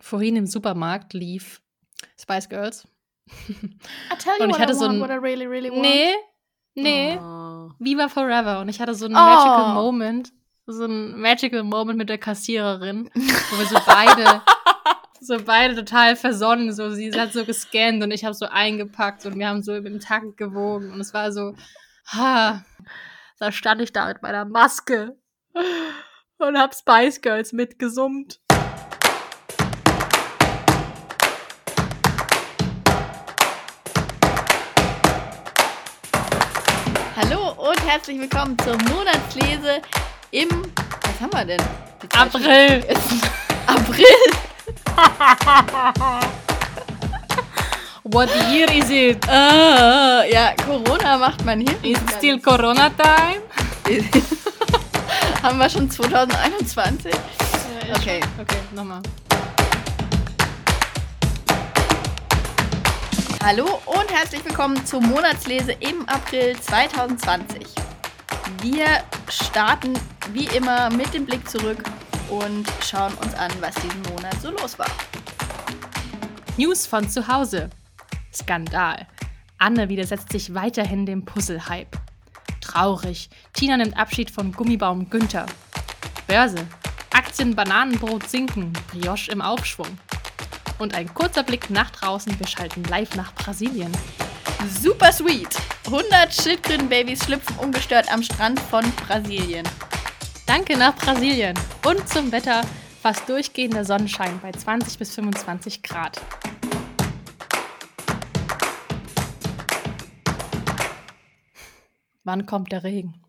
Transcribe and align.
vorhin 0.00 0.36
im 0.36 0.46
Supermarkt 0.46 1.12
lief 1.14 1.60
Spice 2.18 2.48
Girls. 2.48 2.88
I 3.28 4.16
tell 4.18 4.34
you 4.38 4.44
Und 4.44 4.50
ich 4.50 4.54
what 4.56 4.60
hatte 4.60 4.72
I 4.72 4.76
so 4.76 4.86
ein- 4.86 5.00
what 5.00 5.10
I 5.10 5.14
really, 5.14 5.46
really 5.46 5.70
want. 5.70 5.82
Nee, 5.82 6.14
nee, 6.74 7.16
Oh. 7.20 7.70
Viva 7.78 8.08
Forever. 8.08 8.60
Und 8.60 8.68
ich 8.68 8.80
hatte 8.80 8.94
so 8.94 9.06
einen 9.06 9.14
Oh. 9.14 9.18
Magical 9.20 9.74
Moment, 9.74 10.32
so 10.66 10.84
einen 10.84 11.20
Magical 11.20 11.62
Moment 11.62 11.98
mit 11.98 12.08
der 12.08 12.18
Kassiererin, 12.18 13.10
wo 13.14 13.58
wir 13.58 13.66
so 13.66 13.78
beide, 13.86 14.42
so 15.20 15.36
beide 15.44 15.74
total 15.76 16.16
versonnen, 16.16 16.72
so 16.72 16.90
sie 16.90 17.12
hat 17.12 17.32
so 17.32 17.44
gescannt 17.44 18.02
und 18.02 18.10
ich 18.10 18.24
habe 18.24 18.34
so 18.34 18.46
eingepackt 18.46 19.24
und 19.26 19.38
wir 19.38 19.48
haben 19.48 19.62
so 19.62 19.74
im 19.74 20.00
Takt 20.00 20.36
gewogen 20.36 20.92
und 20.92 21.00
es 21.00 21.12
war 21.14 21.30
so, 21.32 21.54
ha, 22.12 22.64
da 23.38 23.52
stand 23.52 23.80
ich 23.80 23.92
da 23.92 24.08
mit 24.08 24.22
meiner 24.22 24.44
Maske 24.44 25.16
und 26.38 26.58
hab 26.58 26.74
Spice 26.74 27.20
Girls 27.20 27.52
mitgesummt. 27.52 28.40
Herzlich 37.90 38.20
willkommen 38.20 38.56
zur 38.60 38.78
Monatslese 38.94 39.82
im. 40.30 40.48
Was 40.48 41.20
haben 41.20 41.32
wir 41.32 41.44
denn? 41.44 41.60
April. 42.16 42.84
April! 43.66 44.06
What 48.04 48.28
year 48.48 48.70
is 48.70 48.90
it? 48.90 49.28
Ah, 49.28 50.22
ja, 50.22 50.54
Corona 50.64 51.18
macht 51.18 51.44
man 51.44 51.58
hier. 51.58 51.76
Is 51.82 52.00
it 52.00 52.10
still 52.16 52.38
Corona 52.38 52.90
time? 52.90 53.42
haben 55.42 55.58
wir 55.58 55.68
schon 55.68 55.90
2021? 55.90 57.12
Okay. 57.96 58.20
Okay, 58.38 58.58
nochmal. 58.72 59.02
Hallo 63.42 63.80
und 63.86 64.12
herzlich 64.12 64.44
willkommen 64.44 64.84
zur 64.84 65.00
Monatslese 65.00 65.72
im 65.72 66.06
April 66.08 66.54
2020. 66.60 67.66
Wir 68.60 68.86
starten 69.30 69.94
wie 70.32 70.44
immer 70.54 70.90
mit 70.90 71.14
dem 71.14 71.24
Blick 71.24 71.48
zurück 71.48 71.82
und 72.28 72.66
schauen 72.84 73.14
uns 73.14 73.32
an, 73.34 73.50
was 73.60 73.74
diesen 73.76 74.02
Monat 74.02 74.38
so 74.42 74.50
los 74.50 74.78
war. 74.78 74.90
News 76.58 76.86
von 76.86 77.08
zu 77.08 77.26
Hause. 77.28 77.70
Skandal. 78.30 79.06
Anne 79.56 79.88
widersetzt 79.88 80.30
sich 80.30 80.54
weiterhin 80.54 81.06
dem 81.06 81.24
Puzzle-Hype. 81.24 81.96
Traurig. 82.60 83.30
Tina 83.54 83.78
nimmt 83.78 83.96
Abschied 83.96 84.30
von 84.30 84.52
Gummibaum 84.52 85.08
Günther. 85.08 85.46
Börse. 86.26 86.66
Aktien 87.14 87.56
Bananenbrot 87.56 88.28
sinken. 88.28 88.74
Brioche 88.92 89.32
im 89.32 89.40
Aufschwung. 89.40 89.98
Und 90.80 90.94
ein 90.94 91.12
kurzer 91.12 91.42
Blick 91.42 91.68
nach 91.68 91.90
draußen. 91.90 92.40
Wir 92.40 92.46
schalten 92.46 92.82
live 92.84 93.14
nach 93.14 93.34
Brasilien. 93.34 93.92
Super 94.80 95.12
sweet! 95.12 95.54
100 95.84 96.32
Schildkrötenbabys 96.32 97.22
schlüpfen 97.22 97.54
ungestört 97.58 98.10
am 98.10 98.22
Strand 98.22 98.58
von 98.58 98.90
Brasilien. 99.06 99.68
Danke 100.46 100.78
nach 100.78 100.96
Brasilien. 100.96 101.54
Und 101.86 102.08
zum 102.08 102.32
Wetter. 102.32 102.62
Fast 103.02 103.28
durchgehender 103.28 103.84
Sonnenschein 103.84 104.40
bei 104.40 104.52
20 104.52 104.98
bis 104.98 105.14
25 105.14 105.82
Grad. 105.82 106.18
Wann 112.24 112.46
kommt 112.46 112.72
der 112.72 112.84
Regen? 112.84 113.22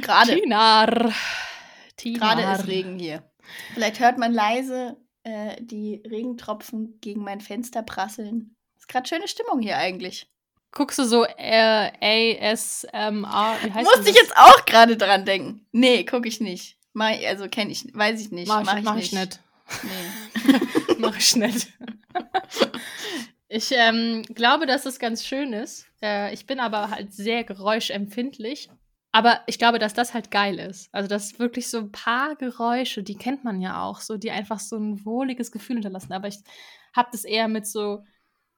Gerade. 0.00 0.40
Tinar. 0.40 1.12
Tinar. 1.96 2.36
Gerade 2.36 2.60
ist 2.60 2.68
Regen 2.68 3.00
hier. 3.00 3.24
Vielleicht 3.74 3.98
hört 3.98 4.18
man 4.18 4.32
leise 4.32 5.01
äh, 5.24 5.56
die 5.60 6.02
Regentropfen 6.08 6.98
gegen 7.00 7.22
mein 7.22 7.40
Fenster 7.40 7.82
prasseln. 7.82 8.56
Ist 8.76 8.88
gerade 8.88 9.08
schöne 9.08 9.28
Stimmung 9.28 9.60
hier 9.60 9.76
eigentlich. 9.78 10.28
Guckst 10.72 10.98
du 10.98 11.04
so 11.04 11.24
äh, 11.36 11.90
ASMR? 12.50 13.56
Wie 13.62 13.72
heißt 13.72 13.84
Musste 13.84 14.10
ich 14.10 14.16
das? 14.16 14.22
jetzt 14.22 14.36
auch 14.36 14.64
gerade 14.64 14.96
dran 14.96 15.24
denken. 15.24 15.66
Nee, 15.70 16.04
gucke 16.04 16.28
ich 16.28 16.40
nicht. 16.40 16.78
Mach, 16.94 17.10
also 17.26 17.48
kenne 17.48 17.70
ich, 17.70 17.86
weiß 17.94 18.20
ich 18.20 18.30
nicht. 18.30 18.48
Mach, 18.48 18.64
Mach 18.64 18.78
ich, 18.78 18.84
mach 18.84 18.96
ich 18.96 19.12
nicht. 19.12 19.40
Nee. 19.82 20.60
Mach 20.98 21.16
ich 21.16 21.36
nicht. 21.36 21.68
Ich 23.48 23.70
ähm, 23.72 24.22
glaube, 24.34 24.66
dass 24.66 24.86
es 24.86 24.98
ganz 24.98 25.26
schön 25.26 25.52
ist. 25.52 25.86
Äh, 26.02 26.32
ich 26.32 26.46
bin 26.46 26.58
aber 26.58 26.90
halt 26.90 27.12
sehr 27.12 27.44
geräuschempfindlich. 27.44 28.70
Aber 29.12 29.42
ich 29.46 29.58
glaube, 29.58 29.78
dass 29.78 29.92
das 29.92 30.14
halt 30.14 30.30
geil 30.30 30.58
ist. 30.58 30.88
Also, 30.92 31.06
dass 31.06 31.38
wirklich 31.38 31.68
so 31.68 31.78
ein 31.78 31.92
paar 31.92 32.34
Geräusche, 32.34 33.02
die 33.02 33.16
kennt 33.16 33.44
man 33.44 33.60
ja 33.60 33.82
auch, 33.82 34.00
so 34.00 34.16
die 34.16 34.30
einfach 34.30 34.58
so 34.58 34.76
ein 34.76 35.04
wohliges 35.04 35.52
Gefühl 35.52 35.76
hinterlassen. 35.76 36.14
Aber 36.14 36.28
ich 36.28 36.38
habe 36.94 37.10
das 37.12 37.24
eher 37.24 37.46
mit 37.46 37.66
so 37.66 38.04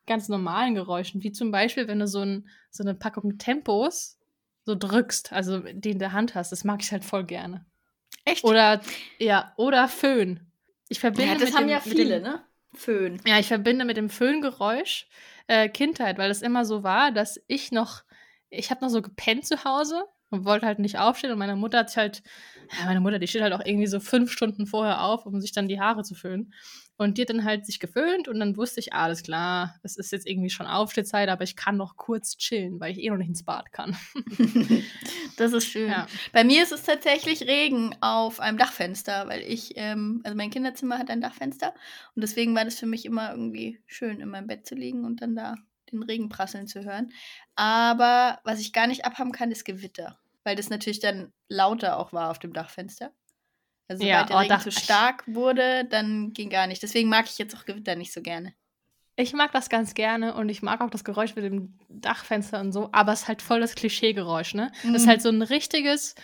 ganz 0.07 0.29
normalen 0.29 0.75
Geräuschen, 0.75 1.23
wie 1.25 1.33
zum 1.33 1.51
Beispiel, 1.51 1.89
wenn 1.89 1.99
du 1.99 2.07
so, 2.07 2.21
ein, 2.21 2.49
so 2.71 2.85
eine 2.85 2.95
Packung 2.95 3.37
Tempos 3.39 4.19
so 4.65 4.77
drückst, 4.77 5.33
also 5.33 5.59
die 5.59 5.91
in 5.91 5.99
der 5.99 6.13
Hand 6.13 6.37
hast. 6.37 6.53
Das 6.53 6.63
mag 6.63 6.83
ich 6.83 6.93
halt 6.93 7.05
voll 7.05 7.25
gerne. 7.25 7.67
Echt? 8.25 8.45
Oder, 8.45 8.81
ja, 9.19 9.53
oder 9.57 9.89
Föhn. 9.89 10.41
Ich 10.89 11.01
verbinde 11.01 11.33
ja, 11.33 11.39
das 11.39 11.49
mit 11.49 11.55
haben 11.55 11.63
dem, 11.65 11.71
ja 11.71 11.81
viele, 11.81 12.21
dem, 12.21 12.23
ne? 12.23 12.45
Föhn. 12.75 13.21
Ja, 13.27 13.39
ich 13.41 13.49
verbinde 13.49 13.85
mit 13.85 13.97
dem 13.97 14.09
Föhngeräusch 14.09 15.09
äh, 15.49 15.69
Kindheit, 15.69 16.17
weil 16.19 16.31
es 16.31 16.43
immer 16.43 16.65
so 16.65 16.83
war, 16.85 17.11
dass 17.11 17.41
ich 17.49 17.73
noch, 17.73 18.03
ich 18.51 18.71
habe 18.71 18.85
noch 18.85 18.91
so 18.91 19.03
gepennt 19.03 19.47
zu 19.47 19.65
Hause 19.65 20.05
und 20.31 20.45
wollte 20.45 20.67
halt 20.67 20.79
nicht 20.79 20.99
aufstehen 20.99 21.33
und 21.33 21.39
meine 21.39 21.57
Mutter 21.57 21.79
hat 21.79 21.91
sich 21.91 21.97
halt, 21.97 22.23
ja, 22.79 22.87
meine 22.87 23.01
Mutter, 23.01 23.19
die 23.19 23.29
steht 23.29 23.43
halt 23.43 23.53
auch 23.53 23.65
irgendwie 23.65 23.87
so 23.87 24.01
fünf 24.01 24.33
Stunden 24.33 24.67
vorher 24.67 25.03
auf, 25.03 25.27
um 25.27 25.41
sich 25.41 25.53
dann 25.53 25.69
die 25.69 25.81
Haare 25.81 26.03
zu 26.03 26.15
föhnen. 26.15 26.53
Und 26.97 27.19
die 27.19 27.23
hat 27.23 27.31
dann 27.31 27.43
halt 27.43 27.67
sich 27.67 27.81
geföhnt 27.81 28.29
und 28.29 28.39
dann 28.39 28.57
wusste 28.57 28.79
ich, 28.79 28.93
ah, 28.93 29.03
alles 29.03 29.25
klar, 29.25 29.75
es 29.83 29.97
ist 29.97 30.13
jetzt 30.13 30.29
irgendwie 30.29 30.51
schon 30.51 30.67
Aufstehzeit, 30.67 31.29
aber 31.29 31.43
ich 31.43 31.57
kann 31.57 31.77
noch 31.77 31.97
kurz 31.97 32.37
chillen, 32.37 32.79
weil 32.79 32.93
ich 32.93 33.03
eh 33.03 33.11
noch 33.11 33.17
nicht 33.17 33.29
ins 33.29 33.45
Bad 33.45 33.73
kann. 33.73 33.97
das 35.37 35.53
ist 35.53 35.67
schön. 35.67 35.91
Ja. 35.91 36.07
Bei 36.33 36.45
mir 36.45 36.63
ist 36.63 36.71
es 36.71 36.85
tatsächlich 36.85 37.49
Regen 37.49 37.97
auf 38.01 38.39
einem 38.39 38.59
Dachfenster, 38.59 39.27
weil 39.27 39.41
ich, 39.43 39.73
ähm, 39.75 40.21
also 40.23 40.37
mein 40.37 40.51
Kinderzimmer 40.51 40.99
hat 40.99 41.11
ein 41.11 41.21
Dachfenster 41.21 41.75
und 42.15 42.23
deswegen 42.23 42.55
war 42.55 42.65
das 42.65 42.79
für 42.79 42.87
mich 42.87 43.05
immer 43.05 43.33
irgendwie 43.33 43.81
schön, 43.87 44.21
in 44.21 44.29
meinem 44.29 44.47
Bett 44.47 44.65
zu 44.65 44.77
liegen 44.77 45.05
und 45.05 45.21
dann 45.21 45.35
da 45.35 45.57
den 45.93 46.03
Regen 46.03 46.29
prasseln 46.29 46.67
zu 46.67 46.85
hören. 46.85 47.13
Aber 47.55 48.41
was 48.45 48.61
ich 48.61 48.73
gar 48.73 48.87
nicht 48.87 49.05
abhaben 49.05 49.33
kann, 49.33 49.51
ist 49.51 49.65
Gewitter, 49.65 50.19
weil 50.45 50.57
das 50.57 50.71
natürlich 50.71 51.01
dann 51.01 51.33
lauter 51.49 51.99
auch 51.99 52.13
war 52.13 52.31
auf 52.31 52.39
dem 52.39 52.53
Dachfenster. 52.53 53.13
Also 53.89 54.05
sobald 54.05 54.09
Ja, 54.09 54.25
der 54.27 54.37
oh, 54.37 54.41
Regen 54.41 54.49
Dach- 54.49 54.63
zu 54.63 54.71
stark 54.73 55.25
wurde, 55.27 55.85
dann 55.85 56.33
ging 56.33 56.49
gar 56.51 56.67
nicht. 56.67 56.83
Deswegen 56.83 57.09
mag 57.09 57.27
ich 57.27 57.39
jetzt 57.39 57.55
auch 57.57 57.65
Gewitter 57.67 57.97
nicht 57.97 58.13
so 58.13 58.23
gerne. 58.23 58.55
Ich 59.17 59.33
mag 59.33 59.53
das 59.53 59.69
ganz 59.69 59.95
gerne 59.95 60.35
und 60.35 60.49
ich 60.49 60.63
mag 60.63 60.81
auch 60.81 60.91
das 60.91 61.05
Geräusch 61.05 61.37
mit 61.37 61.45
dem 61.45 61.79
Dachfenster 61.89 62.61
und 62.61 62.73
so, 62.73 62.89
aber 62.93 63.13
es 63.13 63.23
ist 63.23 63.29
halt 63.29 63.43
voll 63.43 63.61
das 63.61 63.77
Klischeegeräusch, 63.77 64.55
ne? 64.55 64.73
Das 64.83 65.03
ist 65.03 65.05
Mhm. 65.05 65.09
halt 65.11 65.23
so 65.23 65.29
ein 65.29 65.43
richtiges, 65.43 66.17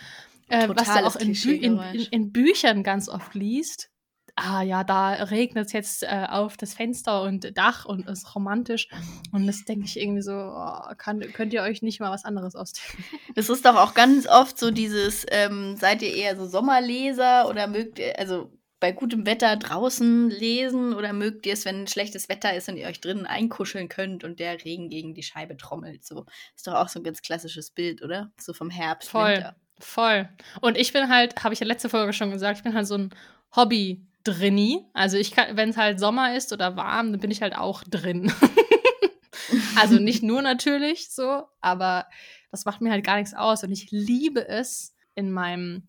äh, 0.49 0.67
was 0.67 0.87
du 0.87 1.05
auch 1.05 1.15
in, 1.15 1.31
Bü 1.31 1.53
in, 1.53 1.79
in, 1.79 2.01
in 2.11 2.31
Büchern 2.33 2.83
ganz 2.83 3.07
oft 3.07 3.33
liest. 3.33 3.90
Ah 4.35 4.61
ja, 4.61 4.83
da 4.83 5.11
regnet 5.13 5.67
es 5.67 5.73
jetzt 5.73 6.03
äh, 6.03 6.27
auf 6.29 6.57
das 6.57 6.73
Fenster 6.73 7.23
und 7.23 7.57
Dach 7.57 7.85
und 7.85 8.07
es 8.07 8.19
ist 8.19 8.35
romantisch. 8.35 8.87
Und 9.31 9.47
das 9.47 9.65
denke 9.65 9.85
ich 9.85 9.99
irgendwie 9.99 10.21
so, 10.21 10.33
oh, 10.33 10.93
kann, 10.97 11.19
könnt 11.33 11.53
ihr 11.53 11.61
euch 11.61 11.81
nicht 11.81 11.99
mal 11.99 12.11
was 12.11 12.25
anderes 12.25 12.55
ausdenken? 12.55 13.03
Es 13.35 13.49
ist 13.49 13.65
doch 13.65 13.75
auch 13.75 13.93
ganz 13.93 14.27
oft 14.27 14.59
so 14.59 14.71
dieses, 14.71 15.25
ähm, 15.29 15.75
seid 15.77 16.01
ihr 16.01 16.13
eher 16.13 16.35
so 16.35 16.45
Sommerleser 16.45 17.47
oder 17.47 17.67
mögt 17.67 17.97
ihr, 17.97 18.19
also 18.19 18.51
bei 18.81 18.91
gutem 18.91 19.25
Wetter 19.25 19.55
draußen 19.55 20.29
lesen 20.29 20.93
oder 20.93 21.13
mögt 21.13 21.45
ihr 21.45 21.53
es, 21.53 21.65
wenn 21.65 21.87
schlechtes 21.87 22.27
Wetter 22.29 22.53
ist 22.55 22.67
und 22.67 22.77
ihr 22.77 22.87
euch 22.87 22.99
drinnen 22.99 23.27
einkuscheln 23.27 23.87
könnt 23.87 24.23
und 24.23 24.39
der 24.39 24.65
Regen 24.65 24.89
gegen 24.89 25.13
die 25.13 25.23
Scheibe 25.23 25.55
trommelt? 25.55 26.03
So 26.03 26.25
ist 26.55 26.67
doch 26.67 26.73
auch 26.73 26.89
so 26.89 26.99
ein 26.99 27.03
ganz 27.03 27.21
klassisches 27.21 27.71
Bild, 27.71 28.01
oder? 28.01 28.31
So 28.39 28.53
vom 28.53 28.69
Herbst, 28.69 29.09
Voll. 29.09 29.35
Winter. 29.35 29.55
Voll. 29.79 30.29
Und 30.61 30.77
ich 30.77 30.93
bin 30.93 31.09
halt, 31.09 31.43
habe 31.43 31.53
ich 31.53 31.59
ja 31.59 31.65
letzte 31.65 31.89
Folge 31.89 32.11
schon 32.11 32.31
gesagt, 32.31 32.57
ich 32.57 32.63
bin 32.63 32.73
halt 32.73 32.87
so 32.87 32.97
ein 32.97 33.15
Hobby 33.55 34.05
drinni. 34.23 34.85
Also 34.93 35.17
ich 35.17 35.31
kann, 35.31 35.57
wenn 35.57 35.69
es 35.69 35.77
halt 35.77 35.99
Sommer 35.99 36.35
ist 36.35 36.53
oder 36.53 36.75
warm, 36.75 37.11
dann 37.11 37.19
bin 37.19 37.31
ich 37.31 37.41
halt 37.41 37.55
auch 37.55 37.83
drin. 37.83 38.31
also 39.75 39.95
nicht 39.95 40.23
nur 40.23 40.41
natürlich 40.41 41.09
so, 41.09 41.43
aber 41.61 42.07
das 42.51 42.65
macht 42.65 42.81
mir 42.81 42.91
halt 42.91 43.05
gar 43.05 43.17
nichts 43.17 43.33
aus. 43.33 43.63
Und 43.63 43.71
ich 43.71 43.91
liebe 43.91 44.47
es, 44.47 44.95
in 45.15 45.31
meinem 45.31 45.87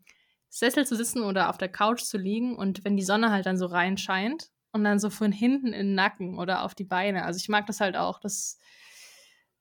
Sessel 0.49 0.87
zu 0.87 0.97
sitzen 0.97 1.23
oder 1.23 1.49
auf 1.49 1.59
der 1.59 1.69
Couch 1.69 2.03
zu 2.03 2.19
liegen 2.19 2.57
und 2.57 2.85
wenn 2.85 2.97
die 2.97 3.05
Sonne 3.05 3.31
halt 3.31 3.47
dann 3.47 3.57
so 3.57 3.67
reinscheint 3.67 4.51
und 4.73 4.85
dann 4.85 4.99
so 4.99 5.11
von 5.11 5.33
hinten 5.33 5.69
in 5.69 5.87
den 5.87 5.95
Nacken 5.95 6.39
oder 6.39 6.63
auf 6.63 6.75
die 6.75 6.85
Beine. 6.85 7.25
Also 7.25 7.39
ich 7.39 7.49
mag 7.49 7.67
das 7.67 7.81
halt 7.81 7.97
auch. 7.97 8.19
Das 8.21 8.59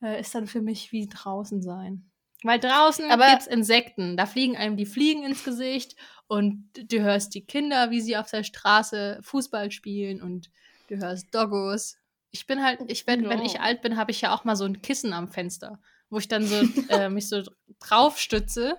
äh, 0.02 0.20
ist 0.20 0.36
dann 0.36 0.48
für 0.48 0.62
mich 0.62 0.92
wie 0.92 1.08
draußen 1.08 1.62
sein. 1.62 2.11
Weil 2.44 2.60
draußen 2.60 3.10
Aber- 3.12 3.30
gibt's 3.30 3.48
Insekten. 3.48 4.18
Da 4.18 4.26
fliegen 4.26 4.58
einem 4.58 4.78
die 4.78 4.86
Fliegen 4.86 5.24
ins 5.24 5.44
Gesicht 5.44 5.96
und 6.28 6.70
du 6.74 7.00
hörst 7.02 7.36
die 7.36 7.46
Kinder, 7.46 7.92
wie 7.92 8.02
sie 8.02 8.18
auf 8.18 8.30
der 8.32 8.44
Straße 8.44 9.20
Fußball 9.22 9.72
spielen 9.72 10.22
und 10.22 10.50
du 10.88 10.98
hörst 10.98 11.34
Doggos. 11.36 11.98
Ich 12.32 12.48
bin 12.48 12.64
halt, 12.64 12.80
ich 12.88 13.06
wenn, 13.08 13.28
wenn 13.30 13.42
ich 13.42 13.54
Ja. 13.54 13.60
alt 13.62 13.82
bin, 13.82 13.98
habe 13.98 14.12
ich 14.12 14.22
ja 14.22 14.34
auch 14.34 14.44
mal 14.46 14.56
so 14.56 14.66
ein 14.66 14.82
Kissen 14.82 15.14
am 15.14 15.30
Fenster, 15.30 15.80
wo 16.10 16.18
ich 16.18 16.28
dann 16.28 16.46
so 16.46 16.56
äh, 16.90 17.10
mich 17.10 17.28
so 17.30 17.44
drauf 17.80 18.18
stütze 18.18 18.78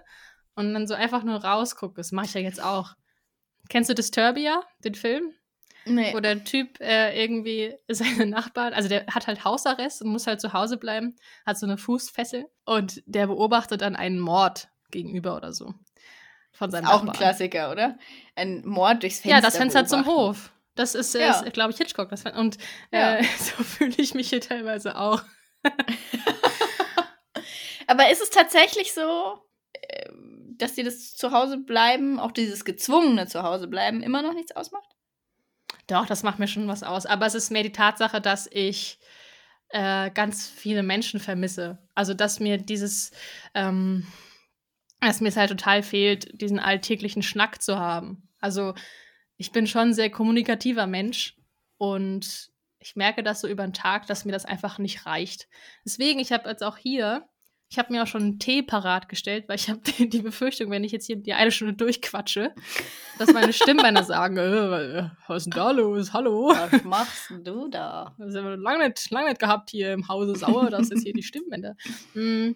und 0.54 0.72
dann 0.74 0.86
so 0.86 0.94
einfach 0.94 1.22
nur 1.22 1.44
rausgucke. 1.44 1.94
Das 1.96 2.10
mache 2.12 2.26
ich 2.26 2.34
ja 2.34 2.40
jetzt 2.40 2.62
auch. 2.62 2.94
Kennst 3.68 3.90
du 3.90 3.94
Disturbia, 3.94 4.62
den 4.84 4.94
Film? 4.94 5.32
Nee. 5.84 6.14
wo 6.14 6.20
der 6.20 6.44
Typ 6.44 6.80
äh, 6.80 7.20
irgendwie 7.20 7.74
seine 7.88 8.26
Nachbarn, 8.26 8.72
also 8.72 8.88
der 8.88 9.06
hat 9.06 9.26
halt 9.26 9.44
Hausarrest 9.44 10.02
und 10.02 10.08
muss 10.10 10.26
halt 10.26 10.40
zu 10.40 10.52
Hause 10.52 10.76
bleiben, 10.76 11.16
hat 11.44 11.58
so 11.58 11.66
eine 11.66 11.78
Fußfessel 11.78 12.46
und 12.64 13.02
der 13.06 13.26
beobachtet 13.26 13.80
dann 13.82 13.96
einen 13.96 14.20
Mord 14.20 14.68
gegenüber 14.90 15.36
oder 15.36 15.52
so. 15.52 15.74
Von 16.52 16.70
seinem 16.70 16.86
Auch 16.86 17.00
ein 17.00 17.06
Nachbarn. 17.06 17.16
Klassiker, 17.16 17.70
oder? 17.72 17.98
Ein 18.36 18.62
Mord 18.66 19.02
durchs 19.02 19.20
Fenster. 19.20 19.36
Ja, 19.36 19.40
das 19.40 19.56
Fenster 19.56 19.86
zum. 19.86 20.06
Hof. 20.06 20.52
Das 20.74 20.94
ist, 20.94 21.14
Ja. 21.14 21.40
ist 21.40 21.52
glaube 21.52 21.70
ich, 21.72 21.78
Hitchcock. 21.78 22.10
Das, 22.10 22.24
und 22.24 22.58
Ja. 22.92 23.16
äh, 23.16 23.22
so 23.38 23.62
fühle 23.64 23.94
ich 23.96 24.14
mich 24.14 24.28
hier 24.30 24.40
teilweise 24.40 24.96
auch. 24.98 25.22
Aber 27.86 28.10
ist 28.10 28.22
es 28.22 28.30
tatsächlich 28.30 28.92
so, 28.94 29.38
äh, 29.72 30.08
dass 30.56 30.74
dir 30.74 30.84
das 30.84 31.14
Zuhause 31.14 31.58
bleiben, 31.58 32.20
auch 32.20 32.32
dieses 32.32 32.64
gezwungene 32.64 33.26
Zuhause 33.26 33.66
bleiben, 33.66 34.02
immer 34.02 34.22
noch 34.22 34.34
nichts 34.34 34.52
ausmacht? 34.54 34.88
Doch, 35.86 36.06
das 36.06 36.22
macht 36.22 36.38
mir 36.38 36.48
schon 36.48 36.68
was 36.68 36.82
aus. 36.82 37.06
Aber 37.06 37.26
es 37.26 37.34
ist 37.34 37.50
mehr 37.50 37.62
die 37.62 37.72
Tatsache, 37.72 38.20
dass 38.20 38.48
ich 38.50 38.98
äh, 39.68 40.10
ganz 40.10 40.48
viele 40.48 40.82
Menschen 40.82 41.20
vermisse. 41.20 41.78
Also, 41.94 42.14
dass 42.14 42.40
mir 42.40 42.58
dieses, 42.58 43.10
ähm, 43.54 44.06
dass 45.00 45.20
mir 45.20 45.28
es 45.28 45.36
halt 45.36 45.50
total 45.50 45.82
fehlt, 45.82 46.40
diesen 46.40 46.58
alltäglichen 46.58 47.22
Schnack 47.22 47.62
zu 47.62 47.78
haben. 47.78 48.28
Also, 48.40 48.74
ich 49.36 49.50
bin 49.50 49.66
schon 49.66 49.88
ein 49.88 49.94
sehr 49.94 50.10
kommunikativer 50.10 50.86
Mensch 50.86 51.36
und 51.78 52.50
ich 52.78 52.96
merke 52.96 53.22
das 53.22 53.40
so 53.40 53.48
über 53.48 53.64
den 53.64 53.72
Tag, 53.72 54.06
dass 54.06 54.24
mir 54.24 54.32
das 54.32 54.44
einfach 54.44 54.78
nicht 54.78 55.06
reicht. 55.06 55.48
Deswegen, 55.84 56.20
ich 56.20 56.32
habe 56.32 56.48
jetzt 56.48 56.62
auch 56.62 56.76
hier, 56.76 57.28
ich 57.72 57.78
habe 57.78 57.90
mir 57.90 58.02
auch 58.02 58.06
schon 58.06 58.22
einen 58.22 58.38
Tee 58.38 58.60
parat 58.62 59.08
gestellt, 59.08 59.48
weil 59.48 59.56
ich 59.56 59.70
habe 59.70 59.80
die, 59.98 60.20
Befürchtung, 60.20 60.70
wenn 60.70 60.84
ich 60.84 60.92
jetzt 60.92 61.06
hier 61.06 61.16
die 61.16 61.32
eine 61.32 61.50
Stunde 61.50 61.72
durchquatsche, 61.72 62.54
dass 63.18 63.32
meine 63.32 63.54
Stimmbänder 63.54 64.04
sagen, 64.04 64.36
äh, 64.36 65.08
was 65.26 65.38
ist 65.38 65.44
denn 65.46 65.58
da 65.58 65.70
los? 65.70 66.12
Hallo? 66.12 66.48
Was 66.48 66.84
machst 66.84 67.30
du 67.30 67.68
da? 67.68 68.14
Das 68.18 68.36
haben 68.36 68.44
wir 68.44 68.56
lange 68.58 68.88
nicht, 68.88 69.10
lange 69.10 69.30
nicht 69.30 69.40
gehabt 69.40 69.70
hier 69.70 69.94
im 69.94 70.06
Hause 70.06 70.36
Sauer, 70.36 70.68
das 70.68 70.90
ist 70.90 71.02
hier 71.02 71.14
die 71.14 71.22
Stimmbänder. 71.22 71.74
Mm, 72.12 72.50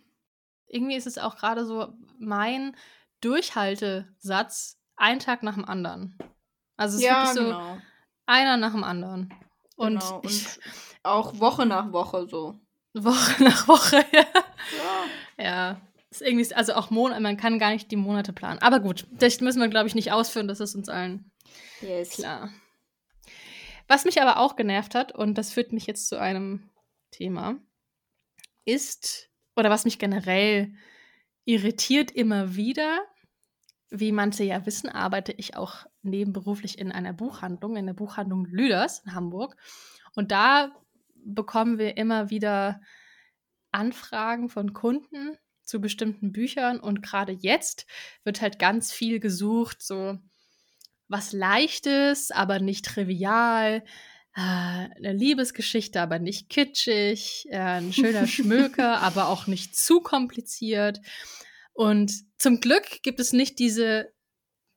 irgendwie 0.66 0.96
ist 0.96 1.06
es 1.06 1.16
auch 1.16 1.36
gerade 1.36 1.64
so 1.64 1.94
mein 2.18 2.76
Durchhaltesatz, 3.22 4.78
ein 4.96 5.18
Tag 5.18 5.42
nach 5.42 5.54
dem 5.54 5.64
anderen. 5.64 6.18
Also 6.76 6.98
es 6.98 7.04
ist 7.04 7.08
wirklich 7.10 7.30
so 7.30 7.44
genau. 7.44 7.78
einer 8.26 8.58
nach 8.58 8.72
dem 8.72 8.84
anderen. 8.84 9.32
Und, 9.76 10.00
genau. 10.00 10.20
ich, 10.24 10.46
Und 10.46 10.60
auch 11.04 11.40
Woche 11.40 11.64
nach 11.64 11.90
Woche 11.90 12.26
so. 12.28 12.60
Woche 13.04 13.42
nach 13.44 13.68
Woche, 13.68 14.04
ja. 14.12 14.26
Ja. 15.38 15.80
Ist 16.10 16.22
irgendwie, 16.22 16.54
also 16.54 16.74
auch 16.74 16.90
Monate, 16.90 17.20
man 17.20 17.36
kann 17.36 17.58
gar 17.58 17.70
nicht 17.70 17.90
die 17.90 17.96
Monate 17.96 18.32
planen. 18.32 18.60
Aber 18.60 18.80
gut, 18.80 19.06
das 19.10 19.40
müssen 19.40 19.60
wir, 19.60 19.68
glaube 19.68 19.88
ich, 19.88 19.94
nicht 19.94 20.12
ausführen, 20.12 20.48
das 20.48 20.60
ist 20.60 20.74
uns 20.74 20.88
allen 20.88 21.30
Yes. 21.80 22.10
Klar. 22.10 22.50
Was 23.88 24.04
mich 24.04 24.20
aber 24.20 24.38
auch 24.38 24.56
genervt 24.56 24.94
hat, 24.94 25.12
und 25.12 25.38
das 25.38 25.52
führt 25.52 25.72
mich 25.72 25.86
jetzt 25.86 26.08
zu 26.08 26.18
einem 26.18 26.70
Thema, 27.10 27.58
ist, 28.64 29.30
oder 29.54 29.70
was 29.70 29.84
mich 29.84 29.98
generell 29.98 30.74
irritiert 31.44 32.10
immer 32.10 32.56
wieder, 32.56 33.00
wie 33.90 34.10
manche 34.10 34.42
ja 34.42 34.66
wissen, 34.66 34.88
arbeite 34.88 35.32
ich 35.32 35.56
auch 35.56 35.86
nebenberuflich 36.02 36.78
in 36.78 36.90
einer 36.90 37.12
Buchhandlung, 37.12 37.76
in 37.76 37.86
der 37.86 37.94
Buchhandlung 37.94 38.44
Lüders 38.46 39.00
in 39.06 39.14
Hamburg. 39.14 39.56
Und 40.14 40.32
da 40.32 40.74
bekommen 41.34 41.78
wir 41.78 41.96
immer 41.96 42.30
wieder 42.30 42.80
Anfragen 43.72 44.48
von 44.48 44.72
Kunden 44.72 45.36
zu 45.62 45.80
bestimmten 45.80 46.32
Büchern. 46.32 46.78
Und 46.80 47.02
gerade 47.02 47.32
jetzt 47.32 47.86
wird 48.24 48.40
halt 48.40 48.58
ganz 48.58 48.92
viel 48.92 49.20
gesucht, 49.20 49.82
so 49.82 50.18
was 51.08 51.32
Leichtes, 51.32 52.30
aber 52.30 52.60
nicht 52.60 52.84
trivial. 52.84 53.84
Äh, 54.34 54.40
eine 54.40 55.12
Liebesgeschichte, 55.12 56.00
aber 56.00 56.18
nicht 56.18 56.48
kitschig. 56.48 57.46
Äh, 57.50 57.58
ein 57.58 57.92
schöner 57.92 58.26
Schmöker, 58.26 59.00
aber 59.02 59.28
auch 59.28 59.46
nicht 59.46 59.76
zu 59.76 60.00
kompliziert. 60.00 61.00
Und 61.72 62.12
zum 62.38 62.60
Glück 62.60 63.02
gibt 63.02 63.20
es 63.20 63.32
nicht 63.32 63.58
diese, 63.58 64.12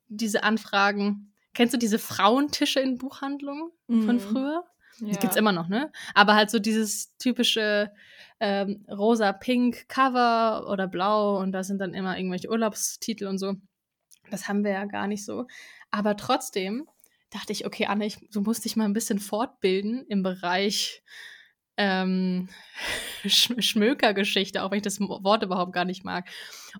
diese 0.08 0.44
Anfragen. 0.44 1.34
Kennst 1.54 1.74
du 1.74 1.78
diese 1.78 2.00
Frauentische 2.00 2.80
in 2.80 2.98
Buchhandlungen 2.98 3.72
von 3.88 4.16
Mhm. 4.16 4.20
früher? 4.20 4.64
Ja. 5.00 5.08
Das 5.10 5.20
gibt's 5.20 5.36
immer 5.36 5.52
noch, 5.52 5.68
ne? 5.68 5.92
Aber 6.14 6.36
halt 6.36 6.50
so 6.50 6.60
dieses 6.60 7.16
typische 7.18 7.92
ähm, 8.40 8.86
rosa-pink 8.90 9.88
Cover 9.90 10.70
oder 10.70 10.88
blau 10.88 11.40
und 11.40 11.52
da 11.52 11.64
sind 11.64 11.80
dann 11.80 11.94
immer 11.94 12.18
irgendwelche 12.18 12.50
Urlaubstitel 12.50 13.28
und 13.28 13.38
so. 13.38 13.56
Das 14.30 14.48
haben 14.48 14.64
wir 14.64 14.72
ja 14.72 14.86
gar 14.86 15.08
nicht 15.08 15.26
so. 15.26 15.46
Aber 15.92 16.16
trotzdem 16.16 16.88
dachte 17.30 17.54
ich, 17.54 17.66
okay, 17.66 17.86
Anne, 17.86 18.06
ich, 18.06 18.18
du 18.32 18.42
musst 18.42 18.66
dich 18.66 18.76
mal 18.76 18.86
ein 18.86 18.94
bisschen 18.94 19.20
fortbilden 19.20 20.06
im 20.08 20.24
Bereich 20.24 21.04
ähm, 21.78 22.50
Sch 23.26 23.54
Schmökergeschichte, 23.60 24.64
auch 24.64 24.72
wenn 24.72 24.78
ich 24.78 24.84
das 24.84 25.00
Wort 25.00 25.44
überhaupt 25.44 25.74
gar 25.74 25.86
nicht 25.86 26.04
mag. 26.04 26.30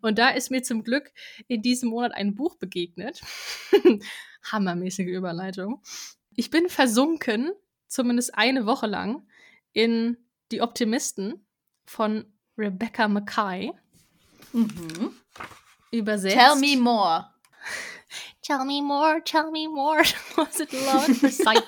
Und 0.02 0.20
da 0.20 0.30
ist 0.30 0.52
mir 0.52 0.62
zum 0.62 0.84
Glück 0.84 1.12
in 1.48 1.62
diesem 1.62 1.90
Monat 1.90 2.14
ein 2.14 2.36
Buch 2.36 2.58
begegnet. 2.58 3.22
Hammermäßige 4.52 5.08
Überleitung. 5.08 5.82
Ich 6.36 6.50
bin 6.50 6.70
versunken, 6.70 7.52
zumindest 7.90 8.36
eine 8.36 8.66
Woche 8.66 8.88
lang, 8.88 9.28
in 9.74 10.18
Die 10.52 10.62
Optimisten 10.62 11.46
von 11.86 12.26
Rebecca 12.58 13.08
Mackay. 13.08 13.72
Mhm. 14.54 15.12
Übersetzt. 15.92 16.36
Tell 16.36 16.56
me 16.56 16.78
more. 16.78 17.28
Tell 18.42 18.66
me 18.66 18.82
more, 18.82 19.22
tell 19.24 19.52
me 19.52 19.68
more. 19.68 20.00
Was 20.36 20.60
it 20.60 20.72
love 20.72 21.12
at 21.12 21.18
first 21.18 21.44
sight? 21.44 21.62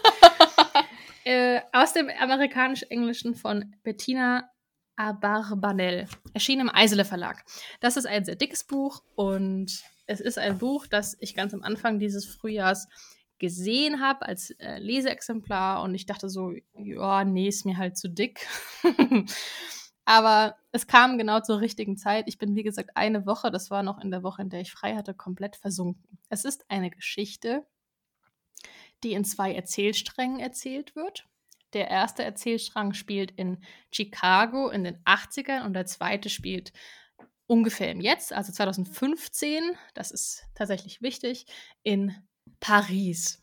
äh, 1.25 1.61
aus 1.71 1.93
dem 1.93 2.09
amerikanisch-englischen 2.09 3.35
von 3.35 3.75
Bettina 3.83 4.49
Abarbanel. 4.95 6.07
Erschienen 6.33 6.61
im 6.61 6.75
Eisele 6.75 7.05
Verlag. 7.05 7.43
Das 7.81 7.97
ist 7.97 8.07
ein 8.07 8.25
sehr 8.25 8.35
dickes 8.35 8.63
Buch 8.63 9.03
und 9.15 9.83
es 10.07 10.19
ist 10.21 10.39
ein 10.39 10.57
Buch, 10.57 10.87
das 10.87 11.15
ich 11.19 11.35
ganz 11.35 11.53
am 11.53 11.61
Anfang 11.63 11.99
dieses 11.99 12.25
Frühjahrs 12.25 12.87
gesehen 13.41 13.99
habe 13.99 14.25
als 14.27 14.51
äh, 14.51 14.77
Leseexemplar 14.77 15.81
und 15.81 15.95
ich 15.95 16.05
dachte 16.05 16.29
so, 16.29 16.53
ja, 16.77 17.25
nee, 17.25 17.47
ist 17.47 17.65
mir 17.65 17.75
halt 17.75 17.97
zu 17.97 18.07
dick. 18.07 18.47
Aber 20.05 20.55
es 20.71 20.85
kam 20.85 21.17
genau 21.17 21.39
zur 21.41 21.59
richtigen 21.59 21.97
Zeit. 21.97 22.25
Ich 22.27 22.37
bin, 22.37 22.55
wie 22.55 22.63
gesagt, 22.63 22.91
eine 22.95 23.25
Woche, 23.25 23.49
das 23.49 23.71
war 23.71 23.81
noch 23.81 23.99
in 23.99 24.11
der 24.11 24.23
Woche, 24.23 24.43
in 24.43 24.49
der 24.49 24.61
ich 24.61 24.71
frei 24.71 24.95
hatte, 24.95 25.15
komplett 25.15 25.55
versunken. 25.55 26.19
Es 26.29 26.45
ist 26.45 26.69
eine 26.69 26.91
Geschichte, 26.91 27.65
die 29.03 29.13
in 29.13 29.25
zwei 29.25 29.53
Erzählsträngen 29.55 30.39
erzählt 30.39 30.95
wird. 30.95 31.27
Der 31.73 31.89
erste 31.89 32.23
Erzählstrang 32.23 32.93
spielt 32.93 33.31
in 33.31 33.63
Chicago 33.91 34.69
in 34.69 34.83
den 34.83 34.97
80ern 35.03 35.65
und 35.65 35.73
der 35.73 35.87
zweite 35.87 36.29
spielt 36.29 36.73
ungefähr 37.47 37.91
im 37.91 38.01
Jetzt, 38.01 38.33
also 38.33 38.51
2015, 38.51 39.75
das 39.95 40.11
ist 40.11 40.43
tatsächlich 40.53 41.01
wichtig, 41.01 41.47
in 41.81 42.15
Paris. 42.59 43.41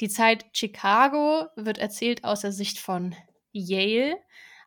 Die 0.00 0.08
Zeit 0.08 0.46
Chicago 0.52 1.46
wird 1.56 1.78
erzählt 1.78 2.24
aus 2.24 2.40
der 2.40 2.52
Sicht 2.52 2.78
von 2.78 3.14
Yale, 3.52 4.16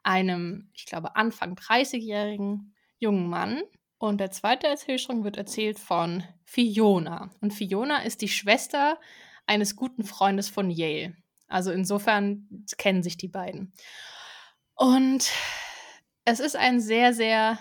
einem, 0.03 0.69
ich 0.73 0.85
glaube, 0.85 1.15
Anfang 1.15 1.55
30-jährigen 1.55 2.75
jungen 2.99 3.29
Mann. 3.29 3.63
Und 3.97 4.19
der 4.19 4.31
zweite 4.31 4.67
Erzählstrang 4.67 5.23
wird 5.23 5.37
erzählt 5.37 5.79
von 5.79 6.23
Fiona. 6.43 7.31
Und 7.39 7.53
Fiona 7.53 8.03
ist 8.03 8.21
die 8.21 8.27
Schwester 8.27 8.99
eines 9.45 9.75
guten 9.75 10.03
Freundes 10.03 10.49
von 10.49 10.69
Yale. 10.69 11.15
Also 11.47 11.71
insofern 11.71 12.65
kennen 12.77 13.01
sich 13.01 13.17
die 13.17 13.27
beiden. 13.27 13.73
Und 14.75 15.31
es 16.25 16.39
ist 16.39 16.55
ein 16.55 16.79
sehr, 16.79 17.13
sehr 17.13 17.59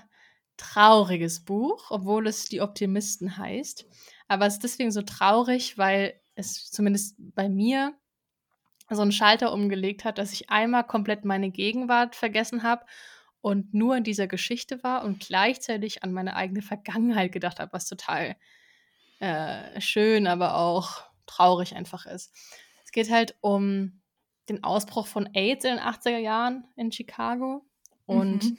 trauriges 0.56 1.44
Buch, 1.44 1.90
obwohl 1.90 2.26
es 2.26 2.46
Die 2.46 2.60
Optimisten 2.60 3.36
heißt. 3.36 3.86
Aber 4.32 4.46
es 4.46 4.54
ist 4.54 4.62
deswegen 4.64 4.90
so 4.90 5.02
traurig, 5.02 5.76
weil 5.76 6.18
es 6.36 6.70
zumindest 6.70 7.16
bei 7.18 7.50
mir 7.50 7.94
so 8.88 9.02
einen 9.02 9.12
Schalter 9.12 9.52
umgelegt 9.52 10.04
hat, 10.06 10.16
dass 10.16 10.32
ich 10.32 10.48
einmal 10.48 10.84
komplett 10.84 11.26
meine 11.26 11.50
Gegenwart 11.50 12.16
vergessen 12.16 12.62
habe 12.62 12.86
und 13.42 13.74
nur 13.74 13.94
in 13.94 14.04
dieser 14.04 14.26
Geschichte 14.26 14.82
war 14.82 15.04
und 15.04 15.20
gleichzeitig 15.20 16.02
an 16.02 16.12
meine 16.14 16.34
eigene 16.34 16.62
Vergangenheit 16.62 17.30
gedacht 17.32 17.60
habe, 17.60 17.74
was 17.74 17.86
total 17.86 18.36
äh, 19.20 19.78
schön, 19.82 20.26
aber 20.26 20.56
auch 20.56 21.02
traurig 21.26 21.74
einfach 21.76 22.06
ist. 22.06 22.32
Es 22.86 22.90
geht 22.92 23.10
halt 23.10 23.36
um 23.42 24.00
den 24.48 24.64
Ausbruch 24.64 25.06
von 25.06 25.28
AIDS 25.34 25.64
in 25.66 25.76
den 25.76 25.84
80er 25.84 26.18
Jahren 26.18 26.64
in 26.76 26.90
Chicago 26.90 27.66
und 28.06 28.44
Mhm. 28.44 28.58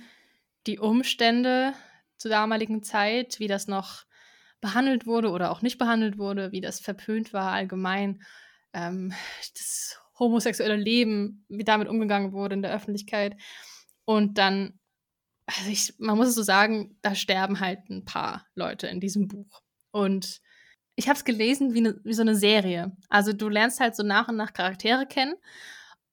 die 0.68 0.78
Umstände 0.78 1.74
zur 2.18 2.30
damaligen 2.30 2.84
Zeit, 2.84 3.40
wie 3.40 3.48
das 3.48 3.68
noch 3.68 4.06
behandelt 4.64 5.06
wurde 5.06 5.30
oder 5.30 5.52
auch 5.52 5.62
nicht 5.62 5.78
behandelt 5.78 6.18
wurde, 6.18 6.54
wie 6.54 6.62
das 6.62 6.80
verpönt 6.80 7.34
war 7.34 7.52
allgemein, 7.52 8.24
ähm, 8.74 9.14
das 9.54 10.00
homosexuelle 10.18 10.78
Leben, 10.78 11.46
wie 11.50 11.66
damit 11.66 11.90
umgegangen 11.90 12.32
wurde 12.32 12.56
in 12.56 12.62
der 12.62 12.74
Öffentlichkeit. 12.74 13.36
Und 14.06 14.38
dann, 14.38 14.80
also 15.46 15.70
ich, 15.70 15.96
man 16.00 16.16
muss 16.16 16.30
es 16.30 16.36
so 16.36 16.44
sagen, 16.44 16.98
da 17.02 17.14
sterben 17.14 17.60
halt 17.60 17.90
ein 17.90 18.06
paar 18.06 18.48
Leute 18.56 18.88
in 18.88 19.02
diesem 19.02 19.28
Buch. 19.28 19.62
Und 19.92 20.40
ich 20.96 21.10
habe 21.10 21.18
es 21.18 21.26
gelesen 21.26 21.74
wie, 21.74 21.82
ne, 21.82 22.00
wie 22.06 22.14
so 22.14 22.22
eine 22.22 22.36
Serie. 22.36 22.96
Also 23.10 23.34
du 23.34 23.50
lernst 23.50 23.82
halt 23.82 23.98
so 23.98 24.04
nach 24.04 24.30
und 24.30 24.38
nach 24.38 24.54
Charaktere 24.54 25.06
kennen. 25.06 25.34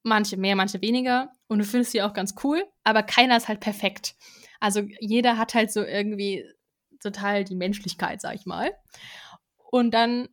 Manche 0.02 0.37
mehr, 0.37 0.57
manche 0.57 0.83
weniger. 0.83 1.30
Und 1.47 1.61
du 1.61 1.64
findest 1.64 1.92
sie 1.92 2.02
auch 2.02 2.14
ganz 2.14 2.35
cool, 2.42 2.64
aber 2.83 3.04
keiner 3.04 3.37
ist 3.37 3.47
halt 3.47 3.61
perfekt. 3.61 4.16
Also 4.59 4.83
jeder 4.99 5.38
hat 5.38 5.54
halt 5.54 5.71
so 5.71 5.85
irgendwie 5.85 6.45
total 7.00 7.45
die 7.45 7.57
Menschlichkeit, 7.57 8.21
sag 8.21 8.35
ich 8.35 8.47
mal. 8.47 8.73
Und 9.71 9.92
dann 9.92 10.28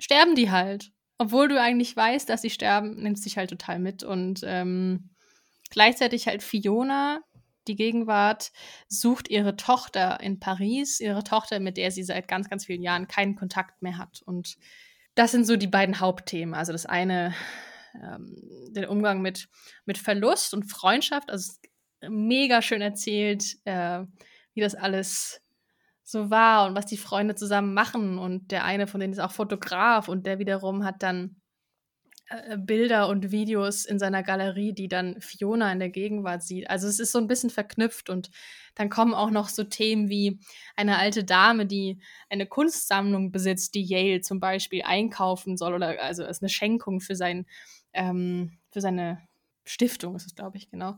sterben 0.00 0.34
die 0.34 0.50
halt. 0.50 0.90
Obwohl 1.18 1.48
du 1.48 1.60
eigentlich 1.60 1.96
weißt, 1.96 2.28
dass 2.28 2.42
sie 2.42 2.50
sterben, 2.50 2.96
nimmst 3.02 3.24
dich 3.24 3.36
halt 3.36 3.50
total 3.50 3.78
mit. 3.78 4.02
Und 4.02 4.40
ähm, 4.44 5.10
gleichzeitig 5.70 6.26
halt 6.26 6.42
Fiona, 6.42 7.20
die 7.68 7.76
Gegenwart, 7.76 8.50
sucht 8.88 9.30
ihre 9.30 9.56
Tochter 9.56 10.20
in 10.20 10.40
Paris, 10.40 11.00
ihre 11.00 11.24
Tochter, 11.24 11.60
mit 11.60 11.76
der 11.76 11.90
sie 11.90 12.02
seit 12.02 12.28
ganz, 12.28 12.50
ganz 12.50 12.66
vielen 12.66 12.82
Jahren 12.82 13.08
keinen 13.08 13.36
Kontakt 13.36 13.80
mehr 13.80 13.96
hat. 13.96 14.22
Und 14.26 14.56
das 15.14 15.30
sind 15.30 15.46
so 15.46 15.56
die 15.56 15.68
beiden 15.68 16.00
Hauptthemen. 16.00 16.54
Also 16.54 16.72
das 16.72 16.84
eine, 16.84 17.32
ähm, 17.94 18.36
den 18.70 18.86
Umgang 18.86 19.22
mit, 19.22 19.48
mit 19.86 19.98
Verlust 19.98 20.52
und 20.52 20.64
Freundschaft. 20.64 21.30
Also 21.30 21.52
mega 22.08 22.60
schön 22.60 22.82
erzählt, 22.82 23.56
äh, 23.64 24.00
wie 24.54 24.60
das 24.60 24.74
alles 24.74 25.43
so 26.04 26.30
war 26.30 26.66
und 26.66 26.76
was 26.76 26.86
die 26.86 26.98
Freunde 26.98 27.34
zusammen 27.34 27.74
machen. 27.74 28.18
Und 28.18 28.50
der 28.50 28.64
eine 28.64 28.86
von 28.86 29.00
denen 29.00 29.12
ist 29.12 29.18
auch 29.18 29.32
Fotograf 29.32 30.08
und 30.08 30.26
der 30.26 30.38
wiederum 30.38 30.84
hat 30.84 31.02
dann 31.02 31.36
äh, 32.28 32.58
Bilder 32.58 33.08
und 33.08 33.32
Videos 33.32 33.84
in 33.86 33.98
seiner 33.98 34.22
Galerie, 34.22 34.72
die 34.74 34.88
dann 34.88 35.20
Fiona 35.20 35.72
in 35.72 35.78
der 35.78 35.90
Gegenwart 35.90 36.42
sieht. 36.42 36.68
Also 36.70 36.88
es 36.88 37.00
ist 37.00 37.12
so 37.12 37.18
ein 37.18 37.26
bisschen 37.26 37.50
verknüpft 37.50 38.10
und 38.10 38.30
dann 38.74 38.90
kommen 38.90 39.14
auch 39.14 39.30
noch 39.30 39.48
so 39.48 39.64
Themen 39.64 40.08
wie 40.08 40.40
eine 40.76 40.98
alte 40.98 41.24
Dame, 41.24 41.66
die 41.66 42.00
eine 42.28 42.46
Kunstsammlung 42.46 43.32
besitzt, 43.32 43.74
die 43.74 43.84
Yale 43.84 44.20
zum 44.20 44.40
Beispiel 44.40 44.82
einkaufen 44.82 45.56
soll 45.56 45.74
oder 45.74 46.02
also 46.02 46.24
ist 46.24 46.42
eine 46.42 46.48
Schenkung 46.50 47.00
für 47.00 47.16
sein 47.16 47.46
ähm, 47.92 48.58
für 48.72 48.80
seine 48.80 49.20
Stiftung 49.64 50.16
ist 50.16 50.26
es 50.26 50.34
glaube 50.34 50.56
ich 50.58 50.70
genau 50.70 50.96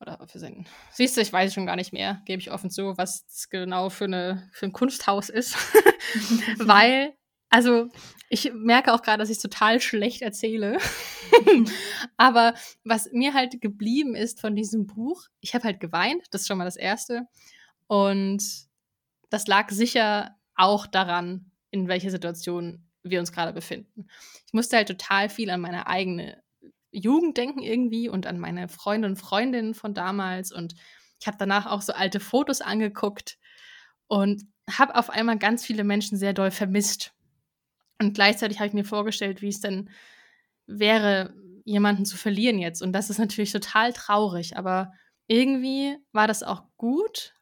oder 0.00 0.26
für 0.26 0.38
sein. 0.38 0.66
Siehst 0.92 1.16
du, 1.16 1.20
ich 1.20 1.32
weiß 1.32 1.54
schon 1.54 1.66
gar 1.66 1.76
nicht 1.76 1.92
mehr, 1.92 2.22
gebe 2.26 2.40
ich 2.40 2.50
offen 2.50 2.70
zu, 2.70 2.96
was 2.96 3.26
das 3.26 3.48
genau 3.48 3.90
für, 3.90 4.04
eine, 4.04 4.48
für 4.52 4.66
ein 4.66 4.72
Kunsthaus 4.72 5.28
ist. 5.28 5.56
Weil, 6.58 7.14
also, 7.48 7.88
ich 8.28 8.52
merke 8.52 8.92
auch 8.92 9.02
gerade, 9.02 9.18
dass 9.18 9.30
ich 9.30 9.38
total 9.38 9.80
schlecht 9.80 10.22
erzähle. 10.22 10.78
Aber 12.16 12.54
was 12.84 13.10
mir 13.12 13.34
halt 13.34 13.60
geblieben 13.60 14.14
ist 14.14 14.40
von 14.40 14.56
diesem 14.56 14.86
Buch, 14.86 15.24
ich 15.40 15.54
habe 15.54 15.64
halt 15.64 15.80
geweint, 15.80 16.22
das 16.30 16.42
ist 16.42 16.48
schon 16.48 16.58
mal 16.58 16.64
das 16.64 16.76
Erste. 16.76 17.26
Und 17.86 18.42
das 19.30 19.46
lag 19.46 19.70
sicher 19.70 20.36
auch 20.54 20.86
daran, 20.86 21.50
in 21.70 21.88
welcher 21.88 22.10
Situation 22.10 22.88
wir 23.02 23.20
uns 23.20 23.32
gerade 23.32 23.52
befinden. 23.52 24.06
Ich 24.46 24.52
musste 24.52 24.76
halt 24.76 24.88
total 24.88 25.28
viel 25.28 25.50
an 25.50 25.60
meine 25.60 25.86
eigene 25.86 26.42
Jugenddenken 26.94 27.62
irgendwie 27.62 28.08
und 28.08 28.26
an 28.26 28.38
meine 28.38 28.68
Freunde 28.68 29.08
und 29.08 29.16
Freundinnen 29.16 29.74
von 29.74 29.94
damals. 29.94 30.52
Und 30.52 30.74
ich 31.20 31.26
habe 31.26 31.36
danach 31.38 31.66
auch 31.66 31.82
so 31.82 31.92
alte 31.92 32.20
Fotos 32.20 32.60
angeguckt 32.60 33.38
und 34.06 34.44
habe 34.70 34.94
auf 34.96 35.10
einmal 35.10 35.38
ganz 35.38 35.64
viele 35.64 35.84
Menschen 35.84 36.16
sehr 36.18 36.32
doll 36.32 36.50
vermisst. 36.50 37.12
Und 38.00 38.14
gleichzeitig 38.14 38.58
habe 38.58 38.68
ich 38.68 38.74
mir 38.74 38.84
vorgestellt, 38.84 39.42
wie 39.42 39.48
es 39.48 39.60
denn 39.60 39.90
wäre, 40.66 41.34
jemanden 41.64 42.04
zu 42.04 42.16
verlieren 42.16 42.58
jetzt. 42.58 42.82
Und 42.82 42.92
das 42.92 43.10
ist 43.10 43.18
natürlich 43.18 43.52
total 43.52 43.92
traurig, 43.92 44.56
aber 44.56 44.92
irgendwie 45.26 45.96
war 46.12 46.26
das 46.26 46.42
auch 46.42 46.64
gut, 46.76 47.34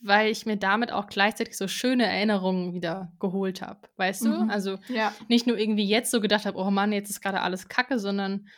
weil 0.00 0.30
ich 0.30 0.46
mir 0.46 0.56
damit 0.56 0.92
auch 0.92 1.06
gleichzeitig 1.06 1.56
so 1.56 1.68
schöne 1.68 2.06
Erinnerungen 2.06 2.72
wieder 2.72 3.12
geholt 3.18 3.62
habe. 3.62 3.88
Weißt 3.96 4.24
du? 4.24 4.30
Mhm. 4.30 4.50
Also 4.50 4.78
Ja. 4.88 5.12
nicht 5.28 5.46
nur 5.46 5.58
irgendwie 5.58 5.86
jetzt 5.86 6.10
so 6.10 6.20
gedacht 6.20 6.46
habe, 6.46 6.58
oh 6.58 6.70
Mann, 6.70 6.92
jetzt 6.92 7.10
ist 7.10 7.20
gerade 7.20 7.40
alles 7.40 7.68
Kacke, 7.68 7.98
sondern 7.98 8.48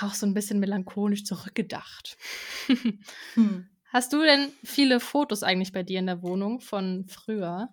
auch 0.00 0.14
so 0.14 0.26
ein 0.26 0.34
bisschen 0.34 0.60
melancholisch 0.60 1.24
zurückgedacht. 1.24 2.16
Hm. 3.34 3.68
Hast 3.90 4.12
du 4.12 4.20
denn 4.20 4.52
viele 4.62 5.00
Fotos 5.00 5.42
eigentlich 5.42 5.72
bei 5.72 5.82
dir 5.82 5.98
in 5.98 6.06
der 6.06 6.22
Wohnung 6.22 6.60
von 6.60 7.06
früher? 7.08 7.70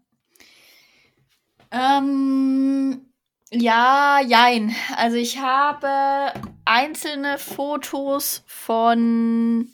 Ähm, 1.72 3.12
ja, 3.52 4.22
jein. 4.22 4.74
Also 4.96 5.18
ich 5.18 5.40
habe 5.40 6.32
einzelne 6.64 7.38
Fotos 7.38 8.44
von 8.48 9.68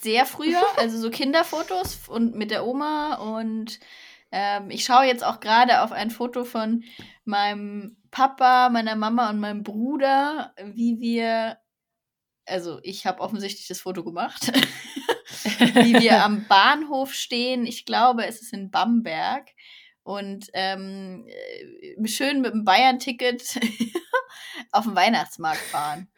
sehr 0.00 0.24
früher, 0.24 0.62
also 0.76 0.98
so 0.98 1.10
Kinderfotos 1.10 2.08
und 2.08 2.36
mit 2.36 2.50
der 2.50 2.64
Oma 2.64 3.16
und 3.16 3.80
ähm, 4.32 4.70
ich 4.70 4.84
schaue 4.84 5.04
jetzt 5.04 5.24
auch 5.24 5.40
gerade 5.40 5.82
auf 5.82 5.92
ein 5.92 6.10
Foto 6.10 6.44
von 6.44 6.84
meinem 7.24 7.96
Papa, 8.10 8.68
meiner 8.70 8.96
Mama 8.96 9.30
und 9.30 9.40
meinem 9.40 9.62
Bruder, 9.62 10.54
wie 10.64 11.00
wir, 11.00 11.58
also 12.46 12.80
ich 12.82 13.06
habe 13.06 13.20
offensichtlich 13.20 13.68
das 13.68 13.80
Foto 13.80 14.04
gemacht, 14.04 14.52
wie 15.58 15.94
wir 16.00 16.24
am 16.24 16.44
Bahnhof 16.48 17.14
stehen. 17.14 17.66
Ich 17.66 17.84
glaube, 17.84 18.26
es 18.26 18.42
ist 18.42 18.52
in 18.52 18.70
Bamberg 18.70 19.48
und 20.02 20.48
ähm, 20.54 21.26
äh, 21.28 22.08
schön 22.08 22.40
mit 22.40 22.52
dem 22.52 22.64
Bayern-Ticket 22.64 23.60
auf 24.72 24.84
den 24.84 24.96
Weihnachtsmarkt 24.96 25.60
fahren. 25.60 26.08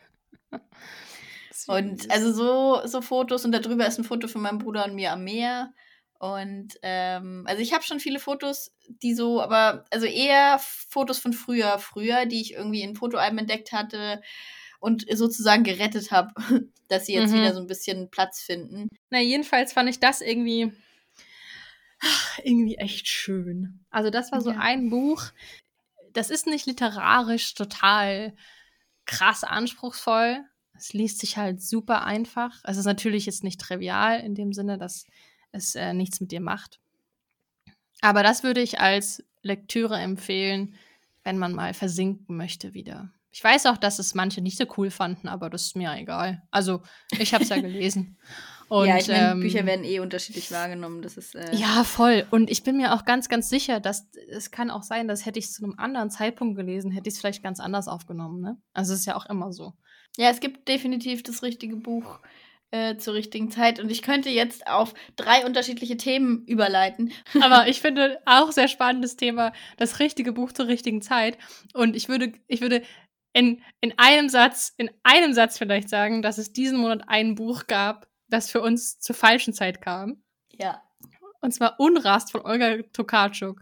Und 1.67 2.11
also 2.11 2.33
so, 2.33 2.87
so 2.87 3.03
Fotos 3.03 3.45
und 3.45 3.53
darüber 3.53 3.87
ist 3.87 3.99
ein 3.99 4.05
Foto 4.05 4.29
von 4.29 4.43
meinem 4.43 4.59
Bruder 4.59 4.85
und 4.85 4.95
mir 4.95 5.13
am 5.13 5.25
Meer. 5.25 5.73
Und 6.23 6.79
ähm, 6.83 7.43
also 7.49 7.61
ich 7.61 7.73
habe 7.73 7.83
schon 7.83 7.99
viele 7.99 8.21
Fotos, 8.21 8.71
die 8.87 9.13
so, 9.13 9.43
aber 9.43 9.85
also 9.91 10.07
eher 10.07 10.61
Fotos 10.61 11.19
von 11.19 11.33
früher, 11.33 11.81
früher, 11.81 12.27
die 12.27 12.41
ich 12.41 12.53
irgendwie 12.53 12.83
in 12.83 12.95
Fotoalben 12.95 13.39
entdeckt 13.41 13.73
hatte 13.73 14.23
und 14.79 15.05
sozusagen 15.13 15.65
gerettet 15.65 16.13
habe, 16.13 16.31
dass 16.87 17.07
sie 17.07 17.15
jetzt 17.15 17.33
Mhm. 17.33 17.39
wieder 17.39 17.55
so 17.55 17.61
ein 17.61 17.67
bisschen 17.67 18.09
Platz 18.09 18.41
finden. 18.41 18.87
Na, 19.11 19.19
jedenfalls 19.19 19.73
fand 19.73 19.91
ich 19.91 19.99
das 19.99 20.21
irgendwie, 20.21 20.71
ach, 22.01 22.39
irgendwie 22.45 22.77
echt 22.77 23.09
schön. 23.09 23.81
Also, 23.91 24.11
das 24.11 24.31
war 24.31 24.41
so 24.41 24.51
Ja. 24.53 24.59
ein 24.61 24.91
Buch, 24.91 25.25
das 26.13 26.31
ist 26.31 26.47
nicht 26.47 26.67
literarisch 26.67 27.53
total 27.55 28.33
krass 29.07 29.43
anspruchsvoll. 29.43 30.45
Es 30.77 30.93
liest 30.93 31.19
sich 31.19 31.37
halt 31.37 31.61
super 31.61 32.05
einfach. 32.05 32.61
Es 32.63 32.77
ist 32.77 32.85
natürlich 32.85 33.27
jetzt 33.27 33.43
nicht 33.43 33.61
trivial 33.61 34.21
in 34.21 34.37
dem 34.37 34.53
Sinne, 34.53 34.79
dass 34.79 35.05
es 35.53 35.75
äh, 35.75 35.93
nichts 35.93 36.21
mit 36.21 36.33
dir 36.33 36.41
macht. 36.41 36.81
Aber 38.01 38.23
das 38.23 38.43
würde 38.43 38.61
ich 38.61 38.81
als 38.81 39.25
Lektüre 39.43 39.99
empfehlen, 39.99 40.75
wenn 41.25 41.39
man 41.39 41.53
mal 41.53 41.75
versinken 41.75 42.37
möchte 42.37 42.75
wieder. 42.75 43.13
Ich 43.31 43.43
weiß 43.43 43.67
auch, 43.67 43.79
dass 43.79 43.99
es 43.99 44.15
manche 44.15 44.43
nicht 44.43 44.59
so 44.59 44.65
cool 44.77 44.91
fanden, 44.91 45.27
aber 45.27 45.49
das 45.49 45.63
ist 45.63 45.77
mir 45.77 45.95
egal. 45.95 46.43
Also, 46.51 46.83
ich 47.19 47.33
habe 47.33 47.45
es 47.45 47.51
ja 47.51 47.57
gelesen. 47.61 48.19
Und, 48.69 48.89
ja, 48.89 48.97
ich 48.97 49.09
meine, 49.09 49.33
ähm, 49.33 49.41
Bücher 49.41 49.67
werden 49.67 49.85
eh 49.85 50.01
unterschiedlich 50.01 50.51
wahrgenommen. 50.51 51.03
Das 51.03 51.17
ist 51.17 51.35
äh, 51.35 51.55
Ja, 51.55 51.85
voll. 51.85 52.27
Und 52.31 52.51
ich 52.51 52.63
bin 52.63 52.77
mir 52.77 52.95
auch 52.95 53.05
ganz, 53.05 53.29
ganz 53.29 53.49
sicher, 53.49 53.81
dass 53.81 54.09
es 54.31 54.51
kann 54.51 54.71
auch 54.71 54.83
sein, 54.83 55.09
dass 55.09 55.27
hätte 55.27 55.39
ich 55.39 55.47
es 55.47 55.53
zu 55.53 55.65
einem 55.65 55.75
anderen 55.79 56.11
Zeitpunkt 56.11 56.57
gelesen, 56.57 56.91
hätte 56.91 57.09
ich 57.09 57.15
es 57.15 57.21
vielleicht 57.21 57.43
ganz 57.43 57.61
anders 57.61 57.89
aufgenommen. 57.89 58.41
Ne? 58.41 58.57
Also 58.73 58.95
es 58.95 59.01
ist 59.01 59.07
ja 59.07 59.17
auch 59.17 59.27
immer 59.27 59.53
so. 59.53 59.75
Ja, 60.17 60.31
es 60.31 60.41
gibt 60.41 60.69
definitiv 60.69 61.23
das 61.23 61.43
richtige 61.43 61.77
Buch 61.77 62.19
äh, 62.73 62.97
zur 62.97 63.15
richtigen 63.15 63.51
Zeit. 63.51 63.79
Und 63.79 63.91
ich 63.91 64.03
könnte 64.03 64.31
jetzt 64.31 64.67
auf 64.67 64.95
drei 65.17 65.45
unterschiedliche 65.45 65.97
Themen 65.97 66.45
überleiten. 66.47 67.13
Aber 67.43 67.69
ich 67.69 67.81
finde 67.81 68.19
auch 68.25 68.51
sehr 68.51 68.69
spannendes 68.69 69.17
Thema, 69.17 69.53
das 69.77 70.01
richtige 70.01 70.33
Buch 70.33 70.53
zur 70.53 70.67
richtigen 70.67 71.03
Zeit. 71.03 71.39
Und 71.75 71.95
ich 71.95 72.09
würde, 72.09 72.33
ich 72.49 72.61
würde 72.63 72.83
in, 73.35 73.63
in 73.81 73.93
einem 73.99 74.29
Satz, 74.29 74.73
in 74.77 74.91
einem 75.03 75.35
Satz 75.35 75.59
vielleicht 75.59 75.89
sagen, 75.89 76.23
dass 76.23 76.39
es 76.39 76.53
diesen 76.53 76.79
Monat 76.79 77.03
ein 77.07 77.35
Buch 77.35 77.67
gab, 77.67 78.09
das 78.29 78.51
für 78.51 78.61
uns 78.61 78.99
zur 78.99 79.15
falschen 79.15 79.53
Zeit 79.53 79.81
kam. 79.81 80.23
Ja. 80.51 80.83
Und 81.41 81.53
zwar 81.53 81.79
Unrast 81.79 82.33
von 82.33 82.41
Olga 82.43 82.79
Tokarczuk. 82.93 83.61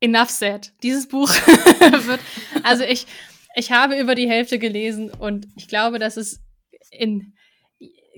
Enough 0.00 0.28
said. 0.28 0.74
Dieses 0.82 1.08
Buch 1.08 1.28
wird, 2.06 2.20
also 2.62 2.84
ich, 2.84 3.06
ich 3.54 3.72
habe 3.72 3.98
über 3.98 4.14
die 4.14 4.28
Hälfte 4.28 4.58
gelesen 4.58 5.10
und 5.10 5.48
ich 5.56 5.68
glaube, 5.68 5.98
dass 5.98 6.18
es 6.18 6.42
in 6.90 7.35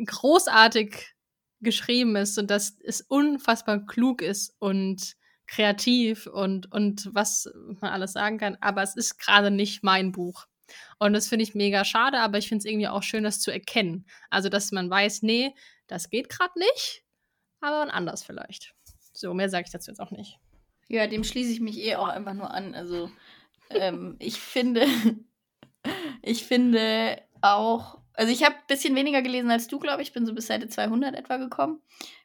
großartig 0.04 1.14
geschrieben 1.60 2.16
ist 2.16 2.38
und 2.38 2.50
dass 2.50 2.76
es 2.84 3.00
unfassbar 3.00 3.84
klug 3.86 4.22
ist 4.22 4.54
und 4.58 5.16
kreativ 5.46 6.26
und, 6.26 6.70
und 6.72 7.08
was 7.12 7.50
man 7.80 7.90
alles 7.90 8.12
sagen 8.12 8.38
kann. 8.38 8.56
Aber 8.60 8.82
es 8.82 8.96
ist 8.96 9.18
gerade 9.18 9.50
nicht 9.50 9.82
mein 9.82 10.12
Buch. 10.12 10.46
Und 10.98 11.14
das 11.14 11.28
finde 11.28 11.44
ich 11.44 11.54
mega 11.54 11.84
schade, 11.84 12.20
aber 12.20 12.38
ich 12.38 12.48
finde 12.48 12.60
es 12.60 12.64
irgendwie 12.66 12.88
auch 12.88 13.02
schön, 13.02 13.24
das 13.24 13.40
zu 13.40 13.50
erkennen. 13.50 14.06
Also, 14.30 14.48
dass 14.50 14.70
man 14.70 14.90
weiß, 14.90 15.22
nee, 15.22 15.54
das 15.86 16.10
geht 16.10 16.28
gerade 16.28 16.58
nicht, 16.58 17.04
aber 17.60 17.92
anders 17.92 18.22
vielleicht. 18.22 18.74
So, 19.14 19.32
mehr 19.34 19.48
sage 19.48 19.64
ich 19.66 19.72
dazu 19.72 19.90
jetzt 19.90 20.00
auch 20.00 20.10
nicht. 20.10 20.38
Ja, 20.88 21.06
dem 21.06 21.24
schließe 21.24 21.50
ich 21.50 21.60
mich 21.60 21.78
eh 21.78 21.96
auch 21.96 22.08
einfach 22.08 22.34
nur 22.34 22.50
an. 22.50 22.74
Also, 22.74 23.10
ähm, 23.70 24.16
ich 24.18 24.38
finde, 24.38 24.86
ich 26.22 26.44
finde 26.44 27.22
auch, 27.40 27.98
also 28.18 28.32
ich 28.32 28.42
habe 28.42 28.56
ein 28.56 28.66
bisschen 28.66 28.96
weniger 28.96 29.22
gelesen 29.22 29.48
als 29.48 29.68
du, 29.68 29.78
glaube 29.78 30.02
ich. 30.02 30.08
Ich 30.08 30.14
bin 30.14 30.26
so 30.26 30.34
bis 30.34 30.48
Seite 30.48 30.68
200 30.68 31.14
etwa 31.14 31.36
gekommen 31.36 31.80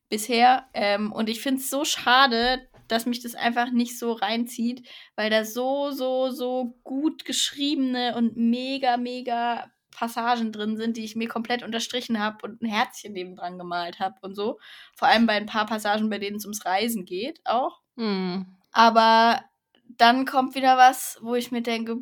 bisher. 0.09 0.67
Ähm, 0.73 1.11
und 1.11 1.29
ich 1.29 1.39
finde 1.39 1.61
es 1.61 1.69
so 1.69 1.85
schade, 1.85 2.67
dass 2.87 3.05
mich 3.05 3.21
das 3.21 3.35
einfach 3.35 3.71
nicht 3.71 3.99
so 3.99 4.13
reinzieht, 4.13 4.87
weil 5.15 5.29
da 5.29 5.45
so, 5.45 5.91
so, 5.91 6.31
so 6.31 6.79
gut 6.83 7.25
geschriebene 7.25 8.15
und 8.17 8.35
mega, 8.35 8.97
mega 8.97 9.71
Passagen 9.91 10.51
drin 10.51 10.77
sind, 10.77 10.97
die 10.97 11.03
ich 11.05 11.15
mir 11.15 11.27
komplett 11.27 11.61
unterstrichen 11.61 12.19
habe 12.19 12.39
und 12.43 12.63
ein 12.63 12.67
Herzchen 12.67 13.13
neben 13.13 13.35
dran 13.35 13.59
gemalt 13.59 13.99
habe 13.99 14.15
und 14.21 14.33
so. 14.33 14.57
Vor 14.95 15.07
allem 15.07 15.27
bei 15.27 15.33
ein 15.33 15.45
paar 15.45 15.67
Passagen, 15.67 16.09
bei 16.09 16.17
denen 16.17 16.37
es 16.37 16.45
ums 16.45 16.65
Reisen 16.65 17.05
geht, 17.05 17.39
auch. 17.45 17.81
Hm. 17.97 18.47
Aber 18.71 19.43
dann 19.85 20.25
kommt 20.25 20.55
wieder 20.55 20.75
was, 20.75 21.19
wo 21.21 21.35
ich 21.35 21.51
mir 21.51 21.61
denke, 21.61 21.97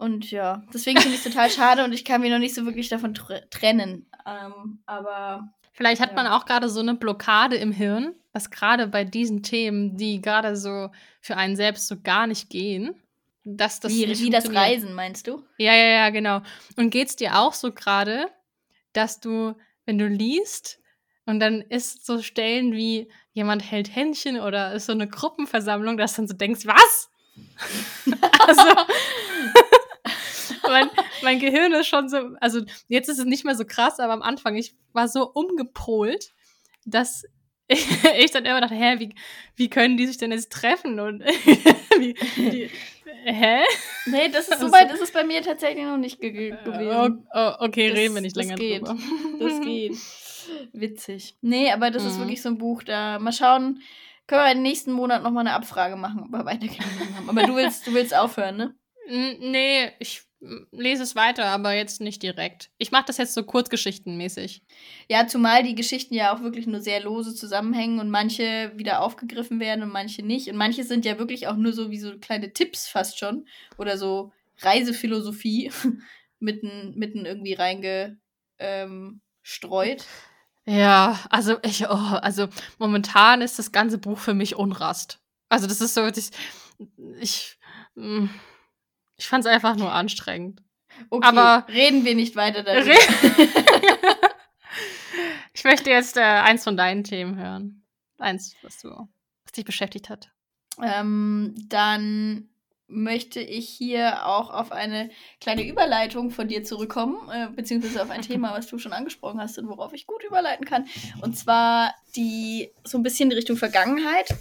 und 0.00 0.30
ja, 0.30 0.62
deswegen 0.72 0.98
finde 0.98 1.14
ich 1.14 1.26
es 1.26 1.30
total 1.30 1.50
schade 1.50 1.84
und 1.84 1.92
ich 1.92 2.06
kann 2.06 2.22
mich 2.22 2.30
noch 2.30 2.38
nicht 2.38 2.54
so 2.54 2.64
wirklich 2.64 2.88
davon 2.88 3.12
tr 3.12 3.42
trennen. 3.50 4.06
Ähm, 4.26 4.78
aber. 4.86 5.52
Vielleicht 5.74 6.00
hat 6.00 6.10
ja. 6.10 6.16
man 6.16 6.26
auch 6.26 6.46
gerade 6.46 6.70
so 6.70 6.80
eine 6.80 6.94
Blockade 6.94 7.56
im 7.56 7.70
Hirn, 7.70 8.14
dass 8.32 8.50
gerade 8.50 8.86
bei 8.86 9.04
diesen 9.04 9.42
Themen, 9.42 9.98
die 9.98 10.22
gerade 10.22 10.56
so 10.56 10.88
für 11.20 11.36
einen 11.36 11.54
selbst 11.54 11.86
so 11.86 12.00
gar 12.00 12.26
nicht 12.26 12.48
gehen, 12.48 12.94
dass 13.44 13.80
das. 13.80 13.92
wie, 13.92 14.08
wie 14.08 14.30
das. 14.30 14.48
Reisen, 14.54 14.94
meinst 14.94 15.26
du? 15.26 15.44
Ja, 15.58 15.74
ja, 15.74 15.88
ja, 15.88 16.08
genau. 16.08 16.40
Und 16.76 16.88
geht's 16.88 17.16
dir 17.16 17.38
auch 17.38 17.52
so 17.52 17.70
gerade, 17.70 18.30
dass 18.94 19.20
du, 19.20 19.54
wenn 19.84 19.98
du 19.98 20.08
liest 20.08 20.78
und 21.26 21.40
dann 21.40 21.60
ist 21.60 22.06
so 22.06 22.22
Stellen 22.22 22.72
wie 22.72 23.10
jemand 23.34 23.70
hält 23.70 23.94
Händchen 23.94 24.40
oder 24.40 24.72
ist 24.72 24.86
so 24.86 24.92
eine 24.92 25.08
Gruppenversammlung, 25.08 25.98
dass 25.98 26.14
du 26.14 26.22
dann 26.22 26.28
so 26.28 26.34
denkst, 26.34 26.64
was? 26.64 27.10
also 28.46 28.62
mein, 30.70 30.88
mein 31.22 31.38
Gehirn 31.38 31.72
ist 31.72 31.86
schon 31.88 32.08
so, 32.08 32.18
also 32.40 32.60
jetzt 32.88 33.08
ist 33.08 33.18
es 33.18 33.24
nicht 33.26 33.44
mehr 33.44 33.54
so 33.54 33.64
krass, 33.64 34.00
aber 34.00 34.12
am 34.12 34.22
Anfang, 34.22 34.56
ich 34.56 34.74
war 34.92 35.08
so 35.08 35.30
umgepolt, 35.30 36.32
dass 36.86 37.24
ich, 37.68 38.30
dann 38.32 38.44
immer 38.44 38.60
dachte, 38.60 38.74
hä, 38.74 38.98
wie, 38.98 39.14
wie 39.56 39.70
können 39.70 39.96
die 39.96 40.06
sich 40.06 40.16
denn 40.18 40.32
jetzt 40.32 40.50
treffen? 40.52 40.98
Und 40.98 41.20
wie, 41.98 42.14
wie, 42.36 42.70
hä? 43.24 43.60
Nee, 44.06 44.28
das 44.28 44.48
ist 44.48 44.52
Also- 44.54 44.66
so 44.66 44.72
weit 44.72 44.92
ist 44.92 45.00
es 45.02 45.12
bei 45.12 45.22
mir 45.24 45.42
tatsächlich 45.42 45.84
noch 45.84 45.96
nicht 45.96 46.20
ge 46.20 46.30
ge- 46.32 46.56
Oh, 46.66 46.70
gewesen. 46.72 47.28
oh, 47.32 47.52
okay, 47.60 47.88
Das- 47.90 47.98
reden 47.98 48.14
wir 48.14 48.22
nicht 48.22 48.36
das 48.36 48.44
länger 48.44 48.56
geht. 48.56 48.80
drüber. 48.88 48.96
Das 49.38 49.60
geht. 49.60 49.96
Witzig. 50.72 51.36
Nee, 51.42 51.70
aber 51.70 51.90
das 51.92 52.04
ist 52.04 52.16
Mhm. 52.16 52.20
wirklich 52.22 52.42
so 52.42 52.48
ein 52.48 52.58
Buch, 52.58 52.82
da 52.82 53.18
mal 53.20 53.32
schauen, 53.32 53.82
können 54.26 54.42
wir 54.44 54.52
im 54.52 54.62
nächsten 54.62 54.90
Monat 54.92 55.22
nochmal 55.22 55.46
eine 55.46 55.54
Abfrage 55.54 55.94
machen, 55.96 56.22
ob 56.24 56.30
wir 56.32 56.44
weitergelesen 56.44 57.16
haben. 57.16 57.28
Aber 57.28 57.42
du 57.46 57.54
willst, 57.56 57.86
du 57.86 57.94
willst 57.94 58.14
aufhören, 58.16 58.56
ne? 58.56 58.74
Nee, 59.08 59.92
ich 59.98 60.22
lese 60.40 61.02
es 61.02 61.14
weiter, 61.14 61.46
aber 61.46 61.72
jetzt 61.74 62.00
nicht 62.00 62.22
direkt. 62.22 62.70
Ich 62.78 62.92
mache 62.92 63.04
das 63.06 63.18
jetzt 63.18 63.34
so 63.34 63.42
kurzgeschichtenmäßig. 63.42 64.62
Ja, 65.08 65.26
zumal 65.26 65.62
die 65.62 65.74
Geschichten 65.74 66.14
ja 66.14 66.34
auch 66.34 66.40
wirklich 66.40 66.66
nur 66.66 66.80
sehr 66.80 67.02
lose 67.02 67.34
zusammenhängen 67.34 67.98
und 68.00 68.10
manche 68.10 68.72
wieder 68.76 69.02
aufgegriffen 69.02 69.60
werden 69.60 69.82
und 69.82 69.92
manche 69.92 70.22
nicht. 70.22 70.48
Und 70.48 70.56
manche 70.56 70.84
sind 70.84 71.04
ja 71.04 71.18
wirklich 71.18 71.46
auch 71.46 71.56
nur 71.56 71.72
so 71.72 71.90
wie 71.90 71.98
so 71.98 72.18
kleine 72.18 72.52
Tipps 72.52 72.88
fast 72.88 73.18
schon. 73.18 73.46
Oder 73.76 73.98
so 73.98 74.32
Reisephilosophie 74.60 75.70
mitten, 76.38 76.94
mitten 76.96 77.26
irgendwie 77.26 77.54
reingestreut. 77.54 78.18
Ähm. 78.58 79.20
Ja, 80.66 81.18
also 81.30 81.56
ich, 81.62 81.86
oh, 81.88 81.94
also 81.94 82.48
momentan 82.78 83.42
ist 83.42 83.58
das 83.58 83.72
ganze 83.72 83.98
Buch 83.98 84.18
für 84.18 84.34
mich 84.34 84.56
Unrast. 84.56 85.20
Also 85.48 85.66
das 85.66 85.80
ist 85.80 85.94
so, 85.94 86.06
ich, 86.06 86.30
ich, 87.20 87.58
mm, 87.94 88.26
ich 89.20 89.28
fand 89.28 89.44
es 89.44 89.50
einfach 89.52 89.76
nur 89.76 89.92
anstrengend. 89.92 90.62
okay, 91.10 91.28
Aber- 91.28 91.66
reden 91.68 92.06
wir 92.06 92.14
nicht 92.14 92.36
weiter 92.36 92.62
darüber. 92.62 92.94
ich 95.52 95.62
möchte 95.64 95.90
jetzt 95.90 96.16
äh, 96.16 96.20
eins 96.22 96.64
von 96.64 96.76
deinen 96.76 97.04
Themen 97.04 97.36
hören. 97.36 97.84
Eins, 98.18 98.54
was 98.62 98.80
du, 98.80 98.88
was 98.88 99.52
dich 99.54 99.66
beschäftigt 99.66 100.08
hat. 100.08 100.30
Ähm, 100.82 101.54
dann 101.68 102.48
möchte 102.86 103.40
ich 103.40 103.68
hier 103.68 104.26
auch 104.26 104.48
auf 104.48 104.72
eine 104.72 105.10
kleine 105.38 105.68
Überleitung 105.68 106.30
von 106.30 106.48
dir 106.48 106.64
zurückkommen, 106.64 107.28
äh, 107.30 107.48
beziehungsweise 107.54 108.02
auf 108.02 108.08
ein 108.10 108.22
Thema, 108.22 108.52
was 108.56 108.68
du 108.68 108.78
schon 108.78 108.94
angesprochen 108.94 109.38
hast 109.38 109.58
und 109.58 109.68
worauf 109.68 109.92
ich 109.92 110.06
gut 110.06 110.24
überleiten 110.24 110.64
kann. 110.64 110.86
Und 111.20 111.36
zwar 111.36 111.94
die 112.16 112.72
so 112.84 112.96
ein 112.96 113.02
bisschen 113.02 113.30
in 113.30 113.36
Richtung 113.36 113.58
Vergangenheit. 113.58 114.34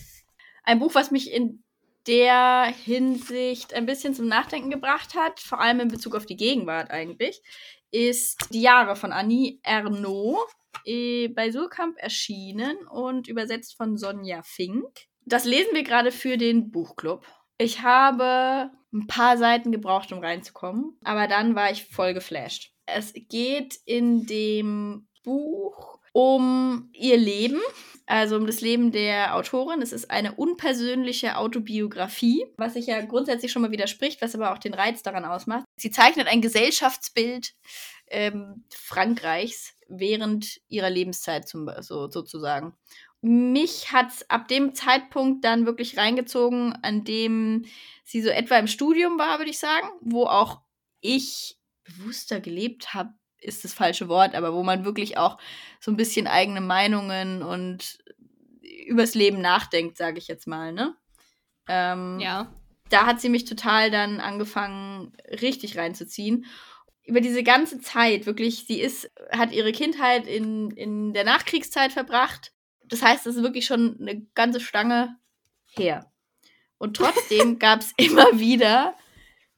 Ein 0.63 0.80
Buch, 0.80 0.95
was 0.95 1.12
mich 1.12 1.32
in 1.34 1.63
der 2.07 2.65
Hinsicht 2.65 3.73
ein 3.73 3.85
bisschen 3.85 4.13
zum 4.13 4.27
Nachdenken 4.27 4.69
gebracht 4.69 5.15
hat, 5.15 5.39
vor 5.39 5.59
allem 5.59 5.79
in 5.79 5.88
Bezug 5.89 6.15
auf 6.15 6.25
die 6.25 6.38
Gegenwart 6.38 6.91
eigentlich, 6.91 7.41
ist 7.91 8.47
Die 8.53 8.62
Jahre 8.62 8.95
von 8.95 9.12
Annie 9.12 9.59
Ernaux, 9.63 10.39
äh, 10.85 11.27
bei 11.29 11.51
Surkamp 11.51 11.97
erschienen 11.97 12.77
und 12.88 13.27
übersetzt 13.27 13.75
von 13.75 13.97
Sonja 13.97 14.41
Fink. 14.43 15.07
Das 15.25 15.45
lesen 15.45 15.73
wir 15.73 15.83
gerade 15.83 16.12
für 16.12 16.38
den 16.38 16.71
Buchclub. 16.71 17.25
Ich 17.57 17.81
habe 17.81 18.71
ein 18.93 19.07
paar 19.07 19.38
Seiten 19.38 19.71
gebraucht, 19.71 20.12
um 20.12 20.19
reinzukommen, 20.19 20.97
aber 21.03 21.27
dann 21.27 21.55
war 21.55 21.71
ich 21.71 21.85
voll 21.85 22.13
geflasht. 22.13 22.71
Es 22.85 23.13
geht 23.13 23.77
in 23.85 24.25
dem 24.25 25.07
Buch 25.23 25.98
um 26.13 26.89
ihr 26.93 27.17
Leben, 27.17 27.60
also 28.06 28.36
um 28.36 28.45
das 28.45 28.62
Leben 28.62 28.91
der 28.91 29.36
Autorin. 29.36 29.82
Es 29.82 29.91
ist 29.91 30.10
eine 30.10 30.34
unpersönliche 30.34 31.38
Autobiografie, 31.38 32.45
was 32.58 32.74
sich 32.74 32.88
ja 32.88 33.02
grundsätzlich 33.02 33.52
schon 33.52 33.62
mal 33.62 33.72
widerspricht, 33.72 34.22
was 34.22 34.36
aber 34.36 34.52
auch 34.54 34.58
den 34.58 34.74
Reiz 34.74 35.04
daran 35.04 35.26
ausmacht. 35.26 35.65
Sie 35.76 35.91
zeichnet 35.91 36.28
ein 36.28 36.41
Gesellschaftsbild 36.41 37.54
ähm, 38.08 38.63
Frankreichs 38.74 39.76
während 39.88 40.60
ihrer 40.67 40.89
Lebenszeit 40.89 41.48
zum, 41.48 41.69
so, 41.82 42.10
sozusagen. 42.10 42.74
Mich 43.22 43.91
hat 43.91 44.12
es 44.12 44.30
ab 44.30 44.48
dem 44.48 44.74
Zeitpunkt 44.74 45.43
dann 45.43 45.65
wirklich 45.65 45.98
reingezogen, 45.98 46.74
an 46.84 47.04
dem 47.04 47.65
sie 48.06 48.22
so 48.22 48.30
etwa 48.30 48.58
im 48.58 48.67
Studium 48.67 49.19
war, 49.19 49.39
würde 49.39 49.52
ich 49.52 49.60
sagen, 49.60 49.88
wo 50.02 50.26
auch 50.26 50.62
ich 51.02 51.58
bewusster 51.84 52.39
gelebt 52.39 52.93
habe, 52.93 53.13
ist 53.41 53.63
das 53.63 53.73
falsche 53.73 54.08
Wort, 54.10 54.36
aber 54.36 54.54
wo 54.54 54.63
man 54.63 54.86
wirklich 54.86 55.17
auch 55.17 55.38
so 55.80 55.91
ein 55.91 55.97
bisschen 55.97 56.28
eigene 56.28 56.62
Meinungen 56.62 57.41
und 57.43 57.99
übers 58.86 59.15
Leben 59.15 59.41
nachdenkt, 59.41 59.97
sage 59.97 60.17
ich 60.17 60.28
jetzt 60.28 60.47
mal, 60.47 60.73
ne? 60.73 60.95
Ähm, 61.67 62.19
Ja. 62.19 62.54
da 62.89 63.06
hat 63.06 63.21
sie 63.21 63.30
mich 63.30 63.45
total 63.45 63.91
dann 63.91 64.19
angefangen, 64.19 65.13
richtig 65.41 65.78
reinzuziehen. 65.78 66.45
Über 67.06 67.21
diese 67.21 67.43
ganze 67.43 67.80
Zeit, 67.82 68.25
wirklich, 68.25 68.65
sie 68.67 68.80
ist, 68.82 69.12
hat 69.32 69.52
ihre 69.52 69.71
Kindheit 69.71 70.28
in, 70.28 70.71
in 70.71 71.13
der 71.13 71.23
Nachkriegszeit 71.23 71.91
verbracht. 71.91 72.52
Das 72.86 73.02
heißt, 73.02 73.25
es 73.28 73.36
ist 73.36 73.43
wirklich 73.43 73.65
schon 73.65 73.97
eine 73.99 74.21
ganze 74.36 74.60
Stange 74.60 75.15
her. 75.75 76.12
Und 76.78 76.95
trotzdem 76.97 77.60
gab 77.60 77.82
es 77.82 77.93
immer 77.97 78.39
wieder, 78.39 78.95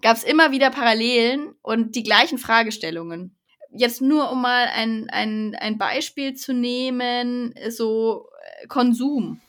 gab 0.01 0.17
es 0.17 0.23
immer 0.23 0.51
wieder 0.51 0.69
Parallelen 0.71 1.53
und 1.61 1.95
die 1.95 2.03
gleichen 2.03 2.37
Fragestellungen. 2.37 3.37
Jetzt 3.73 4.01
nur, 4.01 4.31
um 4.31 4.41
mal 4.41 4.67
ein, 4.67 5.09
ein, 5.09 5.55
ein 5.55 5.77
Beispiel 5.77 6.33
zu 6.33 6.53
nehmen, 6.53 7.53
so 7.69 8.27
äh, 8.61 8.67
Konsum 8.67 9.41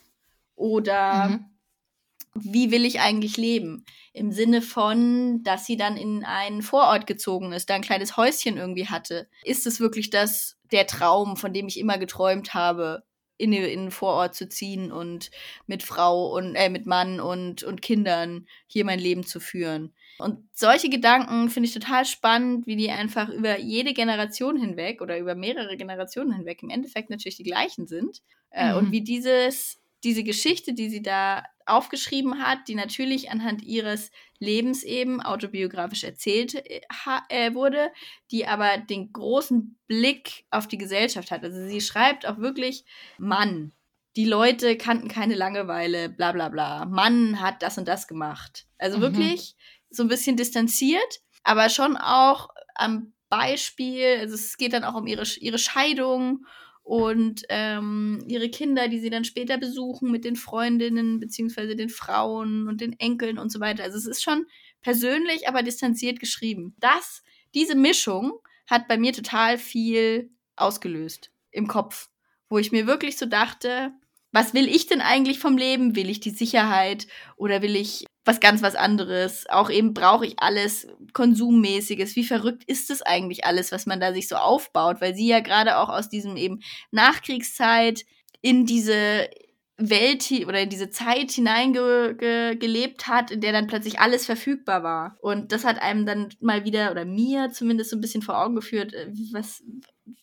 oder 0.54 1.28
Mhm. 1.28 1.44
wie 2.34 2.70
will 2.70 2.84
ich 2.84 3.00
eigentlich 3.00 3.36
leben? 3.36 3.84
Im 4.12 4.32
Sinne 4.32 4.62
von, 4.62 5.42
dass 5.42 5.66
sie 5.66 5.76
dann 5.76 5.96
in 5.96 6.24
einen 6.24 6.62
Vorort 6.62 7.06
gezogen 7.06 7.52
ist, 7.52 7.68
da 7.68 7.74
ein 7.74 7.82
kleines 7.82 8.16
Häuschen 8.16 8.56
irgendwie 8.56 8.88
hatte. 8.88 9.28
Ist 9.42 9.66
es 9.66 9.80
wirklich 9.80 10.10
das, 10.10 10.56
der 10.70 10.86
Traum, 10.86 11.36
von 11.36 11.52
dem 11.52 11.66
ich 11.66 11.78
immer 11.78 11.98
geträumt 11.98 12.54
habe, 12.54 13.04
in, 13.38 13.52
in 13.52 13.80
einen 13.80 13.90
Vorort 13.90 14.34
zu 14.34 14.48
ziehen 14.48 14.92
und 14.92 15.30
mit 15.66 15.82
Frau 15.82 16.34
und 16.36 16.54
äh, 16.54 16.68
mit 16.70 16.86
Mann 16.86 17.20
und, 17.20 17.64
und 17.64 17.82
Kindern 17.82 18.46
hier 18.66 18.84
mein 18.84 18.98
Leben 19.00 19.24
zu 19.26 19.40
führen? 19.40 19.92
Und 20.18 20.48
solche 20.52 20.88
Gedanken 20.88 21.48
finde 21.50 21.68
ich 21.68 21.74
total 21.74 22.04
spannend, 22.04 22.66
wie 22.66 22.76
die 22.76 22.90
einfach 22.90 23.28
über 23.28 23.58
jede 23.58 23.92
Generation 23.92 24.56
hinweg 24.56 25.00
oder 25.00 25.18
über 25.18 25.34
mehrere 25.34 25.76
Generationen 25.76 26.32
hinweg 26.32 26.62
im 26.62 26.70
Endeffekt 26.70 27.10
natürlich 27.10 27.36
die 27.36 27.42
gleichen 27.44 27.86
sind. 27.86 28.22
Äh, 28.50 28.70
Mhm. 28.72 28.76
Und 28.78 28.92
wie 28.92 29.00
dieses, 29.02 29.80
diese 30.04 30.22
Geschichte, 30.22 30.74
die 30.74 30.90
sie 30.90 31.02
da 31.02 31.44
aufgeschrieben 31.66 32.44
hat, 32.44 32.68
die 32.68 32.74
natürlich 32.74 33.30
anhand 33.30 33.62
ihres 33.62 34.10
Lebens 34.38 34.82
eben 34.82 35.20
autobiografisch 35.20 36.04
erzählt 36.04 36.54
äh, 36.54 36.80
äh, 37.28 37.54
wurde, 37.54 37.90
die 38.30 38.46
aber 38.46 38.78
den 38.78 39.12
großen 39.12 39.78
Blick 39.86 40.44
auf 40.50 40.66
die 40.68 40.78
Gesellschaft 40.78 41.30
hat. 41.30 41.42
Also 41.44 41.66
sie 41.68 41.80
schreibt 41.80 42.26
auch 42.26 42.38
wirklich, 42.38 42.84
Mann, 43.18 43.72
die 44.16 44.24
Leute 44.26 44.76
kannten 44.76 45.08
keine 45.08 45.34
Langeweile, 45.36 46.08
bla 46.10 46.32
bla 46.32 46.48
bla. 46.48 46.84
Mann 46.84 47.40
hat 47.40 47.62
das 47.62 47.78
und 47.78 47.88
das 47.88 48.06
gemacht. 48.08 48.66
Also 48.78 48.98
Mhm. 48.98 49.02
wirklich 49.02 49.54
so 49.92 50.02
ein 50.02 50.08
bisschen 50.08 50.36
distanziert, 50.36 51.20
aber 51.44 51.68
schon 51.68 51.96
auch 51.96 52.48
am 52.74 53.12
Beispiel, 53.28 54.18
also 54.20 54.34
es 54.34 54.56
geht 54.56 54.72
dann 54.72 54.84
auch 54.84 54.94
um 54.94 55.06
ihre, 55.06 55.24
ihre 55.40 55.58
Scheidung 55.58 56.44
und 56.82 57.42
ähm, 57.48 58.22
ihre 58.26 58.50
Kinder, 58.50 58.88
die 58.88 58.98
sie 58.98 59.10
dann 59.10 59.24
später 59.24 59.56
besuchen 59.56 60.10
mit 60.10 60.24
den 60.24 60.36
Freundinnen 60.36 61.20
beziehungsweise 61.20 61.76
den 61.76 61.88
Frauen 61.88 62.68
und 62.68 62.80
den 62.80 62.98
Enkeln 62.98 63.38
und 63.38 63.50
so 63.50 63.60
weiter. 63.60 63.84
Also 63.84 63.98
es 63.98 64.06
ist 64.06 64.22
schon 64.22 64.46
persönlich, 64.82 65.48
aber 65.48 65.62
distanziert 65.62 66.20
geschrieben. 66.20 66.74
Das, 66.78 67.22
diese 67.54 67.74
Mischung 67.76 68.32
hat 68.66 68.88
bei 68.88 68.98
mir 68.98 69.12
total 69.12 69.58
viel 69.58 70.30
ausgelöst 70.56 71.30
im 71.50 71.68
Kopf, 71.68 72.08
wo 72.48 72.58
ich 72.58 72.72
mir 72.72 72.86
wirklich 72.86 73.16
so 73.16 73.26
dachte, 73.26 73.92
was 74.32 74.54
will 74.54 74.66
ich 74.66 74.86
denn 74.86 75.00
eigentlich 75.00 75.38
vom 75.38 75.56
Leben? 75.56 75.94
Will 75.94 76.08
ich 76.08 76.20
die 76.20 76.30
Sicherheit 76.30 77.06
oder 77.36 77.62
will 77.62 77.76
ich 77.76 78.06
was 78.24 78.40
ganz 78.40 78.62
was 78.62 78.74
anderes? 78.74 79.48
Auch 79.50 79.70
eben 79.70 79.94
brauche 79.94 80.26
ich 80.26 80.38
alles 80.38 80.88
konsummäßiges. 81.12 82.16
Wie 82.16 82.24
verrückt 82.24 82.64
ist 82.66 82.90
es 82.90 83.02
eigentlich 83.02 83.44
alles, 83.44 83.72
was 83.72 83.86
man 83.86 84.00
da 84.00 84.12
sich 84.14 84.28
so 84.28 84.36
aufbaut? 84.36 85.00
Weil 85.00 85.14
sie 85.14 85.28
ja 85.28 85.40
gerade 85.40 85.76
auch 85.76 85.90
aus 85.90 86.08
diesem 86.08 86.36
eben 86.36 86.60
Nachkriegszeit 86.90 88.04
in 88.40 88.64
diese 88.64 89.28
Welt 89.76 90.30
oder 90.46 90.60
in 90.60 90.70
diese 90.70 90.90
Zeit 90.90 91.32
hineingelebt 91.32 93.08
hat, 93.08 93.30
in 93.30 93.40
der 93.40 93.52
dann 93.52 93.66
plötzlich 93.66 94.00
alles 94.00 94.26
verfügbar 94.26 94.82
war. 94.82 95.16
Und 95.20 95.52
das 95.52 95.64
hat 95.64 95.80
einem 95.80 96.06
dann 96.06 96.28
mal 96.40 96.64
wieder, 96.64 96.90
oder 96.90 97.04
mir 97.04 97.50
zumindest 97.52 97.90
so 97.90 97.96
ein 97.96 98.00
bisschen 98.00 98.22
vor 98.22 98.38
Augen 98.38 98.54
geführt, 98.54 98.94
äh, 98.94 99.08
was, 99.32 99.62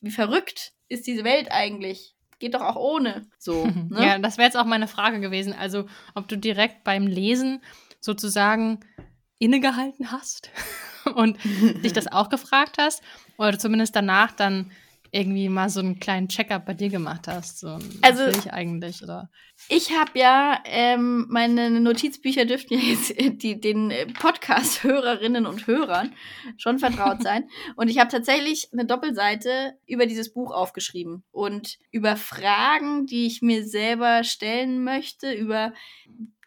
wie 0.02 0.12
verrückt 0.12 0.74
ist 0.88 1.08
diese 1.08 1.24
Welt 1.24 1.52
eigentlich? 1.52 2.16
Geht 2.40 2.54
doch 2.54 2.62
auch 2.62 2.76
ohne. 2.76 3.28
So. 3.38 3.66
Ne? 3.90 4.06
Ja, 4.06 4.20
das 4.20 4.38
wäre 4.38 4.46
jetzt 4.46 4.58
auch 4.58 4.66
meine 4.66 4.88
Frage 4.88 5.20
gewesen. 5.20 5.54
Also, 5.54 5.86
ob 6.16 6.28
du 6.28 6.38
direkt 6.38 6.84
beim 6.84 7.08
Lesen 7.08 7.62
sozusagen 8.00 8.80
innegehalten 9.40 10.12
hast 10.12 10.50
und 11.16 11.38
dich 11.84 11.94
das 11.94 12.12
auch 12.12 12.30
gefragt 12.30 12.78
hast 12.80 13.02
oder 13.38 13.58
zumindest 13.58 13.96
danach 13.96 14.32
dann 14.32 14.72
irgendwie 15.12 15.50
mal 15.50 15.70
so 15.70 15.80
einen 15.80 16.00
kleinen 16.00 16.28
Check-up 16.28 16.66
bei 16.66 16.74
dir 16.74 16.90
gemacht 16.90 17.28
hast. 17.28 17.60
So, 17.60 17.80
also 18.02 18.28
ich 18.28 18.52
eigentlich 18.54 19.04
oder? 19.04 19.30
Ich 19.68 19.92
habe 19.92 20.18
ja 20.18 20.62
ähm, 20.66 21.26
meine 21.30 21.70
Notizbücher 21.72 22.46
dürften 22.46 22.76
ja 22.76 22.80
jetzt 22.80 23.14
die, 23.42 23.60
den 23.60 23.92
Podcast-Hörerinnen 24.20 25.46
und 25.46 25.68
Hörern 25.68 26.14
schon 26.58 26.80
vertraut 26.80 27.24
sein. 27.24 27.50
und 27.76 27.90
ich 27.90 28.00
habe 28.00 28.10
tatsächlich 28.10 28.70
eine 28.72 28.86
Doppelseite 28.86 29.74
über 29.86 30.06
dieses 30.06 30.34
Buch 30.34 30.52
aufgeschrieben 30.52 31.24
und 31.32 31.78
über 31.92 32.16
Fragen, 32.16 33.06
die 33.06 33.26
ich 33.26 33.42
mir 33.42 33.68
selber 33.68 34.24
stellen 34.24 34.84
möchte, 34.84 35.34
über 35.34 35.74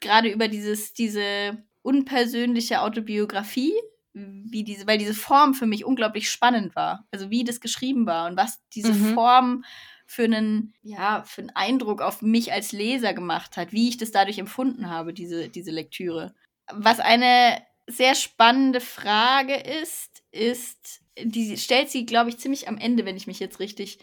gerade 0.01 0.29
über 0.29 0.49
dieses 0.49 0.93
diese 0.93 1.63
unpersönliche 1.83 2.81
Autobiografie, 2.81 3.75
wie 4.15 4.65
diese, 4.65 4.87
weil 4.87 4.99
diese 4.99 5.15
Form 5.15 5.55
für 5.55 5.67
mich 5.67 5.85
unglaublich 5.85 6.31
spannend 6.31 6.77
war. 6.77 7.07
Also 7.11 7.31
wie 7.31 7.45
das 7.45 7.61
geschrieben 7.61 8.07
war 8.07 8.29
und 8.29 8.37
was 8.37 8.61
diese 8.75 8.93
mhm. 8.93 9.15
Form 9.15 9.65
für 10.07 10.25
einen, 10.25 10.75
ja, 10.83 11.23
für 11.25 11.41
einen 11.41 11.51
Eindruck 11.51 12.03
auf 12.03 12.21
mich 12.21 12.53
als 12.53 12.73
Leser 12.73 13.15
gemacht 13.15 13.57
hat, 13.57 13.73
wie 13.73 13.89
ich 13.89 13.97
das 13.97 14.11
dadurch 14.11 14.39
empfunden 14.39 14.91
habe, 14.91 15.15
diese, 15.15 15.49
diese 15.49 15.71
Lektüre. 15.71 16.35
Was 16.71 17.01
eine 17.01 17.63
sehr 17.87 18.15
spannende 18.15 18.81
Frage 18.81 19.55
ist, 19.55 20.23
ist, 20.31 21.01
die 21.19 21.57
stellt 21.57 21.91
sie, 21.91 22.07
glaube 22.07 22.31
ich, 22.31 22.39
ziemlich 22.39 22.69
am 22.69 22.79
Ende, 22.79 23.05
wenn 23.05 23.17
ich 23.17 23.27
mich 23.27 23.41
jetzt 23.41 23.61
richtig 23.61 23.99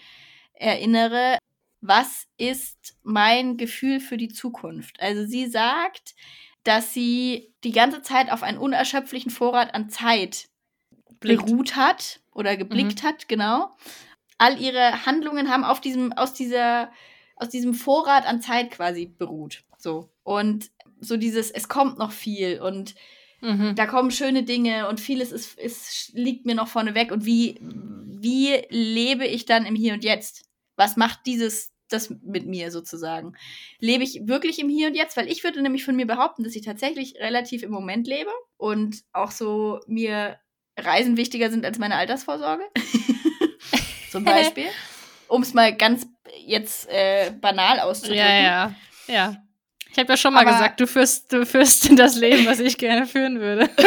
erinnere. 0.53 1.37
Was 1.81 2.27
ist 2.37 2.97
mein 3.03 3.57
Gefühl 3.57 3.99
für 3.99 4.17
die 4.17 4.29
Zukunft? 4.29 4.99
Also 4.99 5.25
sie 5.25 5.47
sagt, 5.47 6.15
dass 6.63 6.93
sie 6.93 7.53
die 7.63 7.71
ganze 7.71 8.01
Zeit 8.01 8.31
auf 8.31 8.43
einen 8.43 8.57
unerschöpflichen 8.57 9.31
Vorrat 9.31 9.73
an 9.73 9.89
Zeit 9.89 10.49
Blickt. 11.19 11.45
beruht 11.45 11.75
hat 11.75 12.21
oder 12.33 12.57
geblickt 12.57 13.03
mhm. 13.03 13.07
hat, 13.07 13.27
genau. 13.27 13.75
All 14.37 14.59
ihre 14.59 15.05
Handlungen 15.05 15.49
haben 15.49 15.63
auf 15.63 15.81
diesem, 15.81 16.13
aus 16.13 16.33
dieser, 16.33 16.91
aus 17.35 17.49
diesem 17.49 17.73
Vorrat 17.73 18.25
an 18.25 18.41
Zeit 18.41 18.71
quasi 18.71 19.05
beruht. 19.05 19.63
So. 19.77 20.09
Und 20.23 20.69
so 21.01 21.17
dieses, 21.17 21.51
es 21.51 21.67
kommt 21.67 21.97
noch 21.97 22.11
viel 22.11 22.61
und 22.61 22.95
mhm. 23.41 23.75
da 23.75 23.85
kommen 23.85 24.11
schöne 24.11 24.43
Dinge 24.43 24.87
und 24.87 24.99
vieles 24.99 25.31
ist, 25.31 25.57
ist, 25.57 26.11
liegt 26.13 26.45
mir 26.45 26.55
noch 26.55 26.67
vorne 26.67 26.95
weg. 26.95 27.11
Und 27.11 27.25
wie, 27.25 27.59
wie 27.61 28.65
lebe 28.69 29.25
ich 29.25 29.45
dann 29.45 29.65
im 29.65 29.75
Hier 29.75 29.93
und 29.93 30.03
Jetzt? 30.03 30.45
Was 30.75 30.97
macht 30.97 31.25
dieses, 31.25 31.71
das 31.93 32.13
mit 32.21 32.45
mir 32.45 32.71
sozusagen? 32.71 33.33
Lebe 33.79 34.03
ich 34.03 34.21
wirklich 34.23 34.59
im 34.59 34.69
Hier 34.69 34.87
und 34.87 34.95
Jetzt? 34.95 35.17
Weil 35.17 35.31
ich 35.31 35.43
würde 35.43 35.61
nämlich 35.61 35.83
von 35.83 35.95
mir 35.95 36.07
behaupten, 36.07 36.43
dass 36.43 36.55
ich 36.55 36.63
tatsächlich 36.63 37.15
relativ 37.19 37.63
im 37.63 37.71
Moment 37.71 38.07
lebe 38.07 38.31
und 38.57 39.01
auch 39.13 39.31
so 39.31 39.79
mir 39.87 40.39
Reisen 40.77 41.17
wichtiger 41.17 41.49
sind 41.49 41.65
als 41.65 41.77
meine 41.77 41.95
Altersvorsorge. 41.95 42.63
Zum 44.11 44.23
Beispiel. 44.23 44.65
um 45.27 45.43
es 45.43 45.53
mal 45.53 45.75
ganz 45.75 46.07
jetzt 46.45 46.89
äh, 46.89 47.31
banal 47.31 47.79
auszudrücken. 47.79 48.17
Ja, 48.17 48.41
ja, 48.41 48.75
ja. 49.07 49.43
Ich 49.91 49.97
habe 49.97 50.13
ja 50.13 50.17
schon 50.17 50.33
mal 50.33 50.41
Aber 50.41 50.51
gesagt, 50.51 50.79
du 50.79 50.87
führst, 50.87 51.33
du 51.33 51.45
führst 51.45 51.89
das 51.99 52.15
Leben, 52.15 52.45
was 52.45 52.59
ich 52.59 52.77
gerne 52.77 53.07
führen 53.07 53.39
würde. 53.39 53.69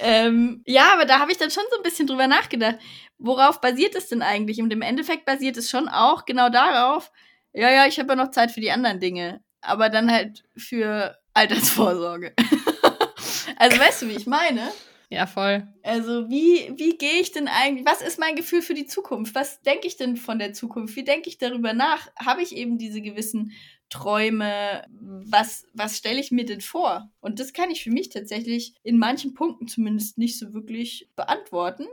ähm, 0.00 0.62
ja, 0.66 0.92
aber 0.94 1.04
da 1.04 1.18
habe 1.18 1.32
ich 1.32 1.38
dann 1.38 1.50
schon 1.50 1.64
so 1.70 1.76
ein 1.76 1.82
bisschen 1.82 2.06
drüber 2.06 2.26
nachgedacht 2.26 2.76
worauf 3.18 3.60
basiert 3.60 3.94
es 3.94 4.08
denn 4.08 4.22
eigentlich? 4.22 4.60
Und 4.60 4.72
im 4.72 4.82
Endeffekt 4.82 5.24
basiert 5.24 5.56
es 5.56 5.70
schon 5.70 5.88
auch 5.88 6.24
genau 6.24 6.48
darauf, 6.48 7.10
ja, 7.52 7.70
ja, 7.70 7.86
ich 7.86 7.98
habe 7.98 8.10
ja 8.10 8.16
noch 8.16 8.30
Zeit 8.30 8.50
für 8.50 8.60
die 8.60 8.70
anderen 8.70 9.00
Dinge, 9.00 9.40
aber 9.62 9.88
dann 9.88 10.12
halt 10.12 10.44
für 10.56 11.16
Altersvorsorge. 11.32 12.34
also 13.56 13.78
weißt 13.78 14.02
du, 14.02 14.08
wie 14.08 14.16
ich 14.16 14.26
meine? 14.26 14.70
Ja, 15.08 15.26
voll. 15.26 15.66
Also, 15.82 16.28
wie, 16.28 16.72
wie 16.76 16.98
gehe 16.98 17.20
ich 17.20 17.32
denn 17.32 17.48
eigentlich? 17.48 17.86
Was 17.86 18.02
ist 18.02 18.18
mein 18.18 18.34
Gefühl 18.34 18.60
für 18.60 18.74
die 18.74 18.86
Zukunft? 18.86 19.34
Was 19.34 19.62
denke 19.62 19.86
ich 19.86 19.96
denn 19.96 20.16
von 20.16 20.38
der 20.38 20.52
Zukunft? 20.52 20.96
Wie 20.96 21.04
denke 21.04 21.28
ich 21.28 21.38
darüber 21.38 21.72
nach? 21.72 22.08
Habe 22.16 22.42
ich 22.42 22.54
eben 22.54 22.76
diese 22.76 23.00
gewissen 23.00 23.52
Träume? 23.88 24.84
Was, 24.90 25.64
was 25.72 25.96
stelle 25.96 26.20
ich 26.20 26.32
mir 26.32 26.44
denn 26.44 26.60
vor? 26.60 27.10
Und 27.20 27.38
das 27.38 27.52
kann 27.52 27.70
ich 27.70 27.84
für 27.84 27.90
mich 27.90 28.08
tatsächlich 28.08 28.74
in 28.82 28.98
manchen 28.98 29.32
Punkten 29.32 29.68
zumindest 29.68 30.18
nicht 30.18 30.38
so 30.38 30.52
wirklich 30.52 31.08
beantworten 31.14 31.86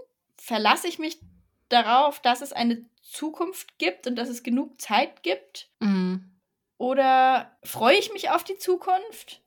verlasse 0.43 0.89
ich 0.89 0.99
mich 0.99 1.19
darauf, 1.69 2.21
dass 2.21 2.41
es 2.41 2.51
eine 2.51 2.86
Zukunft 3.01 3.77
gibt 3.77 4.08
und 4.08 4.17
dass 4.17 4.27
es 4.27 4.43
genug 4.43 4.79
Zeit 4.82 5.23
gibt? 5.23 5.69
Mhm. 5.79 6.32
Oder 6.77 7.56
freue 7.63 7.97
ich 7.97 8.12
mich 8.12 8.29
auf 8.29 8.43
die 8.43 8.58
Zukunft? 8.58 9.41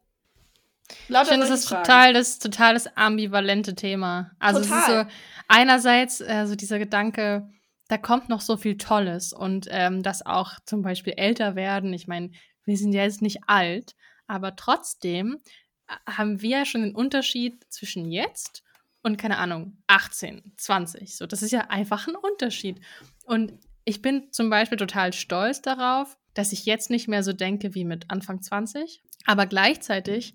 Lauter 1.08 1.24
ich 1.24 1.28
finde, 1.30 1.48
das 1.48 1.60
ist 1.60 1.68
total 1.68 2.14
das, 2.14 2.38
total 2.38 2.74
das 2.74 2.96
ambivalente 2.96 3.74
Thema. 3.74 4.30
Also 4.38 4.62
total. 4.62 4.78
es 4.78 4.88
ist 4.88 4.94
so 4.94 5.16
einerseits 5.48 6.20
äh, 6.22 6.46
so 6.46 6.54
dieser 6.56 6.78
Gedanke, 6.78 7.46
da 7.88 7.98
kommt 7.98 8.30
noch 8.30 8.40
so 8.40 8.56
viel 8.56 8.78
Tolles 8.78 9.34
und 9.34 9.66
ähm, 9.70 10.02
dass 10.02 10.24
auch 10.24 10.52
zum 10.64 10.80
Beispiel 10.80 11.12
älter 11.16 11.56
werden. 11.56 11.92
Ich 11.92 12.06
meine, 12.06 12.30
wir 12.64 12.78
sind 12.78 12.92
ja 12.92 13.02
jetzt 13.02 13.20
nicht 13.20 13.40
alt, 13.46 13.94
aber 14.26 14.56
trotzdem 14.56 15.42
äh, 15.88 16.10
haben 16.10 16.40
wir 16.40 16.58
ja 16.58 16.64
schon 16.64 16.82
den 16.82 16.94
Unterschied 16.94 17.64
zwischen 17.68 18.10
jetzt 18.10 18.62
und 19.06 19.18
keine 19.18 19.38
Ahnung, 19.38 19.78
18, 19.86 20.52
20. 20.56 21.16
So, 21.16 21.26
das 21.26 21.40
ist 21.40 21.52
ja 21.52 21.68
einfach 21.68 22.08
ein 22.08 22.16
Unterschied. 22.16 22.80
Und 23.24 23.52
ich 23.84 24.02
bin 24.02 24.32
zum 24.32 24.50
Beispiel 24.50 24.76
total 24.76 25.12
stolz 25.12 25.62
darauf, 25.62 26.18
dass 26.34 26.50
ich 26.50 26.66
jetzt 26.66 26.90
nicht 26.90 27.06
mehr 27.06 27.22
so 27.22 27.32
denke 27.32 27.76
wie 27.76 27.84
mit 27.84 28.10
Anfang 28.10 28.42
20. 28.42 29.04
Aber 29.24 29.46
gleichzeitig, 29.46 30.34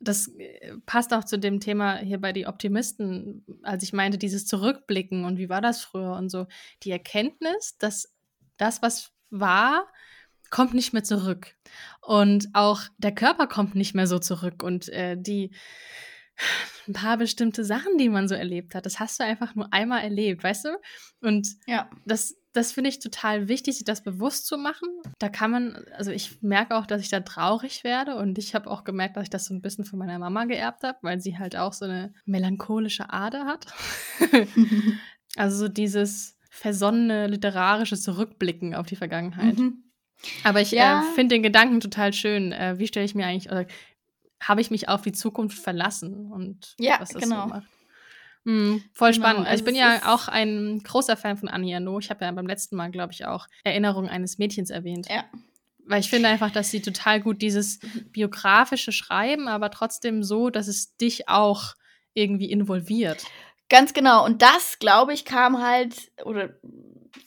das 0.00 0.26
äh, 0.26 0.72
passt 0.86 1.14
auch 1.14 1.22
zu 1.22 1.38
dem 1.38 1.60
Thema 1.60 1.98
hier 1.98 2.20
bei 2.20 2.32
die 2.32 2.48
Optimisten, 2.48 3.44
als 3.62 3.84
ich 3.84 3.92
meinte, 3.92 4.18
dieses 4.18 4.44
Zurückblicken 4.44 5.24
und 5.24 5.38
wie 5.38 5.48
war 5.48 5.60
das 5.60 5.80
früher 5.80 6.16
und 6.16 6.30
so. 6.30 6.48
Die 6.82 6.90
Erkenntnis, 6.90 7.78
dass 7.78 8.12
das, 8.56 8.82
was 8.82 9.12
war, 9.30 9.86
kommt 10.50 10.74
nicht 10.74 10.92
mehr 10.92 11.04
zurück. 11.04 11.54
Und 12.00 12.48
auch 12.54 12.82
der 12.98 13.14
Körper 13.14 13.46
kommt 13.46 13.76
nicht 13.76 13.94
mehr 13.94 14.08
so 14.08 14.18
zurück. 14.18 14.64
Und 14.64 14.88
äh, 14.88 15.16
die 15.16 15.52
ein 16.88 16.92
paar 16.92 17.16
bestimmte 17.16 17.64
Sachen, 17.64 17.98
die 17.98 18.08
man 18.08 18.28
so 18.28 18.34
erlebt 18.34 18.74
hat. 18.74 18.86
Das 18.86 19.00
hast 19.00 19.20
du 19.20 19.24
einfach 19.24 19.54
nur 19.54 19.72
einmal 19.72 20.02
erlebt, 20.02 20.42
weißt 20.42 20.66
du? 20.66 20.68
Und 21.20 21.48
ja. 21.66 21.88
das, 22.04 22.36
das 22.52 22.72
finde 22.72 22.90
ich 22.90 22.98
total 22.98 23.48
wichtig, 23.48 23.76
sich 23.76 23.84
das 23.84 24.02
bewusst 24.02 24.46
zu 24.46 24.58
machen. 24.58 24.88
Da 25.18 25.28
kann 25.28 25.50
man, 25.50 25.84
also 25.96 26.10
ich 26.10 26.42
merke 26.42 26.76
auch, 26.76 26.86
dass 26.86 27.02
ich 27.02 27.08
da 27.08 27.20
traurig 27.20 27.84
werde 27.84 28.16
und 28.16 28.38
ich 28.38 28.54
habe 28.54 28.70
auch 28.70 28.84
gemerkt, 28.84 29.16
dass 29.16 29.24
ich 29.24 29.30
das 29.30 29.44
so 29.44 29.54
ein 29.54 29.62
bisschen 29.62 29.84
von 29.84 29.98
meiner 29.98 30.18
Mama 30.18 30.44
geerbt 30.46 30.82
habe, 30.82 30.98
weil 31.02 31.20
sie 31.20 31.38
halt 31.38 31.56
auch 31.56 31.72
so 31.72 31.84
eine 31.84 32.12
melancholische 32.24 33.12
Ader 33.12 33.44
hat. 33.44 33.66
also 35.36 35.56
so 35.56 35.68
dieses 35.68 36.36
versonnene 36.50 37.28
literarische 37.28 37.96
Zurückblicken 37.96 38.74
auf 38.74 38.86
die 38.86 38.96
Vergangenheit. 38.96 39.56
Mhm. 39.56 39.84
Aber 40.44 40.60
ich 40.60 40.70
ja. 40.70 41.00
äh, 41.00 41.14
finde 41.14 41.36
den 41.36 41.42
Gedanken 41.42 41.80
total 41.80 42.12
schön. 42.12 42.52
Äh, 42.52 42.78
wie 42.78 42.86
stelle 42.86 43.06
ich 43.06 43.14
mir 43.14 43.26
eigentlich, 43.26 43.50
oder 43.50 43.66
habe 44.40 44.60
ich 44.60 44.70
mich 44.70 44.88
auf 44.88 45.02
die 45.02 45.12
Zukunft 45.12 45.58
verlassen 45.58 46.30
und 46.32 46.74
ja, 46.78 46.96
was 47.00 47.10
das 47.10 47.22
genau. 47.22 47.42
so 47.42 47.48
macht. 47.48 47.68
Hm, 48.44 48.82
voll 48.94 49.12
genau, 49.12 49.22
spannend. 49.22 49.46
Also 49.46 49.60
ich 49.60 49.64
bin 49.64 49.74
ja 49.74 50.12
auch 50.12 50.28
ein 50.28 50.80
großer 50.82 51.16
Fan 51.16 51.36
von 51.36 51.48
Annie 51.48 51.76
Arnaud. 51.76 52.04
Ich 52.04 52.10
habe 52.10 52.24
ja 52.24 52.32
beim 52.32 52.46
letzten 52.46 52.76
Mal, 52.76 52.90
glaube 52.90 53.12
ich, 53.12 53.26
auch 53.26 53.46
Erinnerung 53.64 54.08
eines 54.08 54.38
Mädchens 54.38 54.70
erwähnt. 54.70 55.08
Ja. 55.10 55.24
Weil 55.86 56.00
ich 56.00 56.08
finde 56.08 56.28
einfach, 56.28 56.50
dass 56.50 56.70
sie 56.70 56.80
total 56.80 57.20
gut 57.20 57.42
dieses 57.42 57.80
biografische 58.12 58.92
Schreiben, 58.92 59.48
aber 59.48 59.70
trotzdem 59.70 60.22
so, 60.22 60.48
dass 60.48 60.68
es 60.68 60.96
dich 60.96 61.28
auch 61.28 61.74
irgendwie 62.14 62.50
involviert. 62.50 63.26
Ganz 63.68 63.92
genau. 63.92 64.24
Und 64.24 64.42
das, 64.42 64.78
glaube 64.78 65.12
ich, 65.12 65.24
kam 65.24 65.62
halt, 65.62 66.10
oder 66.24 66.50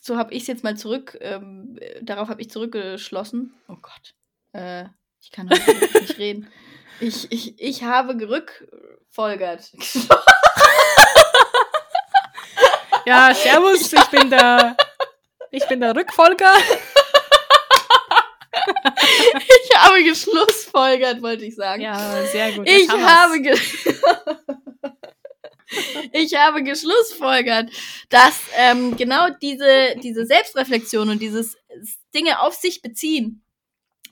so 0.01 0.17
habe 0.17 0.33
ich 0.33 0.41
es 0.43 0.47
jetzt 0.47 0.63
mal 0.63 0.75
zurück, 0.75 1.17
ähm, 1.21 1.79
darauf 2.01 2.29
habe 2.29 2.41
ich 2.41 2.49
zurückgeschlossen. 2.49 3.53
Oh 3.67 3.77
Gott. 3.81 4.15
Äh, 4.51 4.85
ich 5.21 5.31
kann 5.31 5.49
heute 5.49 6.01
nicht 6.01 6.17
reden. 6.17 6.47
Ich, 7.03 7.29
ich, 7.33 7.59
ich 7.59 7.83
habe 7.83 8.15
gerückfolgert. 8.15 9.73
ja, 13.05 13.33
servus, 13.33 13.91
ich 13.91 14.05
bin 14.05 14.29
der, 14.29 14.77
ich 15.51 15.67
bin 15.67 15.81
der 15.81 15.93
Rückfolger. 15.93 16.49
ich 19.35 19.75
habe 19.75 20.01
geschlussfolgert, 20.05 21.21
wollte 21.21 21.43
ich 21.43 21.55
sagen. 21.55 21.81
Ja, 21.81 22.23
sehr 22.23 22.53
gut. 22.53 22.69
Ich 22.69 22.89
habe, 22.89 23.41
ge 23.41 23.53
ich 26.13 26.33
habe 26.35 26.63
geschlussfolgert, 26.63 27.69
dass 28.07 28.39
ähm, 28.55 28.95
genau 28.95 29.27
diese, 29.41 29.97
diese 30.01 30.25
Selbstreflexion 30.25 31.09
und 31.09 31.21
dieses 31.21 31.57
Dinge 32.13 32.39
auf 32.39 32.53
sich 32.53 32.81
beziehen 32.81 33.42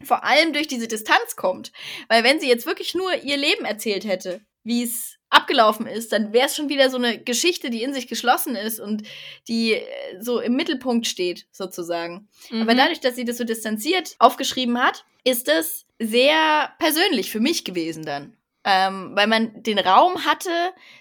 vor 0.04 0.24
allem 0.24 0.54
durch 0.54 0.68
diese 0.68 0.88
Distanz 0.88 1.36
kommt. 1.36 1.72
Weil 2.08 2.24
wenn 2.24 2.40
sie 2.40 2.48
jetzt 2.48 2.66
wirklich 2.66 2.96
nur 2.96 3.14
ihr 3.24 3.38
Leben 3.38 3.66
erzählt 3.66 4.06
hätte, 4.06 4.42
wie 4.64 4.84
es 4.84 5.18
abgelaufen 5.30 5.88
ist, 5.88 6.12
dann 6.12 6.34
wäre 6.34 6.48
es 6.48 6.56
schon 6.56 6.70
wieder 6.70 6.90
so 6.90 6.98
eine 6.98 7.18
Geschichte, 7.18 7.70
die 7.70 7.84
in 7.84 7.94
sich 7.94 8.08
geschlossen 8.08 8.56
ist 8.56 8.80
und 8.80 9.04
die 9.48 9.74
äh, 9.74 9.86
so 10.20 10.40
im 10.40 10.56
Mittelpunkt 10.56 11.08
steht, 11.08 11.48
sozusagen. 11.52 12.28
Mhm. 12.50 12.64
Aber 12.64 12.76
dadurch, 12.76 13.00
dass 13.00 13.16
sie 13.16 13.26
das 13.26 13.38
so 13.38 13.46
distanziert 13.46 14.16
aufgeschrieben 14.20 14.80
hat, 14.80 15.06
ist 15.24 15.48
es 15.48 15.86
sehr 16.00 16.74
persönlich 16.80 17.32
für 17.32 17.40
mich 17.40 17.64
gewesen 17.64 18.04
dann. 18.06 18.36
Ähm, 18.64 19.14
weil 19.16 19.26
man 19.26 19.64
den 19.64 19.80
Raum 19.80 20.24
hatte, 20.26 20.52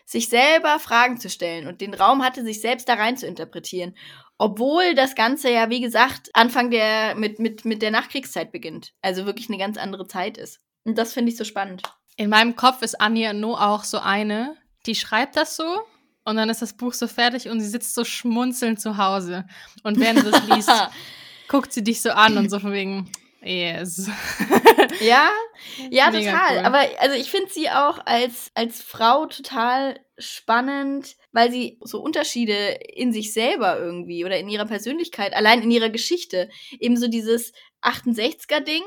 sich 0.06 0.28
selber 0.28 0.78
Fragen 0.78 1.18
zu 1.18 1.28
stellen 1.28 1.66
und 1.66 1.82
den 1.82 1.92
Raum 1.92 2.24
hatte, 2.24 2.42
sich 2.42 2.62
selbst 2.62 2.88
da 2.88 2.94
rein 2.94 3.18
zu 3.18 3.26
interpretieren. 3.26 3.94
Obwohl 4.42 4.94
das 4.94 5.14
Ganze 5.14 5.52
ja, 5.52 5.68
wie 5.68 5.82
gesagt, 5.82 6.30
Anfang 6.32 6.70
der, 6.70 7.14
mit, 7.14 7.38
mit, 7.38 7.66
mit 7.66 7.82
der 7.82 7.90
Nachkriegszeit 7.90 8.52
beginnt. 8.52 8.94
Also 9.02 9.26
wirklich 9.26 9.50
eine 9.50 9.58
ganz 9.58 9.76
andere 9.76 10.06
Zeit 10.06 10.38
ist. 10.38 10.60
Und 10.84 10.96
das 10.96 11.12
finde 11.12 11.30
ich 11.30 11.36
so 11.36 11.44
spannend. 11.44 11.82
In 12.16 12.30
meinem 12.30 12.56
Kopf 12.56 12.80
ist 12.80 12.98
Anja 12.98 13.34
No 13.34 13.54
auch 13.54 13.84
so 13.84 13.98
eine, 13.98 14.56
die 14.86 14.94
schreibt 14.94 15.36
das 15.36 15.56
so 15.56 15.80
und 16.24 16.36
dann 16.36 16.48
ist 16.48 16.62
das 16.62 16.72
Buch 16.72 16.94
so 16.94 17.06
fertig 17.06 17.50
und 17.50 17.60
sie 17.60 17.68
sitzt 17.68 17.94
so 17.94 18.02
schmunzelnd 18.02 18.80
zu 18.80 18.96
Hause. 18.96 19.44
Und 19.82 20.00
während 20.00 20.20
sie 20.20 20.30
das 20.30 20.48
liest, 20.48 20.72
guckt 21.46 21.74
sie 21.74 21.84
dich 21.84 22.00
so 22.00 22.12
an 22.12 22.38
und 22.38 22.48
so 22.48 22.60
von 22.60 22.72
wegen, 22.72 23.12
yes. 23.42 24.08
ja, 25.00 25.30
ja, 25.90 26.10
Mega 26.10 26.30
total. 26.30 26.58
Cool. 26.58 26.64
Aber 26.64 26.80
also 27.00 27.16
ich 27.16 27.30
finde 27.30 27.50
sie 27.50 27.70
auch 27.70 27.98
als, 28.04 28.50
als 28.54 28.82
Frau 28.82 29.26
total 29.26 30.00
spannend, 30.18 31.16
weil 31.32 31.50
sie 31.50 31.78
so 31.82 32.00
Unterschiede 32.00 32.78
in 32.94 33.12
sich 33.12 33.32
selber 33.32 33.78
irgendwie 33.78 34.24
oder 34.24 34.38
in 34.38 34.48
ihrer 34.48 34.66
Persönlichkeit, 34.66 35.34
allein 35.34 35.62
in 35.62 35.70
ihrer 35.70 35.90
Geschichte, 35.90 36.50
eben 36.78 36.96
so 36.96 37.08
dieses 37.08 37.52
68er-Ding 37.82 38.82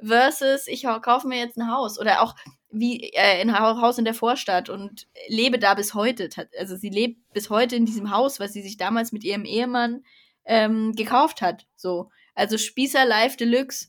versus 0.00 0.68
ich 0.68 0.84
kaufe 1.02 1.26
mir 1.26 1.38
jetzt 1.38 1.56
ein 1.58 1.70
Haus 1.70 1.98
oder 1.98 2.22
auch 2.22 2.34
wie 2.70 3.10
äh, 3.14 3.40
ein 3.40 3.58
Haus 3.58 3.98
in 3.98 4.04
der 4.04 4.14
Vorstadt 4.14 4.68
und 4.68 5.08
lebe 5.28 5.58
da 5.58 5.74
bis 5.74 5.94
heute. 5.94 6.28
Also 6.58 6.76
sie 6.76 6.90
lebt 6.90 7.18
bis 7.32 7.50
heute 7.50 7.76
in 7.76 7.86
diesem 7.86 8.10
Haus, 8.10 8.40
was 8.40 8.52
sie 8.52 8.62
sich 8.62 8.76
damals 8.76 9.12
mit 9.12 9.24
ihrem 9.24 9.44
Ehemann 9.44 10.04
ähm, 10.44 10.92
gekauft 10.92 11.40
hat. 11.40 11.66
So, 11.76 12.10
also 12.38 12.58
Spießer 12.58 13.04
Life 13.04 13.36
Deluxe. 13.36 13.88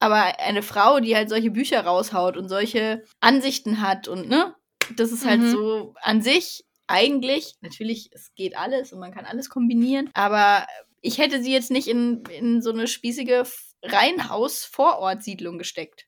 Aber 0.00 0.38
eine 0.40 0.62
Frau, 0.62 1.00
die 1.00 1.16
halt 1.16 1.28
solche 1.30 1.50
Bücher 1.50 1.80
raushaut 1.82 2.36
und 2.36 2.48
solche 2.48 3.04
Ansichten 3.20 3.80
hat 3.80 4.08
und 4.08 4.28
ne, 4.28 4.54
das 4.96 5.12
ist 5.12 5.24
halt 5.24 5.40
mhm. 5.40 5.50
so 5.50 5.94
an 6.02 6.20
sich 6.20 6.64
eigentlich, 6.86 7.54
natürlich, 7.60 8.10
es 8.12 8.34
geht 8.34 8.56
alles 8.56 8.92
und 8.92 9.00
man 9.00 9.12
kann 9.12 9.24
alles 9.24 9.48
kombinieren, 9.48 10.10
aber 10.12 10.66
ich 11.00 11.18
hätte 11.18 11.42
sie 11.42 11.52
jetzt 11.52 11.70
nicht 11.70 11.88
in, 11.88 12.22
in 12.26 12.60
so 12.60 12.70
eine 12.70 12.86
spießige 12.86 13.44
Reihenhaus-Vorortsiedlung 13.82 15.58
gesteckt. 15.58 16.06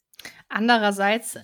Andererseits 0.48 1.38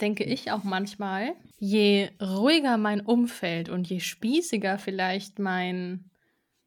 denke 0.00 0.24
ich 0.24 0.52
auch 0.52 0.62
manchmal, 0.62 1.34
je 1.58 2.10
ruhiger 2.20 2.76
mein 2.76 3.00
Umfeld 3.00 3.68
und 3.68 3.88
je 3.88 4.00
spießiger 4.00 4.78
vielleicht 4.78 5.38
mein, 5.38 6.10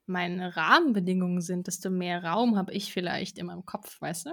meine 0.06 0.56
Rahmenbedingungen 0.56 1.42
sind, 1.42 1.68
desto 1.68 1.90
mehr 1.90 2.24
Raum 2.24 2.58
habe 2.58 2.74
ich 2.74 2.92
vielleicht 2.92 3.38
in 3.38 3.48
meinem 3.48 3.66
Kopf, 3.66 4.02
weißt 4.02 4.28
du? 4.28 4.32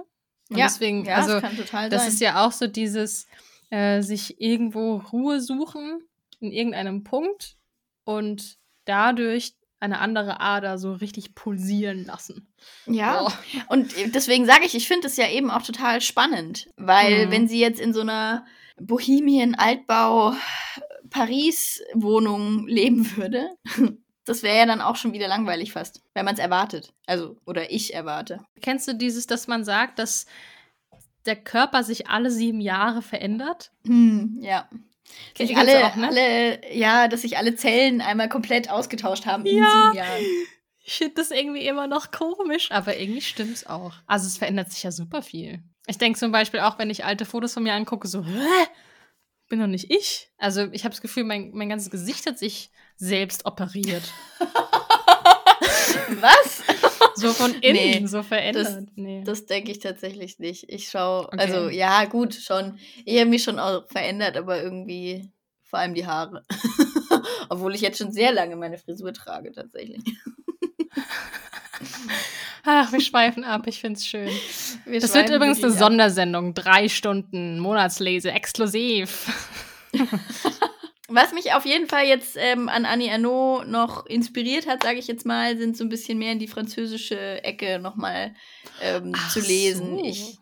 Und 0.49 0.57
ja, 0.57 0.65
deswegen, 0.65 1.05
ja, 1.05 1.17
also, 1.17 1.33
das 1.33 1.41
kann 1.41 1.57
total 1.57 1.89
das 1.89 2.03
sein. 2.03 2.11
ist 2.11 2.21
ja 2.21 2.45
auch 2.45 2.51
so 2.51 2.67
dieses, 2.67 3.27
äh, 3.69 4.01
sich 4.01 4.41
irgendwo 4.41 4.97
Ruhe 4.97 5.41
suchen 5.41 6.01
in 6.39 6.51
irgendeinem 6.51 7.03
Punkt 7.03 7.55
und 8.03 8.57
dadurch 8.85 9.53
eine 9.79 9.99
andere 9.99 10.41
Ader 10.41 10.77
so 10.77 10.93
richtig 10.93 11.35
pulsieren 11.35 12.05
lassen. 12.05 12.51
Ja, 12.85 13.25
oh. 13.25 13.31
und 13.69 13.93
deswegen 14.13 14.45
sage 14.45 14.65
ich, 14.65 14.75
ich 14.75 14.87
finde 14.87 15.07
es 15.07 15.15
ja 15.15 15.29
eben 15.29 15.49
auch 15.51 15.61
total 15.61 16.01
spannend, 16.01 16.67
weil 16.75 17.27
mhm. 17.27 17.31
wenn 17.31 17.47
sie 17.47 17.59
jetzt 17.59 17.79
in 17.79 17.93
so 17.93 18.01
einer 18.01 18.45
Bohemien-Altbau 18.81 20.33
Paris-Wohnung 21.09 22.67
leben 22.67 23.15
würde, 23.15 23.49
das 24.29 24.43
wäre 24.43 24.57
ja 24.57 24.65
dann 24.65 24.81
auch 24.81 24.95
schon 24.95 25.13
wieder 25.13 25.27
langweilig 25.27 25.73
fast, 25.73 26.01
wenn 26.13 26.25
man 26.25 26.35
es 26.35 26.39
erwartet. 26.39 26.93
Also, 27.07 27.37
oder 27.45 27.71
ich 27.71 27.93
erwarte. 27.93 28.45
Kennst 28.61 28.87
du 28.87 28.93
dieses, 28.93 29.25
dass 29.25 29.47
man 29.47 29.63
sagt, 29.63 29.97
dass 29.97 30.27
der 31.25 31.35
Körper 31.35 31.83
sich 31.83 32.07
alle 32.07 32.29
sieben 32.29 32.61
Jahre 32.61 33.01
verändert? 33.01 33.71
Hm, 33.85 34.37
ja. 34.41 34.69
Dass 35.37 35.49
alle, 35.55 35.87
auch, 35.87 35.95
ne? 35.95 36.07
alle, 36.07 36.75
ja, 36.75 37.07
dass 37.07 37.23
sich 37.23 37.37
alle 37.37 37.55
Zellen 37.55 38.01
einmal 38.01 38.29
komplett 38.29 38.69
ausgetauscht 38.69 39.25
haben 39.25 39.45
ja. 39.45 39.51
in 39.51 39.65
sieben 39.65 39.95
Jahren. 39.95 40.23
Ich 40.81 40.97
finde 40.97 41.15
das 41.15 41.31
irgendwie 41.31 41.65
immer 41.65 41.87
noch 41.87 42.11
komisch, 42.11 42.71
aber 42.71 42.97
irgendwie 42.97 43.21
stimmt 43.21 43.53
es 43.53 43.65
auch. 43.65 43.93
Also 44.05 44.27
es 44.27 44.37
verändert 44.37 44.71
sich 44.71 44.83
ja 44.83 44.91
super 44.91 45.21
viel. 45.21 45.63
Ich 45.87 45.97
denke 45.97 46.19
zum 46.19 46.31
Beispiel 46.31 46.59
auch, 46.59 46.77
wenn 46.77 46.91
ich 46.91 47.05
alte 47.05 47.25
Fotos 47.25 47.53
von 47.53 47.63
mir 47.63 47.73
angucke, 47.73 48.07
so, 48.07 48.23
Hä? 48.23 48.67
Bin 49.49 49.59
doch 49.59 49.67
nicht 49.67 49.91
ich. 49.91 50.31
Also 50.37 50.67
ich 50.71 50.85
habe 50.85 50.93
das 50.93 51.01
Gefühl, 51.01 51.25
mein, 51.25 51.51
mein 51.53 51.69
ganzes 51.69 51.89
Gesicht 51.89 52.25
hat 52.27 52.39
sich 52.39 52.71
selbst 52.95 53.45
operiert. 53.45 54.03
Was? 56.21 56.63
So 57.15 57.33
von 57.33 57.53
innen, 57.55 58.01
nee, 58.01 58.07
so 58.07 58.23
verändert. 58.23 58.65
Das, 58.65 58.83
nee. 58.95 59.23
das 59.25 59.45
denke 59.45 59.71
ich 59.71 59.79
tatsächlich 59.79 60.39
nicht. 60.39 60.69
Ich 60.69 60.89
schaue, 60.89 61.27
okay. 61.27 61.39
also 61.39 61.69
ja, 61.69 62.05
gut, 62.05 62.33
schon. 62.33 62.77
Ich 63.05 63.19
habe 63.19 63.29
mich 63.29 63.43
schon 63.43 63.59
auch 63.59 63.87
verändert, 63.87 64.37
aber 64.37 64.61
irgendwie 64.61 65.31
vor 65.63 65.79
allem 65.79 65.93
die 65.93 66.05
Haare. 66.05 66.43
Obwohl 67.49 67.75
ich 67.75 67.81
jetzt 67.81 67.97
schon 67.97 68.11
sehr 68.11 68.31
lange 68.31 68.55
meine 68.55 68.77
Frisur 68.77 69.13
trage, 69.13 69.51
tatsächlich. 69.51 70.01
Ach, 72.65 72.91
wir 72.91 73.01
schweifen 73.01 73.43
ab, 73.43 73.67
ich 73.67 73.79
finde 73.79 73.97
es 73.97 74.05
schön. 74.05 74.29
Wir 74.85 74.99
das 74.99 75.13
wird 75.13 75.29
übrigens 75.29 75.63
eine 75.63 75.73
ab. 75.73 75.79
Sondersendung, 75.79 76.53
drei 76.53 76.89
Stunden 76.89 77.59
Monatslese, 77.59 78.31
exklusiv. 78.31 79.31
Was 81.07 81.33
mich 81.33 81.53
auf 81.53 81.65
jeden 81.65 81.87
Fall 81.87 82.05
jetzt 82.05 82.37
ähm, 82.37 82.69
an 82.69 82.85
Annie 82.85 83.09
Ernaux 83.09 83.65
noch 83.65 84.05
inspiriert 84.05 84.67
hat, 84.67 84.83
sage 84.83 84.99
ich 84.99 85.07
jetzt 85.07 85.25
mal, 85.25 85.57
sind 85.57 85.75
so 85.75 85.83
ein 85.83 85.89
bisschen 85.89 86.19
mehr 86.19 86.33
in 86.33 86.39
die 86.39 86.47
französische 86.47 87.43
Ecke 87.43 87.79
nochmal 87.79 88.35
ähm, 88.81 89.15
zu 89.31 89.39
lesen. 89.39 89.97
So. 89.97 90.03
Ich. 90.03 90.37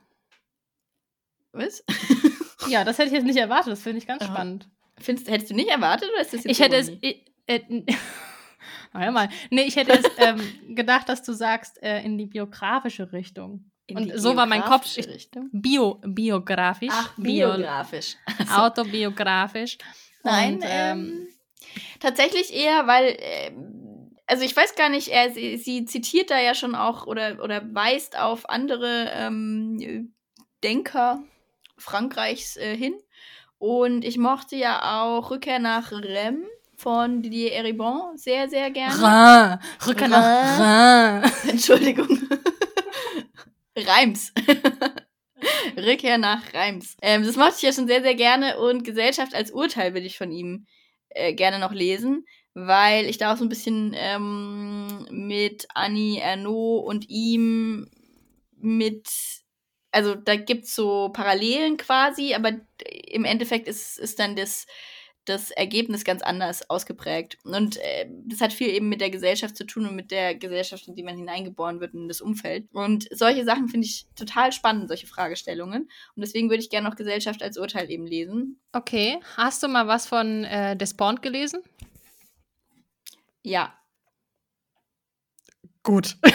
Was? 1.54 1.84
ja, 2.68 2.84
das 2.84 2.98
hätte 2.98 3.08
ich 3.08 3.14
jetzt 3.14 3.26
nicht 3.26 3.38
erwartet. 3.40 3.72
Das 3.72 3.82
finde 3.82 4.00
ich 4.00 4.08
ganz 4.08 4.24
Aha. 4.24 4.34
spannend. 4.34 4.68
Findest, 5.00 5.30
hättest 5.30 5.52
du 5.52 5.56
nicht 5.56 5.70
erwartet 5.70 6.10
oder 6.12 6.22
ist 6.22 6.34
das 6.34 6.44
jetzt 6.44 6.52
Ich 6.52 6.60
hätte 6.60 6.76
es. 6.76 6.92
Ich, 7.00 7.26
äh, 7.46 7.62
naja, 8.98 9.12
mal. 9.12 9.30
Nee, 9.50 9.64
ich 9.64 9.76
hätte 9.76 9.94
es 9.94 10.06
ähm, 10.18 10.76
gedacht, 10.76 11.10
dass 11.10 11.24
du 11.24 11.34
sagst, 11.34 11.82
äh, 11.82 12.02
in 12.02 12.18
die 12.18 12.26
biografische 12.26 13.12
Richtung. 13.12 13.72
In 13.88 13.98
und 13.98 14.18
so 14.18 14.36
war 14.36 14.46
mein 14.46 14.64
Kopf. 14.64 14.98
Ich, 14.98 15.30
Bio, 15.52 16.02
biografisch. 16.06 16.90
Ach, 16.92 17.14
biografisch. 17.16 18.16
Bio, 18.38 18.48
autobiografisch. 18.50 19.78
Nein, 20.24 20.56
und, 20.56 20.64
ähm, 20.66 20.70
ähm, 20.70 21.28
tatsächlich 22.00 22.54
eher, 22.54 22.86
weil, 22.86 23.16
äh, 23.20 23.52
also 24.26 24.44
ich 24.44 24.56
weiß 24.56 24.76
gar 24.76 24.90
nicht, 24.90 25.08
er, 25.08 25.32
sie, 25.32 25.58
sie, 25.58 25.86
zitiert 25.86 26.32
da 26.32 26.40
ja 26.40 26.54
schon 26.54 26.76
auch 26.76 27.08
oder, 27.08 27.42
oder 27.42 27.64
weist 27.74 28.20
auf 28.20 28.50
andere 28.50 29.10
ähm, 29.14 30.14
Denker 30.64 31.24
Frankreichs 31.78 32.58
äh, 32.58 32.76
hin. 32.76 32.96
Und 33.58 34.04
ich 34.04 34.18
mochte 34.18 34.56
ja 34.56 35.02
auch 35.02 35.32
Rückkehr 35.32 35.60
nach 35.60 35.92
Rem 35.92 36.46
von 36.78 37.24
Didier 37.24 37.54
Eribon 37.54 38.16
sehr, 38.18 38.48
sehr 38.50 38.70
gerne. 38.70 38.94
Rhin. 38.94 39.88
Rückkehr 39.88 40.08
nach 40.08 41.24
Rhin. 41.24 41.32
Entschuldigung. 41.50 42.08
Reims. 43.76 44.32
Rückkehr 45.78 46.18
nach 46.18 46.54
Reims. 46.54 46.96
Ähm, 47.02 47.24
das 47.26 47.36
mochte 47.36 47.56
ich 47.58 47.62
ja 47.64 47.74
schon 47.74 47.88
sehr, 47.88 48.02
sehr 48.02 48.16
gerne 48.16 48.60
und 48.60 48.84
Gesellschaft 48.84 49.34
als 49.34 49.52
Urteil 49.52 49.94
würde 49.94 50.06
ich 50.06 50.18
von 50.18 50.32
ihm 50.32 50.68
äh, 51.10 51.34
gerne 51.34 51.60
noch 51.60 51.74
lesen, 51.74 52.26
weil 52.54 53.06
ich 53.06 53.18
da 53.18 53.34
auch 53.34 53.38
so 53.38 53.46
ein 53.46 53.50
bisschen 53.50 53.94
ähm, 53.96 55.08
mit 55.10 55.68
Annie 55.74 56.22
Ernaux 56.22 56.86
und 56.88 57.10
ihm 57.10 57.90
mit, 58.56 59.08
also 59.92 60.16
da 60.16 60.36
gibt 60.36 60.66
es 60.66 60.76
so 60.76 61.10
Parallelen 61.10 61.78
quasi, 61.78 62.34
aber 62.36 62.52
im 63.08 63.26
Endeffekt 63.26 63.68
ist, 63.68 63.98
ist 63.98 64.20
dann 64.20 64.36
das 64.36 64.66
das 65.28 65.52
Ergebnis 65.52 66.04
ganz 66.06 66.22
anders 66.22 66.70
ausgeprägt. 66.70 67.38
Und 67.44 67.78
äh, 67.78 68.08
das 68.26 68.42
hat 68.42 68.54
viel 68.54 68.70
eben 68.70 68.88
mit 68.90 69.02
der 69.02 69.10
Gesellschaft 69.10 69.58
zu 69.58 69.66
tun 69.66 69.86
und 69.86 69.96
mit 69.96 70.12
der 70.12 70.36
Gesellschaft, 70.36 70.88
in 70.88 70.96
die 70.96 71.04
man 71.04 71.18
hineingeboren 71.18 71.80
wird, 71.80 71.94
in 71.94 72.08
das 72.08 72.22
Umfeld. 72.22 72.68
Und 72.72 73.08
solche 73.12 73.44
Sachen 73.44 73.68
finde 73.68 73.86
ich 73.88 74.08
total 74.16 74.52
spannend, 74.54 74.88
solche 74.88 75.08
Fragestellungen. 75.08 75.84
Und 76.16 76.22
deswegen 76.22 76.50
würde 76.50 76.64
ich 76.64 76.70
gerne 76.70 76.88
noch 76.88 76.96
Gesellschaft 76.96 77.44
als 77.44 77.58
Urteil 77.58 77.92
eben 77.92 78.06
lesen. 78.06 78.60
Okay. 78.72 79.20
Hast 79.36 79.62
du 79.64 79.68
mal 79.68 79.88
was 79.88 80.08
von 80.08 80.46
äh, 80.46 80.78
Despond 80.78 81.22
gelesen? 81.22 81.62
Ja. 83.44 83.74
Gut. 85.84 86.16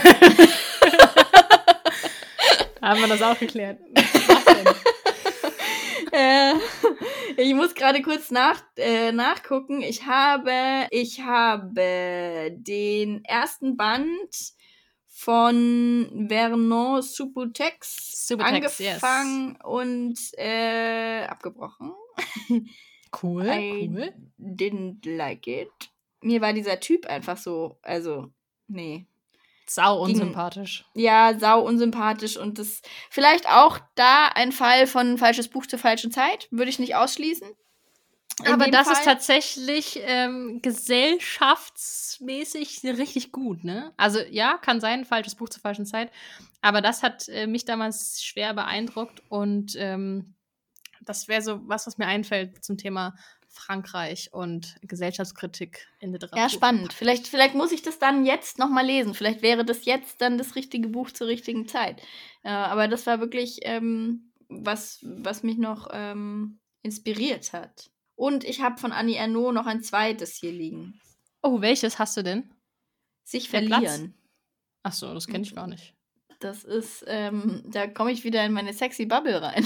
Haben 2.82 3.00
wir 3.00 3.08
das 3.08 3.22
auch 3.22 3.38
geklärt. 3.38 3.78
äh, 6.12 6.54
ich 7.36 7.54
muss 7.54 7.74
gerade 7.74 8.02
kurz 8.02 8.30
nach, 8.30 8.62
äh, 8.76 9.12
nachgucken. 9.12 9.82
Ich 9.82 10.06
habe, 10.06 10.86
ich 10.90 11.22
habe 11.22 12.50
den 12.52 13.24
ersten 13.24 13.76
Band 13.76 14.54
von 15.08 16.26
Vernon 16.28 17.02
Subutex, 17.02 18.26
Subutex 18.26 18.80
angefangen 18.80 19.48
yes. 19.50 19.64
und 19.64 20.18
äh, 20.38 21.24
abgebrochen. 21.24 21.92
Cool, 23.12 23.46
I 23.46 23.90
cool. 23.92 24.12
didn't 24.38 25.04
like 25.04 25.46
it. 25.46 25.70
Mir 26.22 26.40
war 26.40 26.54
dieser 26.54 26.80
Typ 26.80 27.04
einfach 27.06 27.36
so, 27.36 27.78
also, 27.82 28.32
nee. 28.68 29.06
Sau 29.74 30.04
Ging- 30.04 30.14
unsympathisch. 30.14 30.84
Ja, 30.94 31.38
sau 31.38 31.62
unsympathisch 31.66 32.36
und 32.36 32.58
das 32.58 32.82
vielleicht 33.10 33.48
auch 33.48 33.78
da 33.94 34.28
ein 34.28 34.52
Fall 34.52 34.86
von 34.86 35.18
falsches 35.18 35.48
Buch 35.48 35.66
zur 35.66 35.78
falschen 35.78 36.12
Zeit, 36.12 36.48
würde 36.50 36.70
ich 36.70 36.78
nicht 36.78 36.94
ausschließen. 36.94 37.48
In 38.44 38.52
Aber 38.52 38.68
das 38.68 38.86
ist 38.88 38.96
Fall- 38.98 39.04
tatsächlich 39.04 39.98
ähm, 40.02 40.60
gesellschaftsmäßig 40.62 42.80
richtig 42.84 43.32
gut, 43.32 43.64
ne? 43.64 43.92
Also 43.96 44.20
ja, 44.30 44.58
kann 44.58 44.80
sein, 44.80 45.04
falsches 45.04 45.34
Buch 45.34 45.48
zur 45.48 45.60
falschen 45.60 45.86
Zeit. 45.86 46.10
Aber 46.60 46.80
das 46.80 47.02
hat 47.02 47.28
äh, 47.28 47.46
mich 47.46 47.64
damals 47.64 48.22
schwer 48.22 48.54
beeindruckt 48.54 49.22
und 49.28 49.74
ähm, 49.76 50.34
das 51.02 51.28
wäre 51.28 51.42
so 51.42 51.60
was, 51.68 51.86
was 51.86 51.98
mir 51.98 52.06
einfällt 52.06 52.64
zum 52.64 52.78
Thema 52.78 53.14
Frankreich 53.52 54.32
und 54.32 54.76
Gesellschaftskritik 54.82 55.86
in 56.00 56.12
Literatur. 56.12 56.38
Ja, 56.38 56.48
spannend. 56.48 56.92
Vielleicht, 56.92 57.28
vielleicht 57.28 57.54
muss 57.54 57.70
ich 57.70 57.82
das 57.82 57.98
dann 57.98 58.24
jetzt 58.24 58.58
nochmal 58.58 58.86
lesen. 58.86 59.14
Vielleicht 59.14 59.42
wäre 59.42 59.64
das 59.64 59.84
jetzt 59.84 60.20
dann 60.22 60.38
das 60.38 60.56
richtige 60.56 60.88
Buch 60.88 61.10
zur 61.10 61.26
richtigen 61.26 61.68
Zeit. 61.68 62.00
Äh, 62.42 62.48
aber 62.48 62.88
das 62.88 63.06
war 63.06 63.20
wirklich 63.20 63.58
ähm, 63.62 64.32
was, 64.48 65.00
was 65.02 65.42
mich 65.42 65.58
noch 65.58 65.88
ähm, 65.92 66.60
inspiriert 66.82 67.52
hat. 67.52 67.90
Und 68.14 68.44
ich 68.44 68.62
habe 68.62 68.80
von 68.80 68.92
Annie 68.92 69.16
Ernaux 69.16 69.52
noch 69.52 69.66
ein 69.66 69.82
zweites 69.82 70.36
hier 70.36 70.52
liegen. 70.52 71.00
Oh, 71.42 71.60
welches 71.60 71.98
hast 71.98 72.16
du 72.16 72.22
denn? 72.22 72.50
Sich 73.24 73.50
Der 73.50 73.60
Platz? 73.60 73.82
verlieren. 73.82 74.14
Ach 74.82 74.92
so, 74.92 75.12
das 75.12 75.26
kenne 75.26 75.44
ich 75.44 75.54
gar 75.54 75.66
nicht. 75.66 75.94
Das 76.40 76.64
ist, 76.64 77.04
ähm, 77.06 77.62
da 77.66 77.86
komme 77.86 78.10
ich 78.12 78.24
wieder 78.24 78.44
in 78.44 78.52
meine 78.52 78.72
sexy 78.72 79.06
Bubble 79.06 79.40
rein. 79.40 79.64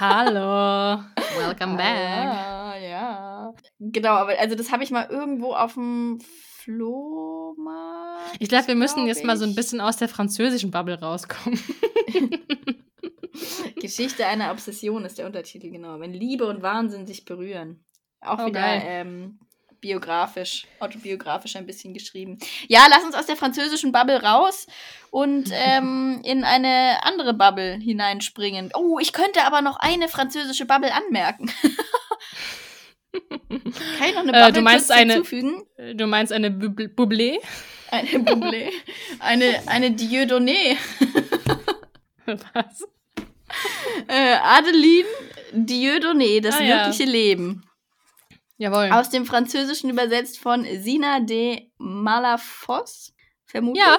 Hallo, 0.00 1.00
welcome 1.38 1.76
back. 1.76 2.26
Ah, 2.26 2.61
ja. 3.02 3.54
Genau, 3.78 4.10
aber 4.10 4.38
also 4.38 4.54
das 4.54 4.70
habe 4.72 4.84
ich 4.84 4.90
mal 4.90 5.08
irgendwo 5.10 5.54
auf 5.54 5.74
dem 5.74 6.20
Flohmarkt. 6.58 8.36
Ich 8.38 8.48
glaube, 8.48 8.68
wir 8.68 8.74
müssen 8.74 9.04
glaub 9.04 9.08
jetzt 9.08 9.24
mal 9.24 9.36
so 9.36 9.44
ein 9.44 9.54
bisschen 9.54 9.80
aus 9.80 9.96
der 9.96 10.08
französischen 10.08 10.70
Bubble 10.70 11.00
rauskommen. 11.00 11.58
Geschichte 13.80 14.26
einer 14.26 14.50
Obsession 14.50 15.04
ist 15.04 15.18
der 15.18 15.26
Untertitel, 15.26 15.70
genau. 15.70 16.00
Wenn 16.00 16.12
Liebe 16.12 16.46
und 16.46 16.62
Wahnsinn 16.62 17.06
sich 17.06 17.24
berühren. 17.24 17.84
Auch 18.20 18.38
Oh, 18.38 18.46
wieder 18.46 18.64
ähm, 18.64 19.40
biografisch, 19.80 20.66
autobiografisch 20.78 21.56
ein 21.56 21.66
bisschen 21.66 21.92
geschrieben. 21.92 22.38
Ja, 22.68 22.86
lass 22.88 23.04
uns 23.04 23.16
aus 23.16 23.26
der 23.26 23.36
französischen 23.36 23.90
Bubble 23.90 24.22
raus 24.22 24.66
und 25.10 25.50
ähm, 25.52 26.20
in 26.24 26.44
eine 26.44 27.02
andere 27.02 27.34
Bubble 27.34 27.78
hineinspringen. 27.78 28.70
Oh, 28.74 28.98
ich 29.00 29.12
könnte 29.12 29.44
aber 29.44 29.60
noch 29.60 29.76
eine 29.78 30.08
französische 30.08 30.66
Bubble 30.66 30.92
anmerken. 30.94 31.50
Kann 33.12 34.08
ich 34.08 34.14
noch 34.14 34.20
eine 34.22 34.32
Äh, 34.32 34.40
Bubble 34.40 34.52
du 34.52 34.60
meinst 34.62 34.90
eine- 34.90 35.12
hinzufügen? 35.14 35.62
Du 35.94 36.06
meinst 36.06 36.32
eine 36.32 36.50
Bubl- 36.50 36.94
Bublé? 36.94 37.38
Eine 37.90 38.18
Bubble. 38.20 38.70
eine, 39.20 39.62
eine 39.66 39.90
Dieudonné. 39.90 40.76
Was? 42.26 42.84
Äh, 44.08 44.36
Adeline 44.42 45.06
Dieudonné, 45.52 46.40
das 46.40 46.56
Ah, 46.56 46.62
ja. 46.62 46.76
wirkliche 46.86 47.04
Leben. 47.10 47.64
Jawohl. 48.56 48.90
Aus 48.92 49.10
dem 49.10 49.26
Französischen 49.26 49.90
übersetzt 49.90 50.38
von 50.38 50.64
Sina 50.80 51.20
de 51.20 51.70
Malafos. 51.78 53.12
Vermutet. 53.44 53.82
Ja. 53.82 53.98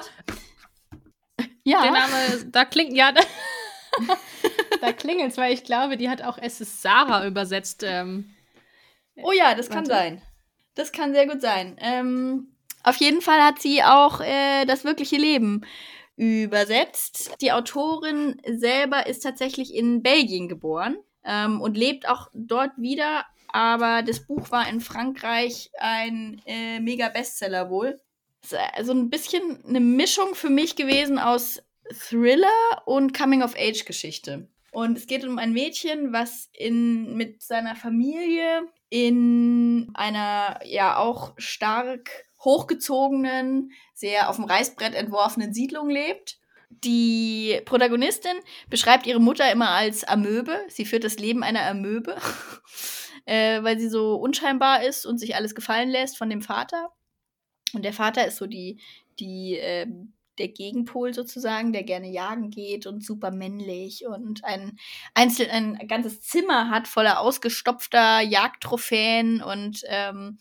Ja. 1.64 1.82
Der 1.82 1.90
Name, 1.92 2.44
da 2.50 2.64
klingt, 2.64 2.94
ja, 2.94 3.12
da, 3.12 3.20
da 4.80 4.92
klingelt's, 4.92 5.36
weil 5.38 5.54
ich 5.54 5.64
glaube, 5.64 5.96
die 5.96 6.08
hat 6.10 6.22
auch 6.22 6.36
Es 6.38 6.60
ist 6.60 6.82
Sarah 6.82 7.26
übersetzt. 7.26 7.82
Ähm, 7.86 8.33
Oh 9.22 9.32
ja, 9.32 9.54
das 9.54 9.68
kann 9.68 9.88
Warte. 9.88 9.90
sein. 9.90 10.22
Das 10.74 10.92
kann 10.92 11.14
sehr 11.14 11.26
gut 11.26 11.40
sein. 11.40 11.76
Ähm, 11.80 12.54
auf 12.82 12.96
jeden 12.96 13.22
Fall 13.22 13.42
hat 13.42 13.60
sie 13.60 13.82
auch 13.82 14.20
äh, 14.20 14.64
das 14.66 14.84
wirkliche 14.84 15.16
Leben 15.16 15.62
übersetzt. 16.16 17.36
Die 17.40 17.52
Autorin 17.52 18.40
selber 18.46 19.06
ist 19.06 19.20
tatsächlich 19.20 19.74
in 19.74 20.02
Belgien 20.02 20.48
geboren 20.48 20.96
ähm, 21.24 21.60
und 21.60 21.76
lebt 21.76 22.08
auch 22.08 22.28
dort 22.34 22.72
wieder. 22.76 23.24
Aber 23.48 24.02
das 24.02 24.26
Buch 24.26 24.50
war 24.50 24.68
in 24.68 24.80
Frankreich 24.80 25.70
ein 25.78 26.42
äh, 26.44 26.80
mega 26.80 27.08
Bestseller 27.08 27.70
wohl. 27.70 28.00
So 28.44 28.56
also 28.74 28.92
ein 28.92 29.10
bisschen 29.10 29.64
eine 29.64 29.80
Mischung 29.80 30.34
für 30.34 30.50
mich 30.50 30.76
gewesen 30.76 31.18
aus 31.18 31.62
Thriller 32.08 32.48
und 32.84 33.16
Coming-of-Age-Geschichte. 33.16 34.48
Und 34.74 34.98
es 34.98 35.06
geht 35.06 35.24
um 35.24 35.38
ein 35.38 35.52
Mädchen, 35.52 36.12
was 36.12 36.50
in, 36.52 37.14
mit 37.14 37.42
seiner 37.42 37.76
Familie 37.76 38.66
in 38.90 39.88
einer 39.94 40.58
ja 40.64 40.96
auch 40.96 41.32
stark 41.38 42.10
hochgezogenen, 42.40 43.70
sehr 43.94 44.28
auf 44.28 44.34
dem 44.34 44.46
Reißbrett 44.46 44.96
entworfenen 44.96 45.54
Siedlung 45.54 45.88
lebt. 45.88 46.40
Die 46.70 47.60
Protagonistin 47.64 48.36
beschreibt 48.68 49.06
ihre 49.06 49.20
Mutter 49.20 49.50
immer 49.52 49.70
als 49.70 50.02
Amöbe. 50.02 50.58
Sie 50.66 50.84
führt 50.84 51.04
das 51.04 51.20
Leben 51.20 51.44
einer 51.44 51.64
Amöbe, 51.66 52.16
äh, 53.26 53.62
weil 53.62 53.78
sie 53.78 53.88
so 53.88 54.16
unscheinbar 54.16 54.82
ist 54.82 55.06
und 55.06 55.18
sich 55.18 55.36
alles 55.36 55.54
gefallen 55.54 55.88
lässt 55.88 56.18
von 56.18 56.28
dem 56.28 56.42
Vater. 56.42 56.90
Und 57.74 57.84
der 57.84 57.92
Vater 57.92 58.26
ist 58.26 58.38
so 58.38 58.46
die, 58.48 58.80
die, 59.20 59.56
äh, 59.56 59.86
der 60.38 60.48
Gegenpol 60.48 61.14
sozusagen, 61.14 61.72
der 61.72 61.82
gerne 61.82 62.08
jagen 62.10 62.50
geht 62.50 62.86
und 62.86 63.04
super 63.04 63.30
männlich 63.30 64.06
und 64.06 64.44
ein 64.44 64.78
einzeln 65.14 65.50
ein 65.50 65.88
ganzes 65.88 66.20
Zimmer 66.20 66.70
hat 66.70 66.88
voller 66.88 67.20
ausgestopfter 67.20 68.20
Jagdtrophäen 68.20 69.42
und 69.42 69.82
ähm, 69.86 70.38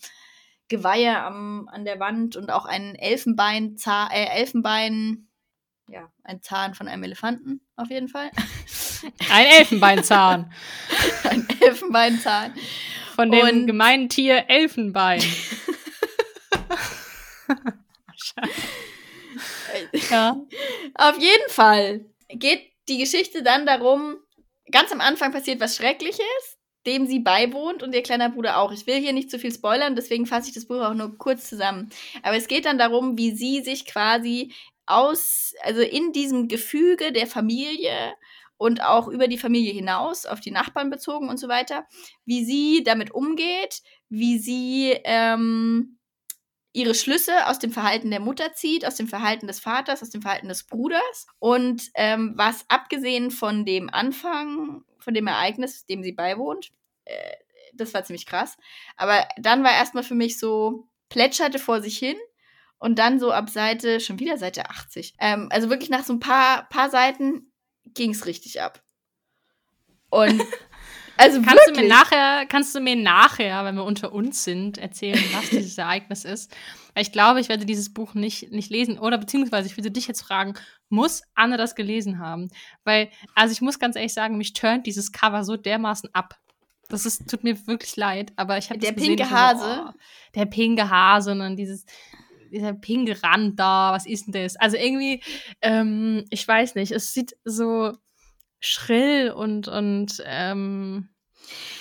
Geweihe 0.69 1.19
am, 1.19 1.67
an 1.71 1.85
der 1.85 1.99
Wand 1.99 2.35
und 2.35 2.49
auch 2.49 2.65
ein 2.65 2.95
Elfenbein, 2.95 3.75
äh, 3.85 4.25
Elfenbein, 4.39 5.27
ja, 5.87 6.09
ein 6.23 6.41
Zahn 6.41 6.73
von 6.73 6.87
einem 6.87 7.03
Elefanten 7.03 7.61
auf 7.75 7.89
jeden 7.89 8.07
Fall. 8.07 8.31
ein 9.31 9.45
Elfenbeinzahn. 9.59 10.51
ein 11.29 11.47
Elfenbeinzahn. 11.59 12.53
Von 13.15 13.29
dem 13.31 13.45
Und- 13.45 13.67
gemeinen 13.67 14.09
Tier 14.09 14.45
Elfenbein. 14.49 15.21
ja. 20.09 20.37
Auf 20.95 21.19
jeden 21.19 21.49
Fall 21.49 22.05
geht 22.29 22.61
die 22.89 22.97
Geschichte 22.97 23.43
dann 23.43 23.65
darum, 23.65 24.17
ganz 24.71 24.91
am 24.91 25.01
Anfang 25.01 25.31
passiert 25.31 25.59
was 25.59 25.75
Schreckliches, 25.75 26.57
dem 26.85 27.07
sie 27.07 27.19
beiwohnt 27.19 27.81
und 27.81 27.93
ihr 27.93 28.03
kleiner 28.03 28.29
Bruder 28.29 28.57
auch. 28.57 28.71
Ich 28.71 28.87
will 28.87 28.99
hier 28.99 29.13
nicht 29.13 29.31
zu 29.31 29.39
viel 29.39 29.53
spoilern, 29.53 29.95
deswegen 29.95 30.25
fasse 30.25 30.49
ich 30.49 30.55
das 30.55 30.65
Buch 30.65 30.81
auch 30.81 30.93
nur 30.93 31.17
kurz 31.17 31.47
zusammen. 31.47 31.89
Aber 32.23 32.35
es 32.35 32.47
geht 32.47 32.65
dann 32.65 32.77
darum, 32.77 33.17
wie 33.17 33.35
sie 33.35 33.61
sich 33.61 33.85
quasi 33.85 34.53
aus, 34.85 35.53
also 35.61 35.81
in 35.81 36.11
diesem 36.11 36.47
Gefüge 36.47 37.11
der 37.13 37.27
Familie 37.27 38.13
und 38.57 38.81
auch 38.81 39.07
über 39.07 39.27
die 39.27 39.37
Familie 39.37 39.73
hinaus, 39.73 40.25
auf 40.25 40.39
die 40.39 40.51
Nachbarn 40.51 40.89
bezogen 40.89 41.29
und 41.29 41.37
so 41.37 41.47
weiter, 41.47 41.85
wie 42.25 42.43
sie 42.43 42.83
damit 42.83 43.11
umgeht, 43.11 43.81
wie 44.09 44.39
sie 44.39 44.97
ähm, 45.03 45.97
ihre 46.73 46.95
Schlüsse 46.95 47.47
aus 47.47 47.59
dem 47.59 47.71
Verhalten 47.71 48.09
der 48.09 48.19
Mutter 48.19 48.53
zieht, 48.53 48.85
aus 48.85 48.95
dem 48.95 49.07
Verhalten 49.07 49.47
des 49.47 49.59
Vaters, 49.59 50.01
aus 50.01 50.09
dem 50.09 50.21
Verhalten 50.21 50.49
des 50.49 50.63
Bruders 50.63 51.27
und 51.39 51.91
ähm, 51.93 52.33
was 52.35 52.65
abgesehen 52.67 53.31
von 53.31 53.63
dem 53.63 53.89
Anfang, 53.89 54.83
von 54.97 55.13
dem 55.13 55.27
Ereignis, 55.27 55.85
dem 55.85 56.03
sie 56.03 56.11
beiwohnt, 56.11 56.71
äh, 57.05 57.35
das 57.73 57.93
war 57.93 58.03
ziemlich 58.03 58.25
krass. 58.25 58.57
Aber 58.97 59.27
dann 59.37 59.63
war 59.63 59.71
erstmal 59.71 60.03
für 60.03 60.15
mich 60.15 60.37
so, 60.39 60.87
plätscherte 61.09 61.59
vor 61.59 61.81
sich 61.81 61.97
hin 61.97 62.17
und 62.79 62.97
dann 62.97 63.19
so 63.19 63.31
ab 63.31 63.49
Seite, 63.49 63.99
schon 63.99 64.19
wieder 64.19 64.37
Seite 64.37 64.69
80. 64.69 65.15
Ähm, 65.19 65.47
also 65.51 65.69
wirklich 65.69 65.89
nach 65.89 66.03
so 66.03 66.13
ein 66.13 66.19
paar, 66.19 66.67
paar 66.69 66.89
Seiten 66.89 67.51
ging 67.85 68.11
es 68.11 68.25
richtig 68.25 68.61
ab. 68.61 68.83
Und 70.09 70.41
also 71.17 71.41
Kannst 71.41 71.67
du 71.67 71.71
wirklich. 71.71 71.89
mir 71.89 71.89
nachher, 71.89 72.45
kannst 72.47 72.75
du 72.75 72.79
mir 72.79 72.95
nachher, 72.95 73.65
wenn 73.65 73.75
wir 73.75 73.83
unter 73.83 74.11
uns 74.13 74.43
sind, 74.43 74.77
erzählen, 74.77 75.19
was 75.33 75.49
dieses 75.51 75.77
Ereignis 75.77 76.25
ist? 76.25 76.51
Weil 76.93 77.03
ich 77.03 77.11
glaube, 77.11 77.39
ich 77.39 77.49
werde 77.49 77.65
dieses 77.65 77.93
Buch 77.93 78.13
nicht, 78.13 78.51
nicht 78.51 78.69
lesen. 78.69 78.99
Oder 78.99 79.17
beziehungsweise 79.17 79.67
ich 79.67 79.77
würde 79.77 79.91
dich 79.91 80.07
jetzt 80.07 80.21
fragen, 80.21 80.53
muss 80.89 81.23
Anne 81.35 81.57
das 81.57 81.75
gelesen 81.75 82.19
haben? 82.19 82.49
Weil, 82.83 83.09
also 83.35 83.51
ich 83.51 83.61
muss 83.61 83.79
ganz 83.79 83.95
ehrlich 83.95 84.13
sagen, 84.13 84.37
mich 84.37 84.53
turnt 84.53 84.85
dieses 84.85 85.11
Cover 85.11 85.43
so 85.43 85.57
dermaßen 85.57 86.09
ab. 86.13 86.39
Das 86.89 87.05
ist, 87.05 87.29
tut 87.29 87.43
mir 87.43 87.65
wirklich 87.67 87.95
leid, 87.95 88.33
aber 88.35 88.57
ich 88.57 88.69
habe 88.69 88.79
Der 88.79 88.93
gesehen, 88.93 89.15
pinke 89.15 89.23
ich 89.23 89.31
war 89.31 89.57
so, 89.57 89.65
Hase? 89.65 89.85
oh, 89.89 89.99
der 90.35 90.45
pinke 90.45 90.89
Hase 90.89 91.31
und 91.31 91.39
dann 91.39 91.55
dieses 91.55 91.85
dieser 92.53 92.73
pinke 92.73 93.21
Rand 93.23 93.59
da, 93.59 93.91
was 93.93 94.05
ist 94.05 94.27
denn 94.27 94.33
das? 94.33 94.55
Also 94.57 94.77
irgendwie, 94.77 95.21
ähm, 95.61 96.23
ich 96.29 96.47
weiß 96.47 96.75
nicht, 96.75 96.91
es 96.91 97.11
sieht 97.11 97.35
so 97.43 97.93
schrill 98.63 99.31
und, 99.31 99.67
und 99.67 100.23
ähm, 100.25 101.09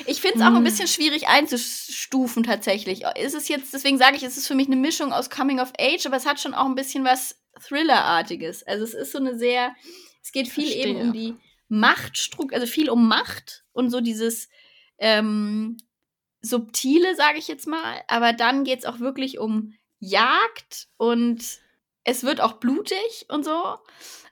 ich 0.07 0.21
finde 0.21 0.39
es 0.39 0.43
auch 0.43 0.49
ein 0.49 0.57
hm. 0.57 0.65
bisschen 0.65 0.89
schwierig 0.89 1.29
einzustufen 1.29 2.43
tatsächlich. 2.43 3.05
Ist 3.17 3.35
es 3.35 3.49
jetzt, 3.49 3.73
deswegen 3.73 3.99
sage 3.99 4.17
ich, 4.17 4.23
es 4.25 4.37
ist 4.37 4.49
für 4.49 4.55
mich 4.55 4.67
eine 4.67 4.77
Mischung 4.77 5.13
aus 5.13 5.31
Coming 5.31 5.61
of 5.61 5.73
Age, 5.79 6.05
aber 6.07 6.17
es 6.17 6.27
hat 6.27 6.41
schon 6.41 6.55
auch 6.55 6.67
ein 6.67 6.75
bisschen 6.75 7.05
was 7.05 7.41
Thriller-artiges. 7.61 8.65
Also 8.65 8.85
es 8.85 8.95
ist 8.95 9.13
so 9.13 9.19
eine 9.19 9.39
sehr, 9.39 9.75
es 10.23 10.33
geht 10.33 10.49
viel 10.49 10.65
Verstehe. 10.65 10.87
eben 10.89 11.01
um 11.01 11.13
die 11.13 11.35
Machtstruktur, 11.69 12.55
also 12.55 12.67
viel 12.67 12.91
um 12.91 13.07
Macht 13.07 13.65
und 13.73 13.91
so 13.91 14.01
dieses 14.01 14.49
ähm, 14.99 15.77
subtile, 16.41 17.15
sage 17.15 17.39
ich 17.39 17.47
jetzt 17.47 17.69
mal. 17.69 18.03
Aber 18.09 18.33
dann 18.33 18.65
geht 18.65 18.81
es 18.81 18.85
auch 18.85 18.99
wirklich 18.99 19.39
um 19.39 19.75
Jagd 20.01 20.89
und 20.97 21.61
es 22.05 22.25
wird 22.25 22.41
auch 22.41 22.55
blutig 22.55 23.27
und 23.29 23.45
so. 23.45 23.79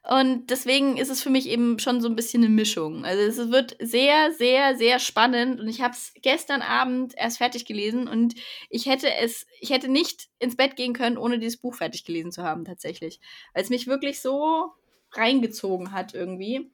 Und 0.08 0.48
deswegen 0.48 0.96
ist 0.96 1.10
es 1.10 1.22
für 1.22 1.28
mich 1.28 1.46
eben 1.46 1.78
schon 1.78 2.00
so 2.00 2.08
ein 2.08 2.16
bisschen 2.16 2.42
eine 2.42 2.52
Mischung. 2.52 3.04
Also 3.04 3.42
es 3.42 3.50
wird 3.50 3.76
sehr, 3.80 4.32
sehr, 4.32 4.76
sehr 4.76 4.98
spannend. 4.98 5.60
Und 5.60 5.68
ich 5.68 5.82
habe 5.82 5.92
es 5.94 6.14
gestern 6.22 6.62
Abend 6.62 7.12
erst 7.16 7.38
fertig 7.38 7.66
gelesen 7.66 8.08
und 8.08 8.34
ich 8.70 8.86
hätte 8.86 9.14
es, 9.14 9.46
ich 9.60 9.70
hätte 9.70 9.88
nicht 9.88 10.28
ins 10.38 10.56
Bett 10.56 10.76
gehen 10.76 10.94
können, 10.94 11.18
ohne 11.18 11.38
dieses 11.38 11.60
Buch 11.60 11.74
fertig 11.74 12.04
gelesen 12.04 12.32
zu 12.32 12.42
haben, 12.42 12.64
tatsächlich. 12.64 13.20
Weil 13.52 13.62
es 13.62 13.70
mich 13.70 13.86
wirklich 13.86 14.22
so 14.22 14.72
reingezogen 15.12 15.92
hat 15.92 16.14
irgendwie. 16.14 16.72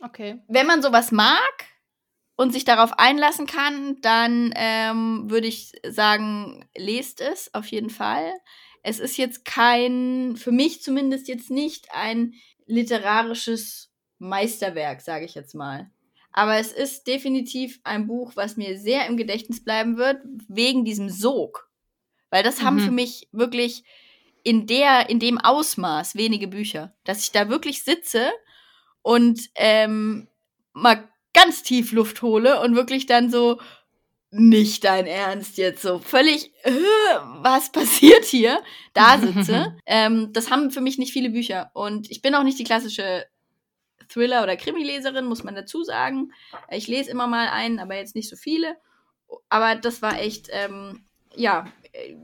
Okay. 0.00 0.40
Wenn 0.48 0.66
man 0.66 0.82
sowas 0.82 1.12
mag 1.12 1.66
und 2.36 2.52
sich 2.52 2.64
darauf 2.64 2.98
einlassen 2.98 3.46
kann, 3.46 4.00
dann 4.00 4.52
ähm, 4.56 5.30
würde 5.30 5.46
ich 5.46 5.72
sagen, 5.86 6.64
lest 6.74 7.20
es 7.20 7.52
auf 7.54 7.66
jeden 7.66 7.90
Fall. 7.90 8.32
Es 8.82 8.98
ist 8.98 9.16
jetzt 9.16 9.44
kein, 9.44 10.36
für 10.36 10.52
mich 10.52 10.82
zumindest 10.82 11.28
jetzt 11.28 11.50
nicht 11.50 11.88
ein 11.92 12.34
literarisches 12.66 13.92
Meisterwerk, 14.18 15.00
sage 15.00 15.24
ich 15.24 15.34
jetzt 15.34 15.54
mal. 15.54 15.90
Aber 16.32 16.56
es 16.56 16.72
ist 16.72 17.06
definitiv 17.06 17.80
ein 17.84 18.06
Buch, 18.06 18.32
was 18.34 18.56
mir 18.56 18.78
sehr 18.78 19.06
im 19.06 19.16
Gedächtnis 19.16 19.62
bleiben 19.62 19.96
wird, 19.98 20.20
wegen 20.48 20.84
diesem 20.84 21.10
Sog. 21.10 21.68
Weil 22.30 22.42
das 22.42 22.60
mhm. 22.60 22.64
haben 22.64 22.78
für 22.80 22.90
mich 22.90 23.28
wirklich 23.32 23.84
in 24.42 24.66
der, 24.66 25.10
in 25.10 25.20
dem 25.20 25.38
Ausmaß 25.38 26.16
wenige 26.16 26.48
Bücher, 26.48 26.94
dass 27.04 27.22
ich 27.22 27.32
da 27.32 27.48
wirklich 27.48 27.82
sitze 27.82 28.30
und 29.02 29.50
ähm, 29.54 30.28
mal 30.72 31.08
ganz 31.34 31.62
tief 31.62 31.92
Luft 31.92 32.22
hole 32.22 32.60
und 32.60 32.74
wirklich 32.74 33.06
dann 33.06 33.30
so, 33.30 33.60
nicht 34.34 34.84
dein 34.84 35.06
Ernst 35.06 35.58
jetzt 35.58 35.82
so 35.82 35.98
völlig, 35.98 36.52
äh, 36.64 36.72
was 37.42 37.70
passiert 37.70 38.24
hier, 38.24 38.62
da 38.94 39.18
sitze. 39.18 39.76
ähm, 39.86 40.32
das 40.32 40.50
haben 40.50 40.70
für 40.70 40.80
mich 40.80 40.96
nicht 40.96 41.12
viele 41.12 41.30
Bücher. 41.30 41.70
Und 41.74 42.10
ich 42.10 42.22
bin 42.22 42.34
auch 42.34 42.42
nicht 42.42 42.58
die 42.58 42.64
klassische 42.64 43.26
Thriller- 44.08 44.42
oder 44.42 44.56
Krimileserin, 44.56 45.26
muss 45.26 45.44
man 45.44 45.54
dazu 45.54 45.84
sagen. 45.84 46.32
Ich 46.70 46.88
lese 46.88 47.10
immer 47.10 47.26
mal 47.26 47.48
einen, 47.48 47.78
aber 47.78 47.96
jetzt 47.96 48.14
nicht 48.14 48.30
so 48.30 48.36
viele. 48.36 48.76
Aber 49.50 49.74
das 49.74 50.00
war 50.00 50.18
echt, 50.18 50.48
ähm, 50.50 51.04
ja, 51.36 51.66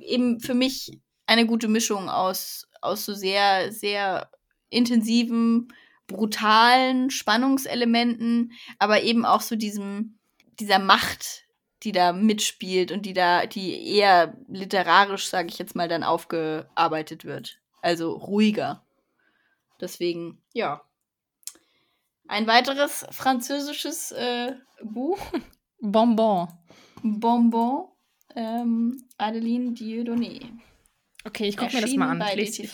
eben 0.00 0.40
für 0.40 0.54
mich 0.54 0.98
eine 1.26 1.46
gute 1.46 1.68
Mischung 1.68 2.08
aus, 2.08 2.66
aus 2.80 3.04
so 3.04 3.12
sehr, 3.12 3.70
sehr 3.70 4.30
intensiven, 4.70 5.68
brutalen 6.06 7.10
Spannungselementen, 7.10 8.52
aber 8.78 9.02
eben 9.02 9.26
auch 9.26 9.42
so 9.42 9.56
diesem, 9.56 10.18
dieser 10.58 10.78
Macht, 10.78 11.47
die 11.82 11.92
da 11.92 12.12
mitspielt 12.12 12.90
und 12.92 13.06
die 13.06 13.12
da, 13.12 13.46
die 13.46 13.96
eher 13.96 14.36
literarisch, 14.48 15.28
sage 15.28 15.48
ich 15.48 15.58
jetzt 15.58 15.76
mal, 15.76 15.88
dann 15.88 16.02
aufgearbeitet 16.02 17.24
wird. 17.24 17.60
Also 17.82 18.12
ruhiger. 18.12 18.84
Deswegen, 19.80 20.42
ja. 20.52 20.82
Ein 22.26 22.46
weiteres 22.46 23.06
französisches 23.10 24.12
äh, 24.12 24.54
Buch. 24.82 25.18
Bonbon. 25.80 26.48
Bonbon. 27.02 27.88
Ähm, 28.34 29.04
Adeline 29.16 29.72
Dieudonné. 29.72 30.42
Okay, 31.24 31.48
ich 31.48 31.56
gucke 31.56 31.74
mir 31.74 31.82
das 31.82 31.94
mal 31.94 32.10
an. 32.10 32.20
Ich 32.28 32.34
lese, 32.34 32.62
ich, 32.62 32.72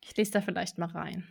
ich 0.00 0.16
lese 0.16 0.32
da 0.32 0.40
vielleicht 0.40 0.78
mal 0.78 0.88
rein. 0.88 1.26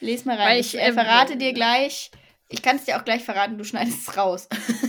Lies 0.00 0.24
mal 0.24 0.36
rein. 0.36 0.48
Weil 0.48 0.60
ich, 0.60 0.74
ich 0.74 0.80
äh, 0.80 0.92
verrate 0.92 1.36
dir 1.36 1.52
gleich, 1.52 2.10
ich 2.48 2.62
kann 2.62 2.76
es 2.76 2.84
dir 2.84 2.98
auch 2.98 3.04
gleich 3.04 3.24
verraten, 3.24 3.58
du 3.58 3.64
schneidest 3.64 4.08
es 4.08 4.16
raus. 4.16 4.48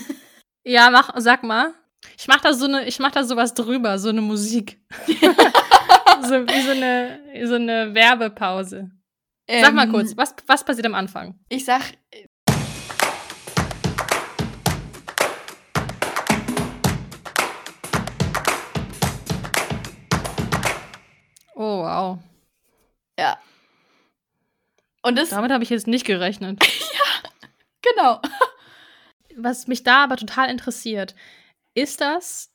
Ja, 0.69 0.91
mach, 0.91 1.09
sag 1.15 1.41
mal. 1.41 1.73
Ich 2.15 2.27
mach 2.27 2.41
da 2.41 2.53
so 2.53 2.65
eine, 2.65 2.85
ich 2.85 2.99
mach 2.99 3.09
da 3.09 3.23
sowas 3.23 3.55
drüber, 3.55 3.97
so 3.97 4.09
eine 4.09 4.21
Musik. 4.21 4.79
so, 5.07 5.15
wie 5.15 6.61
so 6.61 6.71
eine, 6.71 7.47
so 7.47 7.55
eine 7.55 7.95
Werbepause. 7.95 8.91
Ähm, 9.47 9.63
sag 9.63 9.73
mal 9.73 9.85
ähm, 9.85 9.91
kurz, 9.91 10.15
was, 10.15 10.35
was 10.45 10.63
passiert 10.63 10.85
am 10.85 10.93
Anfang? 10.93 11.39
Ich 11.49 11.65
sag. 11.65 11.81
Oh, 21.55 21.81
wow. 21.81 22.19
Ja. 23.17 23.39
Und 25.01 25.17
das. 25.17 25.29
Damit 25.29 25.51
habe 25.51 25.63
ich 25.63 25.71
jetzt 25.71 25.87
nicht 25.87 26.05
gerechnet. 26.05 26.63
ja, 26.93 27.29
genau 27.81 28.21
was 29.43 29.67
mich 29.67 29.83
da 29.83 30.03
aber 30.03 30.17
total 30.17 30.49
interessiert, 30.49 31.15
ist 31.73 32.01
das 32.01 32.51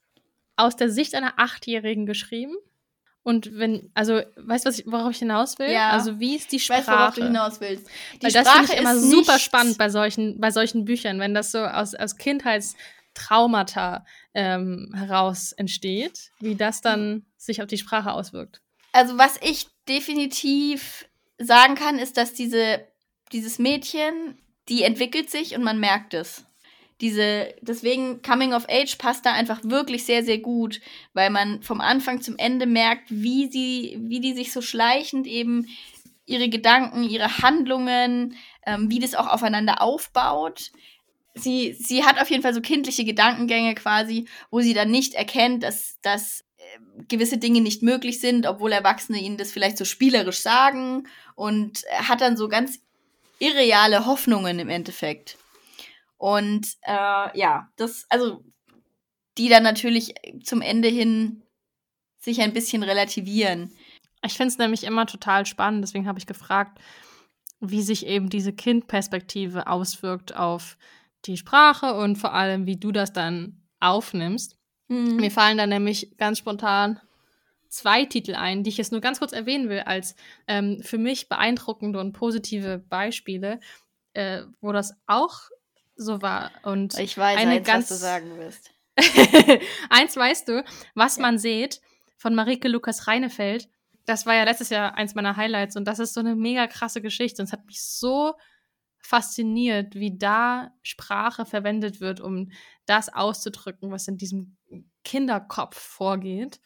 aus 0.57 0.77
der 0.77 0.91
Sicht 0.91 1.15
einer 1.15 1.35
Achtjährigen 1.37 2.07
geschrieben? 2.07 2.55
Und 3.23 3.57
wenn, 3.57 3.91
also, 3.95 4.21
weißt 4.37 4.65
du, 4.67 4.69
was 4.69 4.79
ich, 4.79 4.87
worauf 4.87 5.11
ich 5.11 5.19
hinaus 5.19 5.59
will? 5.59 5.71
Ja. 5.71 5.91
Also, 5.91 6.21
wie 6.21 6.37
ist 6.37 6.53
die 6.53 6.61
Sprache? 6.61 6.81
Ich 6.81 6.87
weiß, 6.87 6.95
worauf 6.95 7.15
du 7.15 7.25
hinaus 7.25 7.61
willst. 7.61 7.87
Die 8.17 8.25
Weil 8.25 8.33
das 8.33 8.51
finde 8.51 8.73
ich 8.73 8.79
immer 8.79 8.99
super 8.99 9.39
spannend 9.39 9.79
bei 9.79 9.89
solchen, 9.89 10.39
bei 10.41 10.51
solchen 10.51 10.85
Büchern, 10.85 11.19
wenn 11.21 11.33
das 11.33 11.51
so 11.51 11.61
aus, 11.61 11.95
aus 11.95 12.19
Kindheitstraumata 12.19 14.05
ähm, 14.35 14.93
heraus 14.95 15.53
entsteht, 15.53 16.33
wie 16.41 16.55
das 16.55 16.83
dann 16.83 17.25
sich 17.39 17.63
auf 17.63 17.67
die 17.67 17.79
Sprache 17.79 18.13
auswirkt. 18.13 18.61
Also, 18.93 19.17
was 19.17 19.39
ich 19.41 19.69
definitiv 19.89 21.07
sagen 21.39 21.77
kann, 21.77 21.99
ist, 21.99 22.19
dass 22.19 22.35
diese, 22.35 22.87
dieses 23.33 23.59
Mädchen, 23.59 24.39
die 24.69 24.83
entwickelt 24.83 25.31
sich 25.31 25.57
und 25.57 25.65
man 25.65 25.81
merkt 25.81 26.13
es 26.13 26.45
diese, 27.01 27.55
deswegen 27.61 28.23
Coming 28.23 28.53
of 28.53 28.67
Age 28.69 28.97
passt 28.99 29.27
da 29.27 29.33
einfach 29.33 29.61
wirklich 29.65 30.05
sehr, 30.05 30.25
sehr 30.25 30.39
gut, 30.39 30.81
weil 31.13 31.31
man 31.31 31.63
vom 31.63 31.81
Anfang 31.81 32.21
zum 32.21 32.37
Ende 32.37 32.67
merkt, 32.67 33.11
wie 33.11 33.51
sie, 33.51 33.99
wie 34.01 34.21
die 34.21 34.35
sich 34.35 34.53
so 34.53 34.63
schleichend 34.63 35.27
eben 35.27 35.67
ihre 36.27 36.49
Gedanken, 36.49 37.05
ihre 37.05 37.39
Handlungen, 37.39 38.37
ähm, 38.65 38.91
wie 38.91 39.01
das 39.01 39.15
auch 39.15 39.27
aufeinander 39.27 39.83
aufbaut. 39.83 40.71
Sie, 41.35 41.73
sie 41.79 42.05
hat 42.05 42.21
auf 42.21 42.31
jeden 42.31 42.43
Fall 42.43 42.55
so 42.55 42.61
kindliche 42.61 43.05
Gedankengänge 43.05 43.75
quasi, 43.75 44.27
wo 44.51 44.61
sie 44.61 44.73
dann 44.73 44.91
nicht 44.91 45.15
erkennt, 45.15 45.65
dass, 45.65 45.99
dass 46.01 46.45
äh, 46.59 47.03
gewisse 47.09 47.39
Dinge 47.39 47.61
nicht 47.61 47.83
möglich 47.83 48.21
sind, 48.21 48.47
obwohl 48.47 48.73
Erwachsene 48.73 49.19
ihnen 49.19 49.37
das 49.37 49.51
vielleicht 49.51 49.77
so 49.77 49.85
spielerisch 49.85 50.39
sagen 50.39 51.09
und 51.35 51.83
hat 51.93 52.21
dann 52.21 52.37
so 52.37 52.49
ganz 52.49 52.79
irreale 53.41 54.07
Hoffnungen 54.07 54.61
im 54.61 54.69
Endeffekt. 54.69 55.37
Und 56.25 56.79
äh, 56.81 57.39
ja, 57.39 57.69
das, 57.77 58.07
also 58.09 58.43
die 59.37 59.51
dann 59.51 59.63
natürlich 59.63 60.15
zum 60.43 60.63
Ende 60.63 60.89
hin 60.89 61.43
sich 62.17 62.41
ein 62.41 62.55
bisschen 62.55 62.83
relativieren. 62.83 63.75
Ich 64.25 64.33
finde 64.33 64.49
es 64.49 64.57
nämlich 64.57 64.85
immer 64.85 65.05
total 65.05 65.45
spannend, 65.45 65.85
deswegen 65.85 66.09
habe 66.09 66.19
ich 66.19 66.25
gefragt, 66.27 66.81
wie 67.61 67.83
sich 67.83 68.07
eben 68.07 68.31
diese 68.31 68.55
Kindperspektive 68.55 69.67
auswirkt 69.67 70.35
auf 70.35 70.79
die 71.27 71.37
Sprache 71.37 71.93
und 71.93 72.17
vor 72.17 72.33
allem, 72.33 72.65
wie 72.65 72.79
du 72.79 72.91
das 72.91 73.13
dann 73.13 73.61
aufnimmst. 73.81 74.57
Mhm. 74.89 75.17
Mir 75.17 75.31
fallen 75.31 75.59
da 75.59 75.67
nämlich 75.67 76.17
ganz 76.17 76.39
spontan 76.39 77.01
zwei 77.69 78.07
Titel 78.07 78.35
ein, 78.35 78.63
die 78.63 78.71
ich 78.71 78.79
jetzt 78.79 78.93
nur 78.93 79.03
ganz 79.03 79.19
kurz 79.19 79.33
erwähnen 79.33 79.69
will, 79.69 79.81
als 79.81 80.17
ähm, 80.47 80.81
für 80.83 80.97
mich 80.97 81.29
beeindruckende 81.29 82.01
und 82.01 82.15
positive 82.15 82.79
Beispiele, 82.79 83.61
äh, 84.15 84.45
wo 84.63 84.73
das 84.73 84.95
auch 85.07 85.51
so 85.97 86.23
war. 86.23 86.51
Und 86.63 86.99
ich 86.99 87.17
weiß, 87.17 87.39
eine 87.39 87.53
eins, 87.53 87.67
ganz, 87.67 87.91
was 87.91 87.99
du 87.99 88.03
sagen 88.03 88.39
wirst. 88.39 88.71
eins 89.91 90.17
weißt 90.17 90.49
du, 90.49 90.65
was 90.95 91.17
ja. 91.17 91.23
man 91.23 91.39
sieht 91.39 91.81
von 92.17 92.35
Marike 92.35 92.69
Lukas 92.69 93.07
Reinefeld. 93.07 93.69
Das 94.07 94.27
war 94.27 94.35
ja 94.35 94.45
letztes 94.45 94.71
Jahr 94.71 94.95
eins 94.95 95.15
meiner 95.15 95.37
Highlights 95.37 95.77
und 95.77 95.87
das 95.87 95.99
ist 95.99 96.15
so 96.15 96.21
eine 96.21 96.35
mega 96.35 96.67
krasse 96.67 97.01
Geschichte. 97.01 97.43
Und 97.43 97.47
es 97.47 97.53
hat 97.53 97.65
mich 97.67 97.83
so 97.83 98.35
fasziniert, 98.99 99.95
wie 99.95 100.17
da 100.17 100.71
Sprache 100.83 101.45
verwendet 101.45 102.01
wird, 102.01 102.21
um 102.21 102.51
das 102.87 103.13
auszudrücken, 103.13 103.91
was 103.91 104.09
in 104.09 104.17
diesem 104.17 104.57
Kinderkopf 105.05 105.79
vorgeht. 105.79 106.61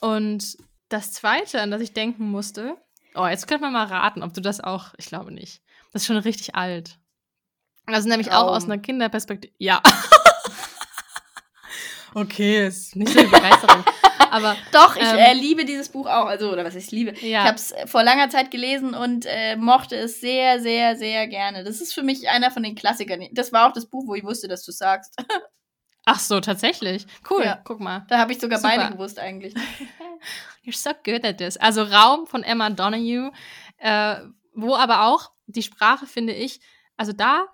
Und 0.00 0.56
das 0.88 1.12
Zweite, 1.12 1.60
an 1.60 1.70
das 1.70 1.82
ich 1.82 1.92
denken 1.92 2.28
musste, 2.28 2.76
oh, 3.14 3.26
jetzt 3.26 3.48
könnte 3.48 3.62
man 3.62 3.72
mal 3.72 3.86
raten, 3.86 4.22
ob 4.22 4.32
du 4.34 4.40
das 4.40 4.60
auch, 4.60 4.94
ich 4.98 5.06
glaube 5.06 5.32
nicht. 5.32 5.62
Das 5.92 6.02
ist 6.02 6.06
schon 6.06 6.16
richtig 6.16 6.54
alt. 6.54 6.98
Das 7.86 8.00
ist 8.00 8.06
nämlich 8.06 8.28
Traum. 8.28 8.48
auch 8.48 8.56
aus 8.56 8.64
einer 8.64 8.78
Kinderperspektive. 8.78 9.52
Ja. 9.58 9.82
Okay, 12.16 12.66
ist 12.68 12.94
nicht 12.96 13.12
so 13.12 13.18
eine 13.18 13.28
Begeisterung. 13.28 13.84
Aber 14.30 14.56
Doch, 14.72 14.96
ich 14.96 15.02
ähm, 15.02 15.16
äh, 15.18 15.32
liebe 15.34 15.64
dieses 15.64 15.88
Buch 15.88 16.06
auch. 16.06 16.26
Also, 16.26 16.50
oder 16.52 16.64
was 16.64 16.74
ich 16.74 16.90
liebe. 16.90 17.12
Ja. 17.26 17.40
Ich 17.42 17.46
habe 17.48 17.56
es 17.56 17.74
vor 17.86 18.02
langer 18.04 18.28
Zeit 18.30 18.50
gelesen 18.50 18.94
und 18.94 19.26
äh, 19.26 19.56
mochte 19.56 19.96
es 19.96 20.20
sehr, 20.20 20.60
sehr, 20.60 20.96
sehr 20.96 21.26
gerne. 21.26 21.64
Das 21.64 21.80
ist 21.80 21.92
für 21.92 22.02
mich 22.02 22.28
einer 22.28 22.50
von 22.50 22.62
den 22.62 22.74
Klassikern. 22.74 23.26
Das 23.32 23.52
war 23.52 23.68
auch 23.68 23.72
das 23.72 23.86
Buch, 23.86 24.04
wo 24.06 24.14
ich 24.14 24.24
wusste, 24.24 24.48
dass 24.48 24.64
du 24.64 24.72
sagst. 24.72 25.16
ach 26.04 26.20
so, 26.20 26.40
tatsächlich. 26.40 27.06
Cool, 27.28 27.44
Ja. 27.44 27.60
guck 27.64 27.80
mal. 27.80 28.06
Da 28.08 28.18
habe 28.18 28.32
ich 28.32 28.40
sogar 28.40 28.58
Super. 28.60 28.76
beide 28.76 28.92
gewusst 28.92 29.18
eigentlich. 29.18 29.54
You're 30.64 30.76
so 30.76 30.90
good 31.04 31.24
at 31.24 31.38
this. 31.38 31.56
Also 31.56 31.82
Raum 31.82 32.26
von 32.26 32.42
Emma 32.44 32.70
Donoghue, 32.70 33.32
äh, 33.78 34.16
wo 34.54 34.76
aber 34.76 35.06
auch 35.06 35.30
die 35.46 35.62
Sprache, 35.62 36.06
finde 36.06 36.32
ich, 36.32 36.60
also 36.96 37.12
da, 37.12 37.46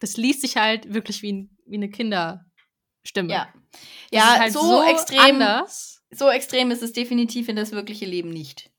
das 0.00 0.16
liest 0.16 0.42
sich 0.42 0.56
halt 0.56 0.92
wirklich 0.92 1.22
wie, 1.22 1.32
ein, 1.32 1.56
wie 1.66 1.76
eine 1.76 1.88
Kinderstimme. 1.90 3.32
Ja. 3.32 3.48
Das 3.72 3.80
Ja, 4.10 4.38
halt 4.38 4.52
so, 4.52 4.82
extrem. 4.82 5.20
anders. 5.42 6.02
So 6.10 6.28
extrem 6.30 6.70
ist 6.70 6.82
es 6.82 6.92
definitiv 6.92 7.48
in 7.48 7.56
das 7.56 7.72
wirkliche 7.72 8.06
Leben 8.06 8.30
nicht. 8.30 8.70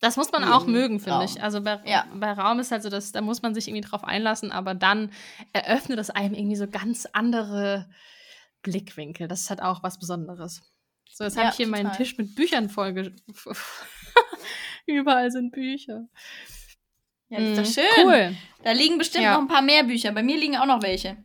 Das 0.00 0.16
muss 0.18 0.30
man 0.30 0.42
Wie 0.42 0.48
auch 0.48 0.66
mögen, 0.66 1.00
finde 1.00 1.24
ich. 1.24 1.42
Also 1.42 1.62
bei, 1.62 1.80
Ja. 1.86 2.06
bei 2.14 2.30
Raum 2.32 2.60
ist 2.60 2.70
halt 2.70 2.82
so, 2.82 2.90
dass, 2.90 3.12
da 3.12 3.22
muss 3.22 3.40
man 3.40 3.54
sich 3.54 3.66
irgendwie 3.66 3.88
drauf 3.88 4.04
einlassen, 4.04 4.52
aber 4.52 4.74
dann 4.74 5.10
eröffnet 5.54 5.98
es 5.98 6.10
einem 6.10 6.34
irgendwie 6.34 6.56
so 6.56 6.68
ganz 6.68 7.06
andere 7.12 7.88
Blickwinkel. 8.62 9.26
Das 9.26 9.40
ist 9.40 9.50
halt 9.50 9.62
auch 9.62 9.82
was 9.82 9.98
Besonderes. 9.98 10.60
So, 11.10 11.24
jetzt 11.24 11.36
Ja, 11.36 11.44
habe 11.44 11.50
ich 11.52 11.56
hier 11.56 11.66
meinen 11.68 11.84
total. 11.86 11.96
Tisch 11.96 12.18
mit 12.18 12.34
Büchern 12.34 12.68
voll. 12.68 13.14
Überall 14.86 15.30
sind 15.30 15.52
Bücher. 15.52 16.08
Ja, 17.28 17.40
das 17.40 17.68
ist 17.68 17.76
doch 17.78 17.82
Mhm. 17.82 17.86
schön. 17.86 18.06
Cool. 18.06 18.36
Da 18.62 18.72
liegen 18.72 18.98
bestimmt 18.98 19.24
Ja. 19.24 19.34
noch 19.34 19.40
ein 19.40 19.48
paar 19.48 19.62
mehr 19.62 19.84
Bücher. 19.84 20.12
Bei 20.12 20.22
mir 20.22 20.36
liegen 20.36 20.56
auch 20.56 20.66
noch 20.66 20.82
welche. 20.82 21.16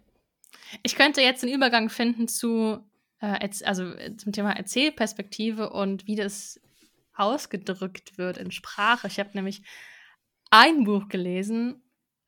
Ich 0.83 0.95
könnte 0.95 1.21
jetzt 1.21 1.43
den 1.43 1.49
Übergang 1.53 1.89
finden 1.89 2.27
zu, 2.27 2.79
äh, 3.19 3.49
also 3.65 3.91
äh, 3.93 4.15
zum 4.17 4.31
Thema 4.31 4.51
Erzählperspektive 4.55 5.69
und 5.71 6.07
wie 6.07 6.15
das 6.15 6.59
ausgedrückt 7.15 8.17
wird 8.17 8.37
in 8.37 8.51
Sprache. 8.51 9.07
Ich 9.07 9.19
habe 9.19 9.29
nämlich 9.33 9.61
ein 10.49 10.83
Buch 10.85 11.07
gelesen, 11.09 11.81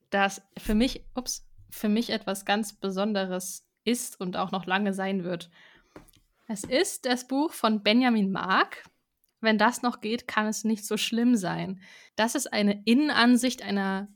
das 0.09 0.41
für 0.57 0.75
mich, 0.75 1.03
ups, 1.15 1.45
für 1.69 1.89
mich 1.89 2.09
etwas 2.11 2.45
ganz 2.45 2.73
Besonderes 2.73 3.65
ist 3.85 4.19
und 4.19 4.37
auch 4.37 4.51
noch 4.51 4.65
lange 4.65 4.93
sein 4.93 5.23
wird. 5.23 5.49
Es 6.47 6.63
ist 6.63 7.05
das 7.05 7.27
Buch 7.27 7.51
von 7.53 7.81
Benjamin 7.81 8.31
Mark. 8.31 8.83
Wenn 9.43 9.57
das 9.57 9.81
noch 9.81 9.99
geht, 9.99 10.27
kann 10.27 10.47
es 10.47 10.63
nicht 10.63 10.85
so 10.85 10.95
schlimm 10.97 11.35
sein. 11.35 11.81
Das 12.15 12.33
ist 12.33 12.51
eine 12.51 12.81
Innenansicht 12.85 13.61
einer 13.61 14.07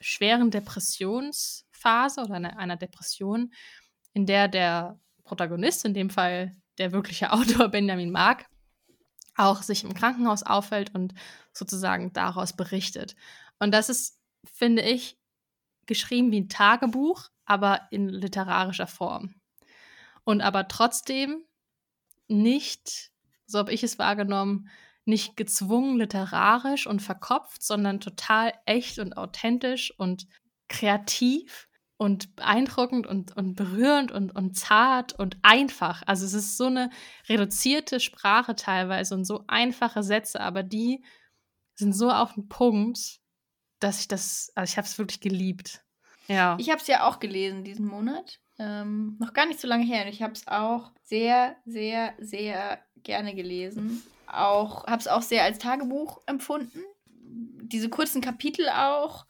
schweren 0.00 0.50
Depressionsphase 0.50 2.22
oder 2.22 2.34
einer, 2.34 2.76
Depression, 2.76 3.52
in 4.14 4.26
der 4.26 4.48
der 4.48 4.98
Protagonist, 5.24 5.84
in 5.84 5.94
dem 5.94 6.10
Fall 6.10 6.52
der 6.78 6.92
wirkliche 6.92 7.30
Autor 7.32 7.68
Benjamin 7.68 8.10
Mark, 8.10 8.46
auch 9.36 9.62
sich 9.62 9.84
im 9.84 9.94
Krankenhaus 9.94 10.42
aufhält 10.42 10.94
und 10.94 11.14
sozusagen 11.52 12.12
daraus 12.12 12.54
berichtet. 12.54 13.16
Und 13.58 13.72
das 13.72 13.88
ist, 13.88 14.18
finde 14.44 14.82
ich, 14.82 15.18
geschrieben 15.86 16.32
wie 16.32 16.40
ein 16.40 16.48
Tagebuch, 16.48 17.28
aber 17.44 17.82
in 17.90 18.08
literarischer 18.08 18.86
Form. 18.86 19.34
Und 20.24 20.40
aber 20.40 20.68
trotzdem 20.68 21.44
nicht, 22.28 23.12
so 23.46 23.58
habe 23.58 23.72
ich 23.72 23.82
es 23.82 23.98
wahrgenommen, 23.98 24.68
nicht 25.04 25.36
gezwungen 25.36 25.98
literarisch 25.98 26.86
und 26.86 27.02
verkopft, 27.02 27.62
sondern 27.62 28.00
total 28.00 28.52
echt 28.64 28.98
und 28.98 29.16
authentisch 29.16 29.92
und 29.98 30.26
kreativ 30.68 31.68
und 31.96 32.36
beeindruckend 32.36 33.06
und, 33.06 33.36
und 33.36 33.54
berührend 33.54 34.12
und, 34.12 34.34
und 34.34 34.56
zart 34.56 35.12
und 35.18 35.36
einfach. 35.42 36.02
Also 36.06 36.24
es 36.24 36.34
ist 36.34 36.56
so 36.56 36.66
eine 36.66 36.90
reduzierte 37.28 38.00
Sprache 38.00 38.56
teilweise 38.56 39.14
und 39.14 39.24
so 39.24 39.44
einfache 39.46 40.02
Sätze, 40.02 40.40
aber 40.40 40.62
die 40.62 41.04
sind 41.74 41.92
so 41.92 42.10
auf 42.10 42.34
den 42.34 42.48
Punkt, 42.48 43.20
dass 43.80 44.00
ich 44.00 44.08
das, 44.08 44.50
also 44.54 44.70
ich 44.70 44.76
habe 44.76 44.86
es 44.86 44.98
wirklich 44.98 45.20
geliebt. 45.20 45.84
Ja. 46.26 46.56
Ich 46.58 46.70
habe 46.70 46.80
es 46.80 46.86
ja 46.86 47.06
auch 47.06 47.20
gelesen 47.20 47.64
diesen 47.64 47.86
Monat. 47.86 48.40
Ähm, 48.58 49.16
noch 49.18 49.32
gar 49.32 49.46
nicht 49.46 49.60
so 49.60 49.68
lange 49.68 49.84
her. 49.84 50.04
Und 50.04 50.08
ich 50.08 50.22
habe 50.22 50.32
es 50.32 50.46
auch 50.46 50.92
sehr, 51.02 51.56
sehr, 51.64 52.14
sehr 52.18 52.80
gerne 53.04 53.34
gelesen. 53.34 54.02
Auch 54.26 54.86
habe 54.86 55.00
es 55.00 55.08
auch 55.08 55.22
sehr 55.22 55.44
als 55.44 55.58
Tagebuch 55.58 56.20
empfunden. 56.26 56.80
Diese 57.16 57.88
kurzen 57.88 58.20
Kapitel 58.20 58.68
auch, 58.68 59.26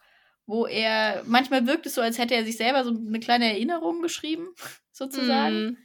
wo 0.47 0.65
er 0.65 1.23
manchmal 1.25 1.67
wirkt 1.67 1.85
es 1.85 1.95
so, 1.95 2.01
als 2.01 2.17
hätte 2.17 2.35
er 2.35 2.45
sich 2.45 2.57
selber 2.57 2.83
so 2.83 2.91
eine 2.91 3.19
kleine 3.19 3.45
Erinnerung 3.51 4.01
geschrieben, 4.01 4.47
sozusagen. 4.91 5.65
Mm, 5.65 5.77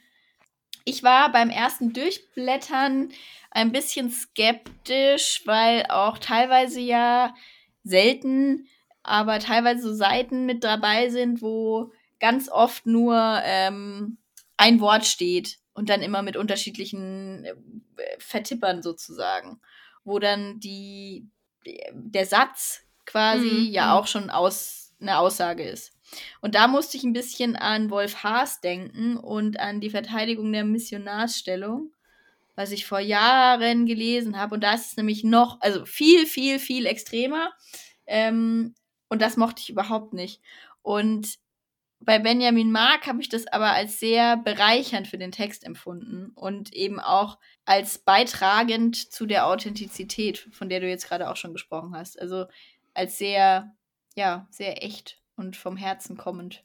Ich 0.84 1.02
war 1.02 1.30
beim 1.32 1.50
ersten 1.50 1.92
Durchblättern 1.92 3.10
ein 3.50 3.72
bisschen 3.72 4.10
skeptisch, 4.10 5.42
weil 5.44 5.86
auch 5.88 6.18
teilweise 6.18 6.80
ja 6.80 7.34
selten, 7.84 8.68
aber 9.02 9.38
teilweise 9.38 9.82
so 9.82 9.94
Seiten 9.94 10.46
mit 10.46 10.62
dabei 10.62 11.08
sind, 11.08 11.42
wo 11.42 11.92
ganz 12.20 12.48
oft 12.50 12.86
nur 12.86 13.40
ähm, 13.44 14.18
ein 14.56 14.80
Wort 14.80 15.06
steht 15.06 15.58
und 15.80 15.88
dann 15.88 16.02
immer 16.02 16.20
mit 16.20 16.36
unterschiedlichen 16.36 17.46
äh, 17.46 17.54
Vertippern 18.18 18.82
sozusagen, 18.82 19.62
wo 20.04 20.18
dann 20.18 20.60
die 20.60 21.26
der 21.92 22.26
Satz 22.26 22.82
quasi 23.06 23.46
Mhm, 23.46 23.72
ja 23.72 23.86
mhm. 23.86 23.92
auch 23.92 24.06
schon 24.06 24.28
aus 24.28 24.92
eine 25.00 25.18
Aussage 25.18 25.62
ist. 25.62 25.92
Und 26.42 26.54
da 26.54 26.68
musste 26.68 26.98
ich 26.98 27.04
ein 27.04 27.14
bisschen 27.14 27.56
an 27.56 27.88
Wolf 27.88 28.22
Haas 28.22 28.60
denken 28.60 29.16
und 29.16 29.58
an 29.58 29.80
die 29.80 29.88
Verteidigung 29.88 30.52
der 30.52 30.64
Missionarsstellung, 30.64 31.94
was 32.56 32.72
ich 32.72 32.84
vor 32.84 33.00
Jahren 33.00 33.86
gelesen 33.86 34.36
habe. 34.36 34.56
Und 34.56 34.60
da 34.62 34.74
ist 34.74 34.88
es 34.88 34.96
nämlich 34.98 35.24
noch, 35.24 35.62
also 35.62 35.86
viel, 35.86 36.26
viel, 36.26 36.58
viel 36.58 36.84
extremer. 36.84 37.52
Ähm, 38.06 38.74
und 39.08 39.22
das 39.22 39.38
mochte 39.38 39.62
ich 39.62 39.70
überhaupt 39.70 40.12
nicht. 40.12 40.42
Und 40.82 41.38
bei 42.02 42.18
Benjamin 42.18 42.72
Mark 42.72 43.06
habe 43.06 43.20
ich 43.20 43.28
das 43.28 43.46
aber 43.46 43.72
als 43.72 44.00
sehr 44.00 44.38
bereichernd 44.38 45.06
für 45.06 45.18
den 45.18 45.32
Text 45.32 45.64
empfunden 45.64 46.30
und 46.34 46.72
eben 46.72 46.98
auch 46.98 47.38
als 47.66 47.98
beitragend 47.98 48.96
zu 48.96 49.26
der 49.26 49.46
Authentizität, 49.46 50.48
von 50.52 50.70
der 50.70 50.80
du 50.80 50.88
jetzt 50.88 51.06
gerade 51.06 51.30
auch 51.30 51.36
schon 51.36 51.52
gesprochen 51.52 51.94
hast. 51.94 52.18
Also 52.20 52.46
als 52.94 53.18
sehr, 53.18 53.74
ja, 54.16 54.46
sehr 54.50 54.82
echt 54.82 55.20
und 55.36 55.56
vom 55.56 55.76
Herzen 55.76 56.16
kommend. 56.16 56.64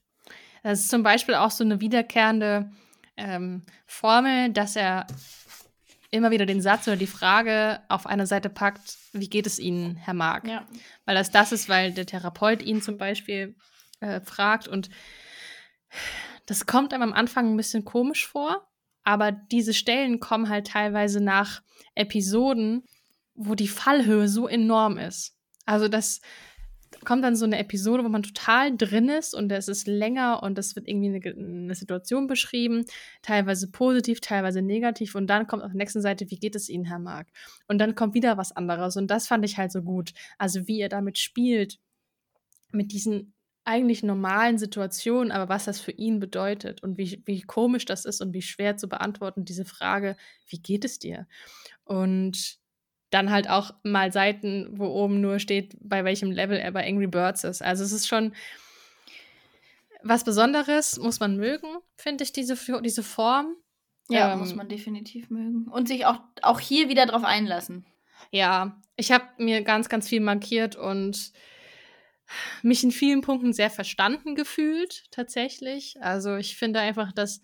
Das 0.63 0.79
ist 0.79 0.89
zum 0.89 1.03
Beispiel 1.03 1.35
auch 1.35 1.51
so 1.51 1.63
eine 1.63 1.81
wiederkehrende 1.81 2.71
ähm, 3.17 3.63
Formel, 3.85 4.49
dass 4.49 4.75
er 4.75 5.05
immer 6.11 6.31
wieder 6.31 6.45
den 6.45 6.61
Satz 6.61 6.87
oder 6.87 6.97
die 6.97 7.07
Frage 7.07 7.81
auf 7.89 8.07
eine 8.07 8.25
Seite 8.25 8.49
packt, 8.49 8.97
wie 9.11 9.29
geht 9.29 9.47
es 9.47 9.59
Ihnen, 9.59 9.97
Herr 9.97 10.13
Mark? 10.13 10.47
Ja. 10.47 10.65
Weil 11.03 11.15
das 11.15 11.29
das 11.29 11.51
ist, 11.51 11.67
weil 11.67 11.91
der 11.91 12.05
Therapeut 12.05 12.61
ihn 12.61 12.81
zum 12.81 12.97
Beispiel 12.97 13.55
äh, 13.99 14.21
fragt 14.21 14.67
und 14.67 14.89
das 16.45 16.65
kommt 16.65 16.93
einem 16.93 17.03
am 17.03 17.13
Anfang 17.13 17.53
ein 17.53 17.57
bisschen 17.57 17.85
komisch 17.85 18.27
vor, 18.27 18.67
aber 19.03 19.31
diese 19.31 19.73
Stellen 19.73 20.19
kommen 20.19 20.49
halt 20.49 20.67
teilweise 20.67 21.21
nach 21.21 21.61
Episoden, 21.95 22.83
wo 23.33 23.55
die 23.55 23.67
Fallhöhe 23.67 24.27
so 24.27 24.47
enorm 24.47 24.97
ist. 24.97 25.37
Also 25.65 25.87
das 25.87 26.21
kommt 27.03 27.23
dann 27.23 27.35
so 27.35 27.45
eine 27.45 27.59
Episode, 27.59 28.03
wo 28.03 28.09
man 28.09 28.23
total 28.23 28.75
drin 28.75 29.09
ist 29.09 29.33
und 29.33 29.51
es 29.51 29.67
ist 29.67 29.87
länger 29.87 30.41
und 30.43 30.57
es 30.57 30.75
wird 30.75 30.87
irgendwie 30.87 31.07
eine, 31.07 31.35
eine 31.37 31.75
Situation 31.75 32.27
beschrieben, 32.27 32.85
teilweise 33.21 33.69
positiv, 33.69 34.21
teilweise 34.21 34.61
negativ 34.61 35.15
und 35.15 35.27
dann 35.27 35.47
kommt 35.47 35.63
auf 35.63 35.71
der 35.71 35.77
nächsten 35.77 36.01
Seite, 36.01 36.29
wie 36.29 36.39
geht 36.39 36.55
es 36.55 36.69
Ihnen, 36.69 36.85
Herr 36.85 36.99
Mark? 36.99 37.27
Und 37.67 37.79
dann 37.79 37.95
kommt 37.95 38.13
wieder 38.13 38.37
was 38.37 38.51
anderes 38.53 38.95
und 38.97 39.07
das 39.07 39.27
fand 39.27 39.45
ich 39.45 39.57
halt 39.57 39.71
so 39.71 39.81
gut. 39.81 40.13
Also 40.37 40.67
wie 40.67 40.79
er 40.79 40.89
damit 40.89 41.17
spielt, 41.17 41.79
mit 42.71 42.91
diesen 42.91 43.34
eigentlich 43.65 44.03
normalen 44.03 44.57
Situationen, 44.57 45.31
aber 45.31 45.49
was 45.49 45.65
das 45.65 45.79
für 45.79 45.91
ihn 45.91 46.19
bedeutet 46.19 46.83
und 46.83 46.97
wie, 46.97 47.21
wie 47.25 47.41
komisch 47.41 47.85
das 47.85 48.05
ist 48.05 48.21
und 48.21 48.33
wie 48.33 48.41
schwer 48.41 48.77
zu 48.77 48.87
beantworten, 48.87 49.43
diese 49.43 49.65
Frage, 49.65 50.15
wie 50.47 50.59
geht 50.59 50.85
es 50.85 50.99
dir? 50.99 51.27
Und 51.83 52.59
dann 53.09 53.31
halt 53.31 53.49
auch 53.49 53.73
mal 53.83 54.11
Seiten, 54.11 54.67
wo 54.71 54.87
oben 54.87 55.21
nur 55.21 55.39
steht, 55.39 55.75
bei 55.79 56.03
welchem 56.03 56.31
Level 56.31 56.57
er 56.57 56.71
bei 56.71 56.87
Angry 56.87 57.07
Birds 57.07 57.43
ist. 57.43 57.61
Also 57.61 57.83
es 57.83 57.91
ist 57.91 58.07
schon 58.07 58.33
was 60.03 60.23
Besonderes, 60.23 60.97
muss 60.99 61.19
man 61.19 61.35
mögen, 61.35 61.67
finde 61.97 62.23
ich, 62.23 62.31
diese, 62.31 62.55
diese 62.81 63.03
Form. 63.03 63.55
Ja, 64.09 64.33
Ähm, 64.33 64.39
muss 64.39 64.53
man 64.53 64.69
definitiv 64.69 65.31
mögen. 65.31 65.67
Und 65.67 65.87
sich 65.87 66.05
auch, 66.05 66.19
auch 66.43 66.59
hier 66.59 66.89
wieder 66.89 67.07
drauf 67.07 67.23
einlassen. 67.23 67.85
Ja, 68.29 68.79
ich 68.97 69.11
habe 69.11 69.25
mir 69.39 69.63
ganz, 69.63 69.89
ganz 69.89 70.07
viel 70.07 70.21
markiert 70.21 70.75
und 70.75 71.31
mich 72.63 72.83
in 72.83 72.91
vielen 72.91 73.21
Punkten 73.21 73.53
sehr 73.53 73.69
verstanden 73.69 74.35
gefühlt, 74.35 75.05
tatsächlich. 75.11 75.95
Also 76.01 76.35
ich 76.35 76.57
finde 76.57 76.79
einfach, 76.79 77.11
dass 77.11 77.41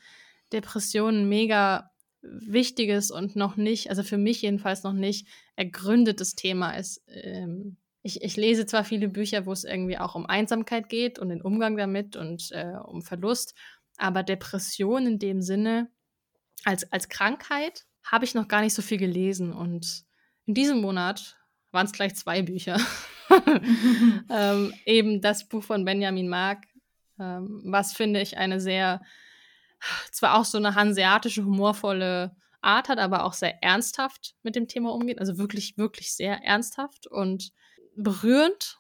Depressionen 0.52 1.30
mega 1.30 1.92
wichtiges 2.22 3.12
und 3.12 3.36
noch 3.36 3.56
nicht, 3.56 3.90
also 3.90 4.04
für 4.04 4.18
mich 4.18 4.42
jedenfalls 4.42 4.84
noch 4.84 4.94
nicht 4.94 5.28
ergründetes 5.56 6.36
Thema 6.36 6.72
ist. 6.72 7.02
Ähm, 7.08 7.78
ich, 8.04 8.22
ich 8.24 8.36
lese 8.36 8.66
zwar 8.66 8.84
viele 8.84 9.08
Bücher, 9.08 9.46
wo 9.46 9.52
es 9.52 9.64
irgendwie 9.64 9.98
auch 9.98 10.16
um 10.16 10.26
Einsamkeit 10.26 10.90
geht 10.90 11.20
und 11.20 11.30
den 11.30 11.42
Umgang 11.42 11.78
damit 11.78 12.16
und 12.16 12.52
äh, 12.52 12.74
um 12.84 13.02
Verlust, 13.02 13.54
aber 13.98 14.24
Depression 14.24 15.06
in 15.06 15.20
dem 15.20 15.42
Sinne 15.42 15.90
als, 16.64 16.92
als 16.92 17.10
Krankheit 17.10 17.86
habe 18.04 18.26
ich 18.26 18.34
noch 18.34 18.48
gar 18.48 18.62
nicht 18.62 18.74
so 18.74 18.82
viel 18.82 18.98
gelesen 18.98 19.54
und 19.54 20.04
in 20.46 20.54
diesem 20.54 20.82
Monat 20.82 21.38
waren 21.72 21.86
es 21.86 21.92
gleich 21.92 22.16
zwei 22.16 22.42
Bücher. 22.42 22.80
ähm, 24.30 24.74
eben 24.86 25.22
das 25.22 25.48
Buch 25.48 25.64
von 25.64 25.86
Benjamin 25.86 26.28
Mark, 26.28 26.66
ähm, 27.20 27.62
was 27.66 27.94
finde 27.94 28.22
ich 28.22 28.38
eine 28.38 28.60
sehr, 28.60 29.02
zwar 30.12 30.36
auch 30.38 30.46
so 30.46 30.58
eine 30.58 30.76
hanseatische, 30.76 31.46
humorvolle 31.46 32.36
Art 32.62 32.90
hat, 32.90 33.00
aber 33.00 33.26
auch 33.26 33.34
sehr 33.34 33.64
ernsthaft 33.64 34.36
mit 34.44 34.56
dem 34.56 34.68
Thema 34.68 34.94
umgeht. 34.94 35.20
Also 35.20 35.38
wirklich, 35.38 35.78
wirklich 35.78 36.14
sehr 36.14 36.44
ernsthaft 36.44 37.08
und 37.08 37.52
berührend. 37.96 38.80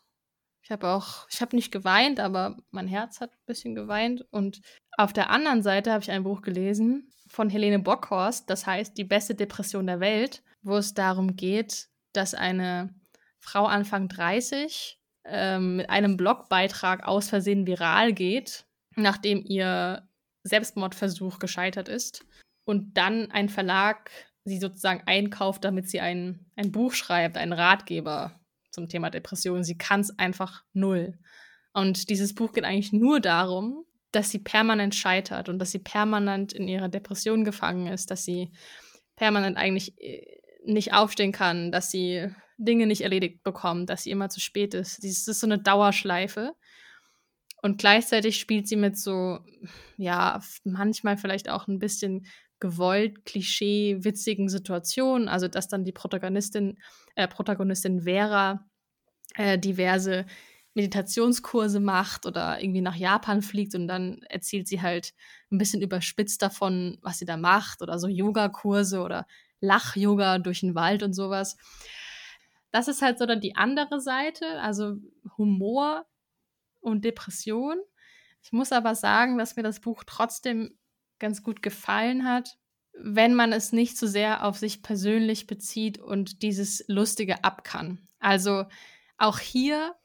Ich 0.63 0.71
habe 0.71 0.87
auch, 0.87 1.27
ich 1.29 1.41
habe 1.41 1.55
nicht 1.55 1.71
geweint, 1.71 2.19
aber 2.19 2.57
mein 2.69 2.87
Herz 2.87 3.19
hat 3.19 3.31
ein 3.31 3.45
bisschen 3.45 3.75
geweint. 3.75 4.21
Und 4.31 4.61
auf 4.97 5.13
der 5.13 5.31
anderen 5.31 5.63
Seite 5.63 5.91
habe 5.91 6.03
ich 6.03 6.11
ein 6.11 6.23
Buch 6.23 6.41
gelesen 6.41 7.11
von 7.27 7.49
Helene 7.49 7.79
Bockhorst, 7.79 8.49
das 8.49 8.67
heißt 8.67 8.97
Die 8.97 9.03
beste 9.03 9.35
Depression 9.35 9.87
der 9.87 9.99
Welt, 9.99 10.43
wo 10.61 10.77
es 10.77 10.93
darum 10.93 11.35
geht, 11.35 11.87
dass 12.13 12.33
eine 12.33 12.93
Frau 13.41 13.65
Anfang 13.65 14.07
30 14.07 14.99
ähm, 15.25 15.77
mit 15.77 15.89
einem 15.89 16.15
Blogbeitrag 16.15 17.05
aus 17.05 17.29
Versehen 17.29 17.67
viral 17.67 18.13
geht, 18.13 18.65
nachdem 18.95 19.43
ihr 19.45 20.07
Selbstmordversuch 20.43 21.39
gescheitert 21.39 21.89
ist 21.89 22.25
und 22.65 22.97
dann 22.97 23.29
ein 23.31 23.49
Verlag 23.49 24.11
sie 24.45 24.59
sozusagen 24.59 25.03
einkauft, 25.05 25.63
damit 25.63 25.89
sie 25.89 25.99
ein, 25.99 26.45
ein 26.55 26.71
Buch 26.71 26.93
schreibt, 26.93 27.37
einen 27.37 27.53
Ratgeber 27.53 28.39
zum 28.71 28.89
Thema 28.89 29.09
Depression. 29.09 29.63
Sie 29.63 29.77
kann 29.77 30.01
es 30.01 30.17
einfach 30.17 30.63
null. 30.73 31.17
Und 31.73 32.09
dieses 32.09 32.33
Buch 32.33 32.51
geht 32.51 32.63
eigentlich 32.63 32.93
nur 32.93 33.19
darum, 33.19 33.85
dass 34.11 34.29
sie 34.29 34.39
permanent 34.39 34.95
scheitert 34.95 35.47
und 35.47 35.59
dass 35.59 35.71
sie 35.71 35.79
permanent 35.79 36.53
in 36.53 36.67
ihrer 36.67 36.89
Depression 36.89 37.43
gefangen 37.43 37.87
ist, 37.87 38.11
dass 38.11 38.25
sie 38.25 38.51
permanent 39.15 39.57
eigentlich 39.57 39.99
äh, 40.01 40.25
nicht 40.65 40.93
aufstehen 40.93 41.31
kann, 41.31 41.71
dass 41.71 41.91
sie 41.91 42.29
Dinge 42.63 42.87
nicht 42.87 43.01
erledigt 43.01 43.43
bekommt, 43.43 43.89
dass 43.89 44.03
sie 44.03 44.11
immer 44.11 44.29
zu 44.29 44.39
spät 44.39 44.73
ist. 44.73 45.03
Das 45.03 45.27
ist 45.27 45.39
so 45.39 45.47
eine 45.47 45.59
Dauerschleife. 45.59 46.53
Und 47.61 47.77
gleichzeitig 47.77 48.39
spielt 48.39 48.67
sie 48.67 48.75
mit 48.75 48.97
so, 48.97 49.39
ja, 49.97 50.41
manchmal 50.63 51.17
vielleicht 51.17 51.49
auch 51.49 51.67
ein 51.67 51.79
bisschen 51.79 52.25
gewollt, 52.59 53.25
klischee, 53.25 53.97
witzigen 54.01 54.49
Situationen. 54.49 55.27
Also, 55.27 55.47
dass 55.47 55.67
dann 55.67 55.83
die 55.83 55.91
Protagonistin, 55.91 56.79
äh, 57.15 57.27
Protagonistin 57.27 58.01
Vera 58.01 58.65
äh, 59.35 59.59
diverse 59.59 60.25
Meditationskurse 60.73 61.79
macht 61.79 62.25
oder 62.25 62.61
irgendwie 62.61 62.81
nach 62.81 62.95
Japan 62.95 63.41
fliegt 63.41 63.75
und 63.75 63.87
dann 63.87 64.21
erzählt 64.29 64.67
sie 64.67 64.81
halt 64.81 65.13
ein 65.51 65.57
bisschen 65.57 65.81
überspitzt 65.81 66.41
davon, 66.41 66.97
was 67.01 67.19
sie 67.19 67.25
da 67.25 67.35
macht 67.35 67.81
oder 67.81 67.99
so 67.99 68.07
Yogakurse 68.07 69.01
oder 69.01 69.27
Lach-Yoga 69.59 70.39
durch 70.39 70.61
den 70.61 70.73
Wald 70.73 71.03
und 71.03 71.13
sowas. 71.13 71.57
Das 72.71 72.87
ist 72.87 73.01
halt 73.01 73.19
so 73.19 73.25
dann 73.25 73.41
die 73.41 73.55
andere 73.55 73.99
Seite, 73.99 74.61
also 74.61 74.95
Humor 75.37 76.05
und 76.79 77.03
Depression. 77.05 77.77
Ich 78.41 78.51
muss 78.51 78.71
aber 78.71 78.95
sagen, 78.95 79.37
dass 79.37 79.55
mir 79.55 79.63
das 79.63 79.79
Buch 79.79 80.03
trotzdem 80.05 80.77
ganz 81.19 81.43
gut 81.43 81.61
gefallen 81.61 82.25
hat, 82.25 82.57
wenn 82.93 83.35
man 83.35 83.53
es 83.53 83.71
nicht 83.71 83.97
zu 83.97 84.07
so 84.07 84.11
sehr 84.11 84.45
auf 84.45 84.57
sich 84.57 84.81
persönlich 84.81 85.47
bezieht 85.47 85.99
und 85.99 86.41
dieses 86.41 86.83
Lustige 86.87 87.43
ab 87.43 87.63
kann. 87.63 88.07
Also 88.19 88.65
auch 89.17 89.39
hier 89.39 89.95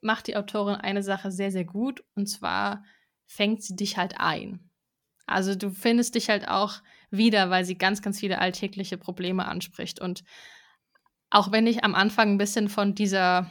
macht 0.00 0.26
die 0.26 0.36
Autorin 0.36 0.76
eine 0.76 1.02
Sache 1.02 1.30
sehr, 1.30 1.50
sehr 1.50 1.64
gut 1.64 2.04
und 2.14 2.26
zwar 2.26 2.84
fängt 3.26 3.62
sie 3.62 3.76
dich 3.76 3.96
halt 3.96 4.20
ein. 4.20 4.70
Also 5.26 5.54
du 5.54 5.70
findest 5.70 6.14
dich 6.14 6.28
halt 6.28 6.48
auch 6.48 6.82
wieder, 7.10 7.50
weil 7.50 7.64
sie 7.64 7.78
ganz, 7.78 8.02
ganz 8.02 8.20
viele 8.20 8.38
alltägliche 8.38 8.98
Probleme 8.98 9.46
anspricht. 9.46 10.00
Und 10.00 10.24
auch 11.34 11.50
wenn 11.50 11.66
ich 11.66 11.82
am 11.82 11.96
Anfang 11.96 12.30
ein 12.30 12.38
bisschen 12.38 12.68
von 12.68 12.94
dieser, 12.94 13.50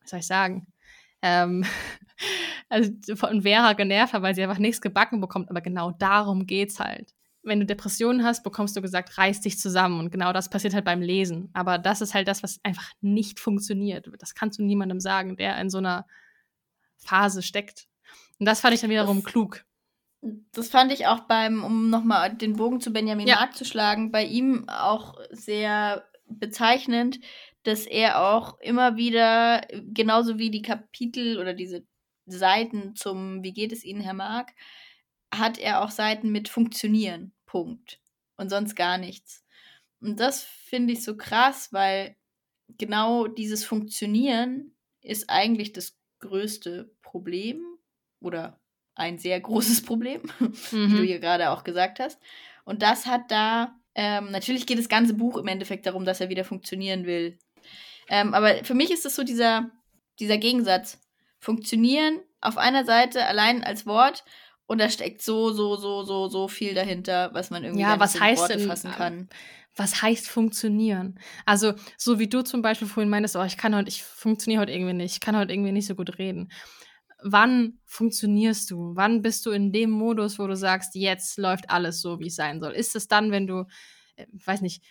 was 0.00 0.10
soll 0.10 0.20
ich 0.20 0.26
sagen, 0.26 0.68
ähm, 1.20 1.64
also 2.68 2.92
von 3.16 3.42
Vera 3.42 3.72
genervt 3.72 4.12
habe, 4.12 4.22
weil 4.22 4.34
sie 4.36 4.42
einfach 4.44 4.58
nichts 4.58 4.80
gebacken 4.80 5.20
bekommt, 5.20 5.50
aber 5.50 5.60
genau 5.60 5.90
darum 5.90 6.46
geht's 6.46 6.78
halt. 6.78 7.12
Wenn 7.42 7.58
du 7.58 7.66
Depressionen 7.66 8.24
hast, 8.24 8.44
bekommst 8.44 8.76
du 8.76 8.80
gesagt, 8.80 9.18
reiß 9.18 9.40
dich 9.40 9.58
zusammen. 9.58 9.98
Und 9.98 10.10
genau 10.10 10.32
das 10.32 10.48
passiert 10.48 10.72
halt 10.72 10.86
beim 10.86 11.02
Lesen. 11.02 11.50
Aber 11.52 11.76
das 11.76 12.00
ist 12.00 12.14
halt 12.14 12.26
das, 12.26 12.42
was 12.42 12.58
einfach 12.62 12.90
nicht 13.02 13.38
funktioniert. 13.38 14.08
Das 14.18 14.34
kannst 14.34 14.58
du 14.58 14.62
niemandem 14.62 14.98
sagen, 14.98 15.36
der 15.36 15.58
in 15.60 15.68
so 15.68 15.76
einer 15.76 16.06
Phase 16.96 17.42
steckt. 17.42 17.86
Und 18.38 18.46
das 18.46 18.60
fand 18.60 18.74
ich 18.74 18.80
dann 18.80 18.88
wiederum 18.88 19.22
das, 19.22 19.30
klug. 19.30 19.64
Das 20.52 20.68
fand 20.68 20.90
ich 20.90 21.06
auch 21.06 21.20
beim, 21.20 21.62
um 21.64 21.90
nochmal 21.90 22.34
den 22.34 22.56
Bogen 22.56 22.80
zu 22.80 22.94
Benjamin 22.94 23.26
ja. 23.26 23.36
Mark 23.36 23.54
zu 23.54 23.66
schlagen, 23.66 24.10
bei 24.10 24.24
ihm 24.24 24.66
auch 24.70 25.18
sehr 25.30 26.02
bezeichnend, 26.26 27.20
dass 27.62 27.86
er 27.86 28.20
auch 28.20 28.58
immer 28.60 28.96
wieder, 28.96 29.66
genauso 29.92 30.38
wie 30.38 30.50
die 30.50 30.62
Kapitel 30.62 31.38
oder 31.38 31.54
diese 31.54 31.84
Seiten 32.26 32.94
zum 32.94 33.42
Wie 33.42 33.52
geht 33.52 33.72
es 33.72 33.84
Ihnen, 33.84 34.00
Herr 34.00 34.14
Mark, 34.14 34.52
hat 35.32 35.58
er 35.58 35.82
auch 35.82 35.90
Seiten 35.90 36.30
mit 36.30 36.48
Funktionieren. 36.48 37.32
Punkt. 37.46 38.00
Und 38.36 38.50
sonst 38.50 38.74
gar 38.74 38.98
nichts. 38.98 39.44
Und 40.00 40.20
das 40.20 40.42
finde 40.42 40.92
ich 40.92 41.02
so 41.02 41.16
krass, 41.16 41.72
weil 41.72 42.16
genau 42.78 43.26
dieses 43.26 43.64
Funktionieren 43.64 44.74
ist 45.00 45.30
eigentlich 45.30 45.72
das 45.72 45.96
größte 46.20 46.92
Problem 47.02 47.64
oder 48.20 48.60
ein 48.94 49.18
sehr 49.18 49.40
großes 49.40 49.82
Problem, 49.82 50.22
mhm. 50.38 50.52
wie 50.70 50.94
du 50.96 51.02
mhm. 51.02 51.06
hier 51.06 51.20
gerade 51.20 51.50
auch 51.50 51.64
gesagt 51.64 52.00
hast. 52.00 52.20
Und 52.64 52.82
das 52.82 53.06
hat 53.06 53.30
da, 53.30 53.78
ähm, 53.94 54.30
natürlich 54.30 54.66
geht 54.66 54.78
das 54.78 54.88
ganze 54.88 55.14
Buch 55.14 55.36
im 55.36 55.46
Endeffekt 55.46 55.86
darum, 55.86 56.04
dass 56.04 56.20
er 56.20 56.28
wieder 56.28 56.44
funktionieren 56.44 57.06
will. 57.06 57.38
Ähm, 58.08 58.34
aber 58.34 58.64
für 58.64 58.74
mich 58.74 58.90
ist 58.90 59.04
das 59.04 59.14
so 59.14 59.22
dieser, 59.22 59.70
dieser 60.18 60.38
Gegensatz. 60.38 61.00
Funktionieren 61.38 62.20
auf 62.40 62.56
einer 62.56 62.84
Seite 62.84 63.26
allein 63.26 63.62
als 63.62 63.86
Wort 63.86 64.24
und 64.66 64.80
da 64.80 64.88
steckt 64.88 65.22
so, 65.22 65.52
so, 65.52 65.76
so, 65.76 66.02
so, 66.02 66.28
so 66.28 66.48
viel 66.48 66.74
dahinter, 66.74 67.30
was 67.34 67.50
man 67.50 67.64
irgendwie 67.64 67.82
ja, 67.82 68.00
was 68.00 68.18
heißt 68.18 68.40
Worte 68.42 68.56
denn, 68.56 68.66
fassen 68.66 68.92
kann. 68.92 69.28
Was 69.76 70.02
heißt 70.02 70.28
funktionieren? 70.28 71.18
Also, 71.44 71.74
so 71.98 72.18
wie 72.18 72.28
du 72.28 72.42
zum 72.42 72.62
Beispiel 72.62 72.88
vorhin 72.88 73.10
meinst, 73.10 73.36
oh, 73.36 73.42
ich 73.42 73.56
kann 73.56 73.74
heute, 73.74 73.88
ich 73.88 74.02
funktioniere 74.02 74.62
heute 74.62 74.72
irgendwie 74.72 74.94
nicht, 74.94 75.14
ich 75.14 75.20
kann 75.20 75.36
heute 75.36 75.52
irgendwie 75.52 75.72
nicht 75.72 75.86
so 75.86 75.94
gut 75.94 76.18
reden. 76.18 76.50
Wann 77.26 77.78
funktionierst 77.86 78.70
du? 78.70 78.94
Wann 78.94 79.22
bist 79.22 79.46
du 79.46 79.50
in 79.50 79.72
dem 79.72 79.90
Modus, 79.90 80.38
wo 80.38 80.46
du 80.46 80.56
sagst, 80.56 80.94
jetzt 80.94 81.38
läuft 81.38 81.70
alles 81.70 82.02
so, 82.02 82.20
wie 82.20 82.26
es 82.26 82.36
sein 82.36 82.60
soll? 82.60 82.72
Ist 82.72 82.94
es 82.94 83.08
dann, 83.08 83.30
wenn 83.30 83.46
du, 83.46 83.66
äh, 84.16 84.26
weiß 84.32 84.60
nicht, 84.60 84.84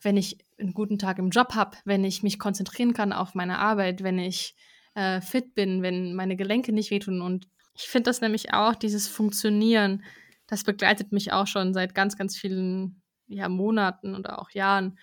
wenn 0.00 0.16
ich 0.16 0.38
einen 0.58 0.72
guten 0.72 0.98
Tag 0.98 1.18
im 1.18 1.30
Job 1.30 1.54
habe, 1.54 1.76
wenn 1.84 2.04
ich 2.04 2.22
mich 2.22 2.38
konzentrieren 2.38 2.94
kann 2.94 3.12
auf 3.12 3.34
meine 3.34 3.58
Arbeit, 3.58 4.02
wenn 4.04 4.18
ich 4.20 4.54
äh, 4.94 5.20
fit 5.20 5.54
bin, 5.54 5.82
wenn 5.82 6.14
meine 6.14 6.36
Gelenke 6.36 6.72
nicht 6.72 6.90
wehtun. 6.90 7.22
Und 7.22 7.48
ich 7.74 7.88
finde 7.88 8.10
das 8.10 8.20
nämlich 8.20 8.54
auch, 8.54 8.74
dieses 8.74 9.08
Funktionieren, 9.08 10.04
das 10.46 10.64
begleitet 10.64 11.12
mich 11.12 11.32
auch 11.32 11.46
schon 11.46 11.74
seit 11.74 11.94
ganz, 11.94 12.16
ganz 12.16 12.36
vielen 12.36 13.02
ja, 13.26 13.48
Monaten 13.48 14.14
oder 14.14 14.40
auch 14.40 14.50
Jahren. 14.50 14.98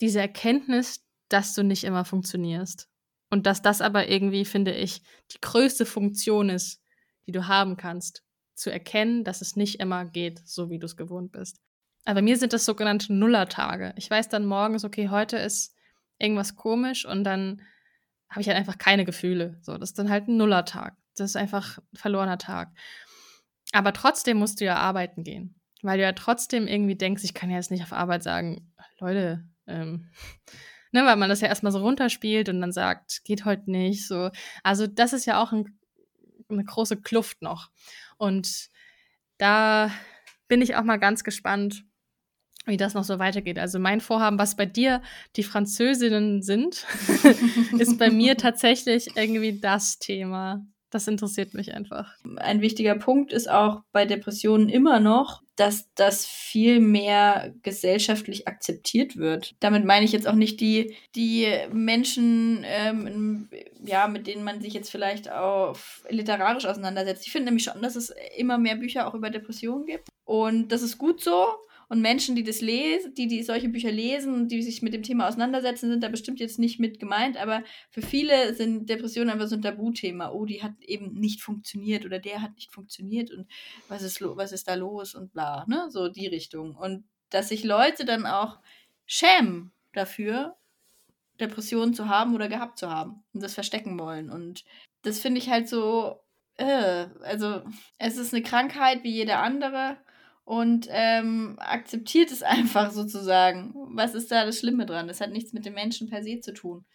Diese 0.00 0.20
Erkenntnis, 0.20 1.04
dass 1.28 1.54
du 1.54 1.62
nicht 1.62 1.84
immer 1.84 2.04
funktionierst. 2.04 2.88
Und 3.30 3.46
dass 3.46 3.62
das 3.62 3.80
aber 3.80 4.08
irgendwie, 4.08 4.44
finde 4.44 4.72
ich, 4.72 5.02
die 5.32 5.40
größte 5.40 5.84
Funktion 5.86 6.48
ist, 6.48 6.82
die 7.26 7.32
du 7.32 7.46
haben 7.46 7.76
kannst. 7.76 8.24
Zu 8.54 8.70
erkennen, 8.70 9.22
dass 9.22 9.40
es 9.40 9.54
nicht 9.54 9.78
immer 9.80 10.04
geht, 10.04 10.40
so 10.46 10.70
wie 10.70 10.78
du 10.78 10.86
es 10.86 10.96
gewohnt 10.96 11.32
bist. 11.32 11.60
Aber 12.04 12.22
mir 12.22 12.36
sind 12.36 12.52
das 12.52 12.64
sogenannte 12.64 13.12
Nullertage. 13.12 13.92
Ich 13.96 14.10
weiß 14.10 14.28
dann 14.28 14.46
morgens, 14.46 14.84
okay, 14.84 15.10
heute 15.10 15.36
ist 15.36 15.76
irgendwas 16.18 16.56
komisch 16.56 17.04
und 17.04 17.22
dann 17.24 17.62
habe 18.30 18.40
ich 18.40 18.48
halt 18.48 18.58
einfach 18.58 18.78
keine 18.78 19.04
Gefühle. 19.04 19.58
So, 19.62 19.76
das 19.78 19.90
ist 19.90 19.98
dann 19.98 20.10
halt 20.10 20.26
ein 20.26 20.36
Nullertag. 20.36 20.96
Das 21.16 21.30
ist 21.30 21.36
einfach 21.36 21.78
ein 21.78 21.96
verlorener 21.96 22.38
Tag. 22.38 22.72
Aber 23.72 23.92
trotzdem 23.92 24.38
musst 24.38 24.60
du 24.60 24.64
ja 24.64 24.76
arbeiten 24.76 25.24
gehen. 25.24 25.54
Weil 25.82 25.98
du 25.98 26.04
ja 26.04 26.12
trotzdem 26.12 26.66
irgendwie 26.66 26.96
denkst, 26.96 27.24
ich 27.24 27.34
kann 27.34 27.50
ja 27.50 27.56
jetzt 27.56 27.70
nicht 27.70 27.82
auf 27.82 27.92
Arbeit 27.92 28.22
sagen, 28.22 28.72
Leute, 28.98 29.44
ähm, 29.66 30.10
ne, 30.98 31.06
weil 31.06 31.16
man 31.16 31.28
das 31.28 31.40
ja 31.40 31.48
erstmal 31.48 31.72
so 31.72 31.80
runterspielt 31.80 32.48
und 32.48 32.60
dann 32.60 32.72
sagt, 32.72 33.24
geht 33.24 33.44
heute 33.44 33.70
nicht. 33.70 34.06
So. 34.06 34.30
Also, 34.62 34.86
das 34.86 35.12
ist 35.12 35.26
ja 35.26 35.42
auch 35.42 35.52
ein, 35.52 35.78
eine 36.48 36.64
große 36.64 36.96
Kluft 37.00 37.42
noch. 37.42 37.70
Und 38.16 38.68
da 39.38 39.90
bin 40.48 40.62
ich 40.62 40.76
auch 40.76 40.82
mal 40.82 40.98
ganz 40.98 41.24
gespannt, 41.24 41.84
wie 42.66 42.76
das 42.76 42.94
noch 42.94 43.04
so 43.04 43.18
weitergeht. 43.18 43.58
Also 43.58 43.78
mein 43.78 44.00
Vorhaben, 44.00 44.38
was 44.38 44.56
bei 44.56 44.66
dir 44.66 45.02
die 45.36 45.42
Französinnen 45.42 46.42
sind, 46.42 46.86
ist 47.78 47.98
bei 47.98 48.10
mir 48.10 48.36
tatsächlich 48.36 49.16
irgendwie 49.16 49.58
das 49.58 49.98
Thema. 49.98 50.66
Das 50.90 51.06
interessiert 51.06 51.54
mich 51.54 51.74
einfach. 51.74 52.14
Ein 52.36 52.62
wichtiger 52.62 52.94
Punkt 52.94 53.32
ist 53.32 53.50
auch 53.50 53.82
bei 53.92 54.06
Depressionen 54.06 54.68
immer 54.68 55.00
noch, 55.00 55.42
dass 55.56 55.92
das 55.94 56.24
viel 56.24 56.80
mehr 56.80 57.52
gesellschaftlich 57.62 58.48
akzeptiert 58.48 59.16
wird. 59.16 59.54
Damit 59.60 59.84
meine 59.84 60.04
ich 60.04 60.12
jetzt 60.12 60.28
auch 60.28 60.34
nicht 60.34 60.60
die, 60.60 60.94
die 61.14 61.48
Menschen, 61.72 62.64
ähm, 62.64 63.48
ja, 63.84 64.06
mit 64.08 64.26
denen 64.26 64.44
man 64.44 64.60
sich 64.62 64.72
jetzt 64.72 64.90
vielleicht 64.90 65.30
auch 65.30 65.76
literarisch 66.08 66.64
auseinandersetzt. 66.64 67.26
Ich 67.26 67.32
finde 67.32 67.46
nämlich 67.46 67.64
schon, 67.64 67.82
dass 67.82 67.96
es 67.96 68.14
immer 68.36 68.56
mehr 68.56 68.76
Bücher 68.76 69.08
auch 69.08 69.14
über 69.14 69.30
Depressionen 69.30 69.84
gibt. 69.84 70.08
Und 70.24 70.68
das 70.68 70.82
ist 70.82 70.96
gut 70.96 71.22
so. 71.22 71.46
Und 71.88 72.02
Menschen, 72.02 72.36
die 72.36 72.44
das 72.44 72.60
lesen, 72.60 73.14
die, 73.14 73.26
die 73.28 73.42
solche 73.42 73.68
Bücher 73.68 73.90
lesen 73.90 74.34
und 74.34 74.48
die 74.48 74.62
sich 74.62 74.82
mit 74.82 74.92
dem 74.92 75.02
Thema 75.02 75.26
auseinandersetzen, 75.26 75.88
sind 75.88 76.02
da 76.02 76.08
bestimmt 76.08 76.38
jetzt 76.38 76.58
nicht 76.58 76.78
mit 76.78 77.00
gemeint, 77.00 77.38
aber 77.38 77.64
für 77.90 78.02
viele 78.02 78.54
sind 78.54 78.90
Depressionen 78.90 79.30
einfach 79.30 79.46
so 79.46 79.56
ein 79.56 79.62
Tabuthema. 79.62 80.30
Oh, 80.30 80.44
die 80.44 80.62
hat 80.62 80.74
eben 80.82 81.14
nicht 81.14 81.40
funktioniert 81.40 82.04
oder 82.04 82.18
der 82.18 82.42
hat 82.42 82.54
nicht 82.56 82.70
funktioniert 82.70 83.30
und 83.30 83.46
was 83.88 84.02
ist, 84.02 84.20
was 84.20 84.52
ist 84.52 84.68
da 84.68 84.74
los 84.74 85.14
und 85.14 85.32
bla, 85.32 85.64
ne? 85.66 85.86
So 85.90 86.08
die 86.08 86.26
Richtung. 86.26 86.76
Und 86.76 87.04
dass 87.30 87.48
sich 87.48 87.64
Leute 87.64 88.04
dann 88.04 88.26
auch 88.26 88.58
schämen 89.06 89.72
dafür, 89.94 90.56
Depressionen 91.40 91.94
zu 91.94 92.08
haben 92.08 92.34
oder 92.34 92.48
gehabt 92.48 92.78
zu 92.78 92.90
haben 92.90 93.22
und 93.32 93.42
das 93.42 93.54
verstecken 93.54 93.98
wollen. 93.98 94.30
Und 94.30 94.64
das 95.02 95.20
finde 95.20 95.38
ich 95.38 95.48
halt 95.48 95.68
so, 95.68 96.20
äh, 96.56 97.06
also 97.22 97.62
es 97.98 98.16
ist 98.16 98.34
eine 98.34 98.42
Krankheit 98.42 99.04
wie 99.04 99.12
jede 99.12 99.36
andere 99.36 99.96
und 100.48 100.88
ähm, 100.88 101.56
akzeptiert 101.58 102.30
es 102.30 102.42
einfach 102.42 102.90
sozusagen. 102.90 103.74
Was 103.94 104.14
ist 104.14 104.30
da 104.30 104.46
das 104.46 104.58
Schlimme 104.58 104.86
dran? 104.86 105.06
Das 105.06 105.20
hat 105.20 105.30
nichts 105.30 105.52
mit 105.52 105.66
dem 105.66 105.74
Menschen 105.74 106.08
per 106.08 106.22
se 106.22 106.40
zu 106.40 106.54
tun. 106.54 106.86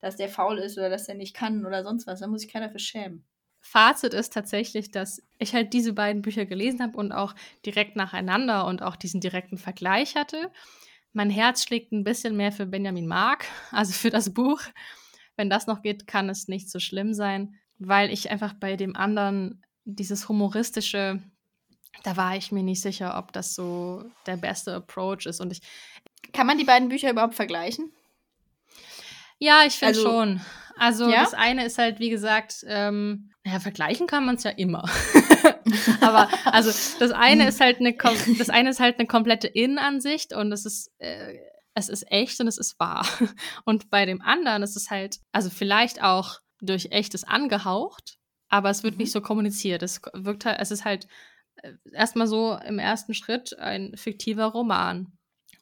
Dass 0.00 0.14
der 0.14 0.28
faul 0.28 0.58
ist 0.58 0.78
oder 0.78 0.88
dass 0.88 1.08
er 1.08 1.16
nicht 1.16 1.34
kann 1.34 1.66
oder 1.66 1.82
sonst 1.82 2.06
was. 2.06 2.20
Da 2.20 2.28
muss 2.28 2.42
sich 2.42 2.52
keiner 2.52 2.70
für 2.70 2.78
schämen. 2.78 3.26
Fazit 3.58 4.14
ist 4.14 4.32
tatsächlich, 4.32 4.92
dass 4.92 5.22
ich 5.40 5.54
halt 5.54 5.72
diese 5.72 5.92
beiden 5.92 6.22
Bücher 6.22 6.46
gelesen 6.46 6.80
habe 6.80 6.96
und 6.96 7.10
auch 7.10 7.34
direkt 7.66 7.96
nacheinander 7.96 8.64
und 8.66 8.80
auch 8.80 8.94
diesen 8.94 9.20
direkten 9.20 9.58
Vergleich 9.58 10.14
hatte. 10.14 10.52
Mein 11.12 11.30
Herz 11.30 11.64
schlägt 11.64 11.90
ein 11.90 12.04
bisschen 12.04 12.36
mehr 12.36 12.52
für 12.52 12.64
Benjamin 12.64 13.08
Mark, 13.08 13.44
also 13.72 13.92
für 13.92 14.10
das 14.10 14.32
Buch. 14.32 14.60
Wenn 15.36 15.50
das 15.50 15.66
noch 15.66 15.82
geht, 15.82 16.06
kann 16.06 16.28
es 16.28 16.46
nicht 16.46 16.70
so 16.70 16.78
schlimm 16.78 17.12
sein, 17.12 17.56
weil 17.76 18.12
ich 18.12 18.30
einfach 18.30 18.54
bei 18.54 18.76
dem 18.76 18.94
anderen 18.94 19.64
dieses 19.84 20.28
humoristische, 20.28 21.20
da 22.02 22.16
war 22.16 22.36
ich 22.36 22.52
mir 22.52 22.62
nicht 22.62 22.80
sicher, 22.80 23.18
ob 23.18 23.32
das 23.32 23.54
so 23.54 24.04
der 24.26 24.36
beste 24.36 24.74
Approach 24.74 25.26
ist. 25.26 25.40
Und 25.40 25.52
ich. 25.52 25.60
Kann 26.32 26.46
man 26.46 26.58
die 26.58 26.64
beiden 26.64 26.88
Bücher 26.88 27.10
überhaupt 27.10 27.34
vergleichen? 27.34 27.92
Ja, 29.38 29.64
ich 29.66 29.74
finde 29.74 29.98
also, 29.98 30.02
schon. 30.02 30.40
Also 30.76 31.08
ja? 31.08 31.24
das 31.24 31.34
eine 31.34 31.64
ist 31.64 31.78
halt, 31.78 31.98
wie 31.98 32.10
gesagt, 32.10 32.64
ähm, 32.66 33.30
naja, 33.44 33.58
vergleichen 33.58 34.06
kann 34.06 34.24
man 34.24 34.36
es 34.36 34.44
ja 34.44 34.50
immer. 34.50 34.88
Aber 36.00 36.28
also 36.44 36.70
das 36.98 37.10
eine 37.10 37.48
ist 37.48 37.60
halt 37.60 37.80
eine 37.80 37.94
das 38.38 38.50
eine 38.50 38.70
ist 38.70 38.80
halt 38.80 38.98
eine 38.98 39.06
komplette 39.06 39.46
Innenansicht 39.46 40.34
und 40.34 40.52
es 40.52 40.66
ist 40.66 40.90
äh, 40.98 41.38
es 41.74 41.88
ist 41.88 42.10
echt 42.10 42.40
und 42.40 42.48
es 42.48 42.58
ist 42.58 42.78
wahr. 42.78 43.06
Und 43.64 43.90
bei 43.90 44.04
dem 44.04 44.20
anderen 44.22 44.62
ist 44.62 44.76
es 44.76 44.90
halt, 44.90 45.20
also 45.32 45.50
vielleicht 45.50 46.02
auch 46.02 46.40
durch 46.60 46.88
echtes 46.90 47.24
angehaucht, 47.24 48.18
aber 48.48 48.70
es 48.70 48.82
wird 48.82 48.94
mhm. 48.94 49.02
nicht 49.02 49.12
so 49.12 49.20
kommuniziert. 49.20 49.82
Es 49.82 50.00
wirkt 50.12 50.44
halt, 50.44 50.58
es 50.60 50.70
ist 50.72 50.84
halt 50.84 51.06
erstmal 51.92 52.26
so 52.26 52.58
im 52.66 52.78
ersten 52.78 53.14
Schritt 53.14 53.58
ein 53.58 53.96
fiktiver 53.96 54.46
Roman. 54.46 55.12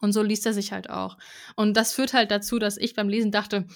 Und 0.01 0.13
so 0.13 0.23
liest 0.23 0.47
er 0.47 0.53
sich 0.53 0.73
halt 0.73 0.91
auch. 0.91 1.19
Und 1.57 1.77
das 1.77 1.93
führt 1.93 2.13
halt 2.13 2.31
dazu, 2.31 2.59
dass 2.59 2.77
ich 2.77 2.95
beim 2.95 3.09
Lesen 3.09 3.33
dachte, 3.33 3.67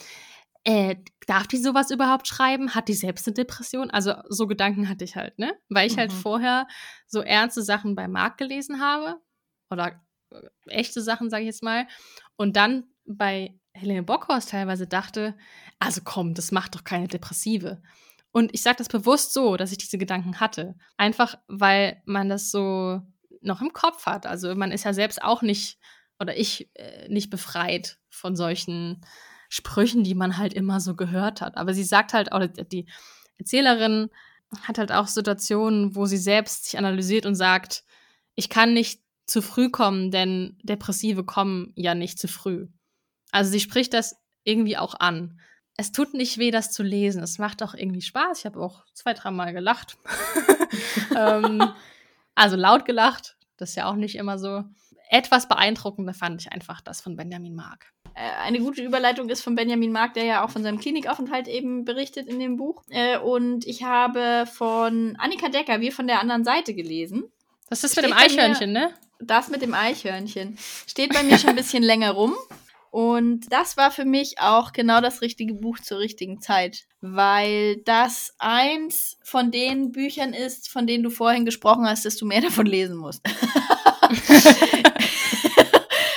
äh, 0.65 0.97
darf 1.27 1.49
die 1.49 1.57
sowas 1.57 1.91
überhaupt 1.91 2.29
schreiben? 2.29 2.75
Hat 2.75 2.89
die 2.89 2.95
selbst 2.95 3.27
eine 3.27 3.35
Depression? 3.35 3.91
Also 3.91 4.15
so 4.29 4.47
Gedanken 4.47 4.89
hatte 4.89 5.05
ich 5.05 5.17
halt, 5.17 5.39
ne? 5.39 5.53
Weil 5.69 5.89
ich 5.89 5.99
halt 5.99 6.11
mhm. 6.11 6.15
halt 6.15 6.23
vorher 6.23 6.69
so 7.07 7.21
ernste 7.21 7.63
Sachen 7.63 7.97
bei 7.97 8.07
Marc 8.07 8.39
gelesen 8.39 8.81
habe 8.81 9.17
oder 9.71 10.01
äh, 10.31 10.41
echte 10.67 11.03
Sachen, 11.03 11.31
sage 11.31 11.43
ich 11.43 11.49
jetzt 11.49 11.65
mal, 11.65 11.89
und 12.37 12.57
dann 12.57 12.85
bei 13.05 13.59
Helene 13.75 14.03
Bockhorst 14.03 14.51
teilweise 14.51 14.87
dachte, 14.87 15.37
also 15.79 16.03
komm, 16.05 16.35
das 16.35 16.53
macht 16.53 16.75
doch 16.75 16.85
keine 16.85 17.09
Depressive. 17.09 17.83
Und 18.33 18.55
ich 18.55 18.63
sage 18.63 18.79
das 18.79 18.89
bewusst 18.89 19.35
so, 19.35 19.57
dass 19.57 19.73
ich 19.73 19.79
diese 19.79 19.99
Gedanken 19.99 20.41
hatte. 20.41 20.75
Einfach, 20.97 21.39
weil 21.49 22.03
man 22.07 22.29
das 22.29 22.51
so 22.51 23.03
noch 23.43 23.61
im 23.61 23.73
Kopf 23.73 24.07
hat. 24.07 24.27
Also 24.27 24.55
man 24.55 24.73
ist 24.73 24.85
ja 24.85 24.95
selbst 24.95 25.23
auch 25.23 25.43
nicht, 25.43 25.79
oder 26.19 26.37
ich 26.37 26.71
äh, 26.75 27.09
nicht 27.09 27.31
befreit 27.31 27.99
von 28.09 28.35
solchen 28.35 29.05
Sprüchen, 29.49 30.03
die 30.03 30.15
man 30.15 30.39
halt 30.39 30.55
immer 30.55 30.81
so 30.81 30.97
gehört 30.97 31.43
hat. 31.43 31.57
Aber 31.59 31.75
sie 31.75 31.85
sagt 31.85 32.15
halt 32.15 32.33
auch, 32.33 32.47
die 32.47 32.87
Erzählerin 33.37 34.09
hat 34.63 34.79
halt 34.79 34.93
auch 34.93 35.09
Situationen, 35.09 35.95
wo 35.95 36.07
sie 36.07 36.17
selbst 36.17 36.65
sich 36.65 36.79
analysiert 36.79 37.27
und 37.27 37.35
sagt, 37.35 37.85
ich 38.35 38.49
kann 38.49 38.73
nicht 38.73 39.03
zu 39.27 39.43
früh 39.43 39.71
kommen, 39.71 40.11
denn 40.11 40.59
Depressive 40.63 41.25
kommen 41.25 41.73
ja 41.77 41.95
nicht 41.95 42.19
zu 42.19 42.29
früh. 42.29 42.69
Also 43.31 43.51
sie 43.51 43.61
spricht 43.61 43.95
das 43.95 44.17
irgendwie 44.45 44.77
auch 44.77 44.95
an. 44.99 45.41
Es 45.83 45.91
tut 45.91 46.15
nicht 46.15 46.39
weh, 46.39 46.53
das 46.53 46.71
zu 46.71 46.85
lesen. 46.85 47.25
Es 47.25 47.41
macht 47.41 47.61
auch 47.61 47.75
irgendwie 47.75 48.03
Spaß. 48.03 48.39
Ich 48.39 48.47
habe 48.47 48.61
auch 48.61 48.85
zwei, 48.95 49.15
dreimal 49.15 49.53
gelacht. 49.53 49.97
ähm, 51.17 51.61
also 52.37 52.55
laut 52.55 52.85
gelacht. 52.85 53.35
Das 53.57 53.71
ist 53.71 53.75
ja 53.75 53.91
auch 53.91 53.97
nicht 53.97 54.15
immer 54.15 54.39
so. 54.39 54.63
Etwas 55.11 55.49
beeindruckender 55.49 56.15
fand 56.15 56.41
ich 56.41 56.53
einfach 56.53 56.83
das 56.83 57.01
von 57.01 57.17
Benjamin 57.17 57.57
Mark. 57.57 57.93
Äh, 58.15 58.31
eine 58.45 58.61
gute 58.61 58.81
Überleitung 58.81 59.29
ist 59.29 59.43
von 59.43 59.57
Benjamin 59.57 59.91
Mark, 59.91 60.15
der 60.15 60.23
ja 60.23 60.45
auch 60.45 60.51
von 60.51 60.63
seinem 60.63 60.79
Klinikaufenthalt 60.79 61.49
eben 61.49 61.85
berichtet 61.85 62.29
in 62.29 62.39
dem 62.39 62.57
Buch. 62.57 62.85
Äh, 62.89 63.19
und 63.19 63.67
ich 63.67 63.83
habe 63.83 64.45
von 64.47 65.17
Annika 65.19 65.49
Decker, 65.49 65.81
wir 65.81 65.91
von 65.91 66.07
der 66.07 66.21
anderen 66.21 66.45
Seite 66.45 66.75
gelesen. 66.75 67.25
Das 67.71 67.83
ist 67.83 67.97
mit 67.97 68.05
dem 68.05 68.13
Eichhörnchen, 68.13 68.71
ne? 68.71 68.95
Das 69.19 69.49
mit 69.49 69.63
dem 69.63 69.75
Eichhörnchen. 69.75 70.57
Steht 70.87 71.13
bei 71.13 71.25
mir 71.25 71.39
schon 71.41 71.51
ein 71.51 71.57
bisschen 71.57 71.83
länger 71.83 72.13
rum. 72.13 72.37
Und 72.93 73.51
das 73.51 73.79
war 73.79 73.91
für 73.91 74.05
mich 74.05 74.39
auch 74.39 74.75
genau 74.75 75.01
das 75.01 75.23
richtige 75.23 75.55
Buch 75.55 75.79
zur 75.79 75.99
richtigen 75.99 76.43
Zeit, 76.43 76.85
weil 77.01 77.79
das 77.87 78.35
eins 78.39 79.17
von 79.23 79.51
den 79.51 79.93
Büchern 79.93 80.35
ist, 80.35 80.69
von 80.69 80.87
denen 80.87 81.03
du 81.03 81.09
vorhin 81.09 81.47
gesprochen 81.47 81.87
hast, 81.87 82.05
dass 82.05 82.19
du 82.19 82.27
mehr 82.27 82.41
davon 82.43 82.67
lesen 82.67 82.99
musst. 82.99 83.23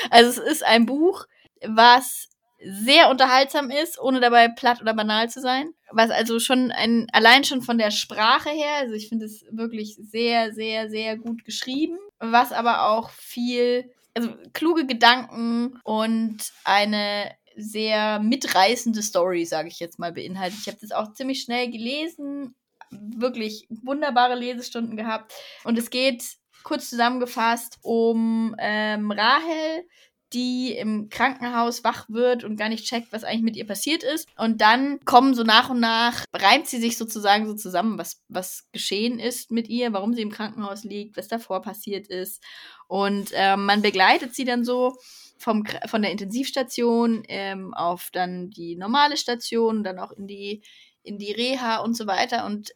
also 0.10 0.42
es 0.42 0.52
ist 0.52 0.66
ein 0.66 0.86
Buch, 0.86 1.28
was 1.66 2.28
sehr 2.62 3.10
unterhaltsam 3.10 3.72
ist, 3.72 3.98
ohne 3.98 4.20
dabei 4.20 4.50
platt 4.50 4.82
oder 4.82 4.94
banal 4.94 5.30
zu 5.30 5.40
sein. 5.40 5.70
Was 5.94 6.10
also 6.10 6.42
schon 6.42 6.72
ein, 6.72 7.08
allein 7.14 7.46
schon 7.46 7.62
von 7.62 7.78
der 7.78 7.92
Sprache 7.92 8.50
her, 8.50 8.76
also 8.82 8.96
ich 8.96 9.08
finde 9.08 9.28
es 9.28 9.46
wirklich 9.50 9.96
sehr, 9.96 10.52
sehr, 10.52 10.90
sehr 10.90 11.16
gut 11.16 11.46
geschrieben, 11.46 11.98
was 12.20 12.52
aber 12.52 12.90
auch 12.90 13.12
viel 13.12 13.90
also 14.16 14.34
kluge 14.54 14.88
Gedanken 14.88 15.80
und 15.84 16.38
eine 16.64 17.32
sehr 17.56 18.20
mitreißende 18.20 19.02
Story, 19.02 19.46
sage 19.46 19.68
ich 19.68 19.80
jetzt 19.80 20.00
mal, 20.00 20.12
beinhaltet. 20.12 20.60
Ich 20.62 20.68
habe 20.68 20.78
das 20.82 20.92
auch 20.92 21.14
ziemlich 21.14 21.42
schnell 21.42 21.70
gelesen, 21.70 22.56
wirklich 22.90 23.68
wunderbare 23.70 24.36
Lesestunden 24.36 24.98
gehabt. 24.98 25.34
Und 25.64 25.78
es 25.78 25.90
geht 25.90 26.24
kurz 26.64 26.90
zusammengefasst 26.90 27.78
um 27.82 28.56
ähm, 28.58 29.12
Rahel, 29.12 29.88
die 30.34 30.74
im 30.74 31.10
Krankenhaus 31.10 31.84
wach 31.84 32.10
wird 32.10 32.44
und 32.44 32.58
gar 32.58 32.70
nicht 32.70 32.86
checkt, 32.86 33.12
was 33.12 33.24
eigentlich 33.24 33.44
mit 33.44 33.56
ihr 33.56 33.66
passiert 33.66 34.04
ist. 34.04 34.28
Und 34.38 34.62
dann 34.62 35.00
kommen 35.06 35.34
so 35.34 35.44
nach 35.44 35.70
und 35.70 35.80
nach, 35.80 36.26
reimt 36.34 36.68
sie 36.68 36.80
sich 36.80 36.98
sozusagen 36.98 37.48
so 37.48 37.54
zusammen, 37.54 37.98
was, 37.98 38.22
was 38.28 38.68
geschehen 38.72 39.20
ist 39.20 39.52
mit 39.52 39.70
ihr, 39.70 39.94
warum 39.94 40.14
sie 40.14 40.22
im 40.22 40.32
Krankenhaus 40.32 40.84
liegt, 40.84 41.18
was 41.18 41.28
davor 41.28 41.62
passiert 41.62 42.08
ist. 42.08 42.44
Und 42.88 43.32
äh, 43.34 43.56
man 43.56 43.82
begleitet 43.82 44.36
sie 44.36 44.46
dann 44.46 44.66
so 44.66 44.96
vom, 45.38 45.64
von 45.88 46.02
der 46.02 46.12
Intensivstation 46.12 47.24
ähm, 47.28 47.74
auf 47.74 48.10
dann 48.12 48.50
die 48.50 48.76
normale 48.76 49.18
Station, 49.18 49.84
dann 49.84 50.00
auch 50.00 50.12
in 50.12 50.28
die, 50.28 50.64
in 51.04 51.18
die 51.18 51.32
Reha 51.32 51.78
und 51.78 51.96
so 51.96 52.08
weiter. 52.08 52.46
Und 52.46 52.72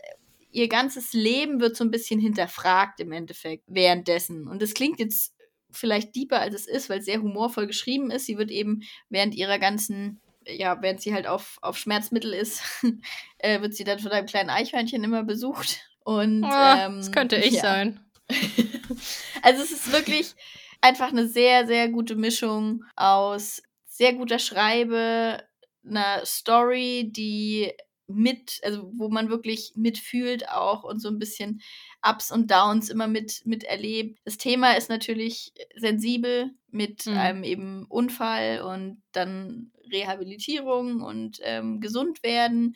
ihr 0.51 0.67
ganzes 0.67 1.13
Leben 1.13 1.59
wird 1.59 1.75
so 1.75 1.83
ein 1.83 1.91
bisschen 1.91 2.19
hinterfragt 2.19 2.99
im 2.99 3.11
Endeffekt 3.11 3.63
währenddessen. 3.67 4.47
Und 4.47 4.61
das 4.61 4.73
klingt 4.73 4.99
jetzt 4.99 5.33
vielleicht 5.71 6.15
deeper, 6.15 6.39
als 6.39 6.55
es 6.55 6.67
ist, 6.67 6.89
weil 6.89 6.99
es 6.99 7.05
sehr 7.05 7.21
humorvoll 7.21 7.67
geschrieben 7.67 8.11
ist. 8.11 8.25
Sie 8.25 8.37
wird 8.37 8.51
eben 8.51 8.81
während 9.09 9.35
ihrer 9.35 9.59
ganzen, 9.59 10.19
ja, 10.45 10.81
während 10.81 11.01
sie 11.01 11.13
halt 11.13 11.27
auf, 11.27 11.57
auf 11.61 11.77
Schmerzmittel 11.77 12.33
ist, 12.33 12.61
äh, 13.37 13.61
wird 13.61 13.75
sie 13.75 13.83
dann 13.83 13.99
von 13.99 14.11
einem 14.11 14.27
kleinen 14.27 14.49
Eichhörnchen 14.49 15.03
immer 15.03 15.23
besucht. 15.23 15.81
Und 16.03 16.43
oh, 16.43 16.47
ähm, 16.47 16.97
das 16.97 17.11
könnte 17.11 17.35
ich 17.35 17.55
ja. 17.55 17.61
sein. 17.61 17.99
also 19.41 19.63
es 19.63 19.71
ist 19.71 19.91
wirklich 19.91 20.33
einfach 20.81 21.09
eine 21.09 21.27
sehr, 21.27 21.67
sehr 21.67 21.89
gute 21.89 22.15
Mischung 22.15 22.83
aus 22.95 23.61
sehr 23.99 24.13
guter 24.13 24.39
Schreibe, 24.39 25.43
einer 25.85 26.25
Story, 26.25 27.11
die 27.11 27.73
mit, 28.07 28.59
also 28.63 28.91
wo 28.95 29.09
man 29.09 29.29
wirklich 29.29 29.73
mitfühlt 29.75 30.49
auch 30.49 30.83
und 30.83 30.99
so 30.99 31.09
ein 31.09 31.19
bisschen 31.19 31.61
Ups 32.07 32.31
und 32.31 32.49
Downs 32.49 32.89
immer 32.89 33.07
mit, 33.07 33.45
miterlebt. 33.45 34.19
Das 34.25 34.37
Thema 34.37 34.73
ist 34.73 34.89
natürlich 34.89 35.53
sensibel 35.75 36.51
mit 36.71 37.05
mhm. 37.05 37.17
einem 37.17 37.43
eben 37.43 37.85
Unfall 37.85 38.61
und 38.61 39.01
dann 39.11 39.71
Rehabilitierung 39.91 41.01
und 41.01 41.39
ähm, 41.43 41.81
gesund 41.81 42.23
werden. 42.23 42.75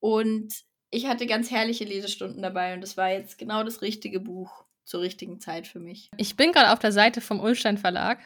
Und 0.00 0.64
ich 0.90 1.06
hatte 1.06 1.26
ganz 1.26 1.50
herrliche 1.50 1.84
Lesestunden 1.84 2.42
dabei 2.42 2.74
und 2.74 2.80
das 2.80 2.96
war 2.96 3.10
jetzt 3.10 3.38
genau 3.38 3.62
das 3.62 3.82
richtige 3.82 4.20
Buch 4.20 4.64
zur 4.84 5.00
richtigen 5.00 5.40
Zeit 5.40 5.66
für 5.66 5.80
mich. 5.80 6.10
Ich 6.16 6.36
bin 6.36 6.52
gerade 6.52 6.72
auf 6.72 6.78
der 6.78 6.92
Seite 6.92 7.20
vom 7.20 7.40
Ulstein 7.40 7.78
Verlag 7.78 8.18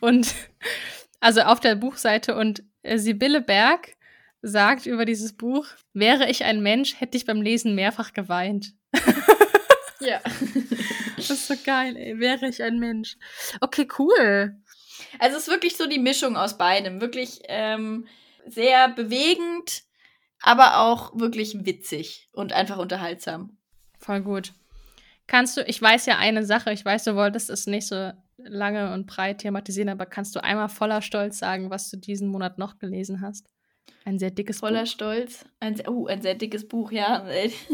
und 0.00 0.34
also 1.20 1.42
auf 1.42 1.60
der 1.60 1.74
Buchseite 1.74 2.36
und 2.36 2.62
äh, 2.82 2.98
Sibylle 2.98 3.40
Berg 3.40 3.96
sagt 4.42 4.86
über 4.86 5.04
dieses 5.04 5.32
Buch, 5.32 5.66
wäre 5.92 6.30
ich 6.30 6.44
ein 6.44 6.62
Mensch, 6.62 7.00
hätte 7.00 7.16
ich 7.16 7.26
beim 7.26 7.42
Lesen 7.42 7.74
mehrfach 7.74 8.12
geweint. 8.12 8.74
Ja. 10.06 10.20
Das 11.16 11.30
ist 11.30 11.48
so 11.48 11.54
geil, 11.64 11.96
ey. 11.96 12.18
Wäre 12.20 12.46
ich 12.46 12.62
ein 12.62 12.78
Mensch. 12.78 13.16
Okay, 13.62 13.88
cool. 13.98 14.54
Also 15.18 15.36
es 15.38 15.44
ist 15.44 15.48
wirklich 15.48 15.76
so 15.76 15.86
die 15.86 15.98
Mischung 15.98 16.36
aus 16.36 16.58
beidem. 16.58 17.00
Wirklich 17.00 17.40
ähm, 17.48 18.06
sehr 18.46 18.90
bewegend, 18.90 19.84
aber 20.42 20.78
auch 20.80 21.18
wirklich 21.18 21.64
witzig 21.64 22.28
und 22.32 22.52
einfach 22.52 22.76
unterhaltsam. 22.76 23.56
Voll 23.98 24.20
gut. 24.20 24.52
Kannst 25.26 25.56
du, 25.56 25.62
ich 25.62 25.80
weiß 25.80 26.04
ja 26.06 26.18
eine 26.18 26.44
Sache, 26.44 26.70
ich 26.72 26.84
weiß, 26.84 27.04
du 27.04 27.16
wolltest 27.16 27.48
es 27.48 27.66
nicht 27.66 27.88
so 27.88 28.12
lange 28.36 28.92
und 28.92 29.06
breit 29.06 29.38
thematisieren, 29.38 29.88
aber 29.88 30.06
kannst 30.06 30.36
du 30.36 30.44
einmal 30.44 30.68
voller 30.68 31.02
Stolz 31.02 31.38
sagen, 31.38 31.70
was 31.70 31.90
du 31.90 31.96
diesen 31.96 32.28
Monat 32.28 32.58
noch 32.58 32.78
gelesen 32.78 33.22
hast? 33.22 33.48
Ein 34.04 34.18
sehr 34.18 34.30
dickes 34.30 34.60
Voller 34.60 34.82
Buch. 34.82 34.90
Stolz. 34.90 35.44
Ein, 35.58 35.82
oh, 35.88 36.06
ein 36.06 36.22
sehr 36.22 36.34
dickes 36.34 36.68
Buch, 36.68 36.92
ja. 36.92 37.26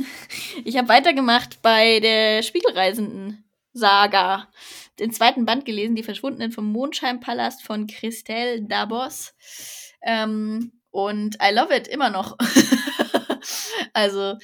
Ich 0.65 0.77
habe 0.77 0.89
weitergemacht 0.89 1.61
bei 1.63 2.01
der 2.01 2.43
Spiegelreisenden 2.43 3.45
Saga. 3.73 4.49
Den 4.99 5.13
zweiten 5.13 5.45
Band 5.45 5.65
gelesen, 5.65 5.97
Die 5.97 6.03
Verschwundenen 6.03 6.53
vom 6.53 6.71
Mondscheinpalast 6.73 7.63
von 7.63 7.87
Christelle 7.87 8.63
Dabos. 8.63 9.35
Ähm, 10.03 10.73
und 10.91 11.37
I 11.43 11.55
love 11.55 11.75
it 11.75 11.89
immer 11.89 12.11
noch. 12.11 12.37
also 13.93 14.37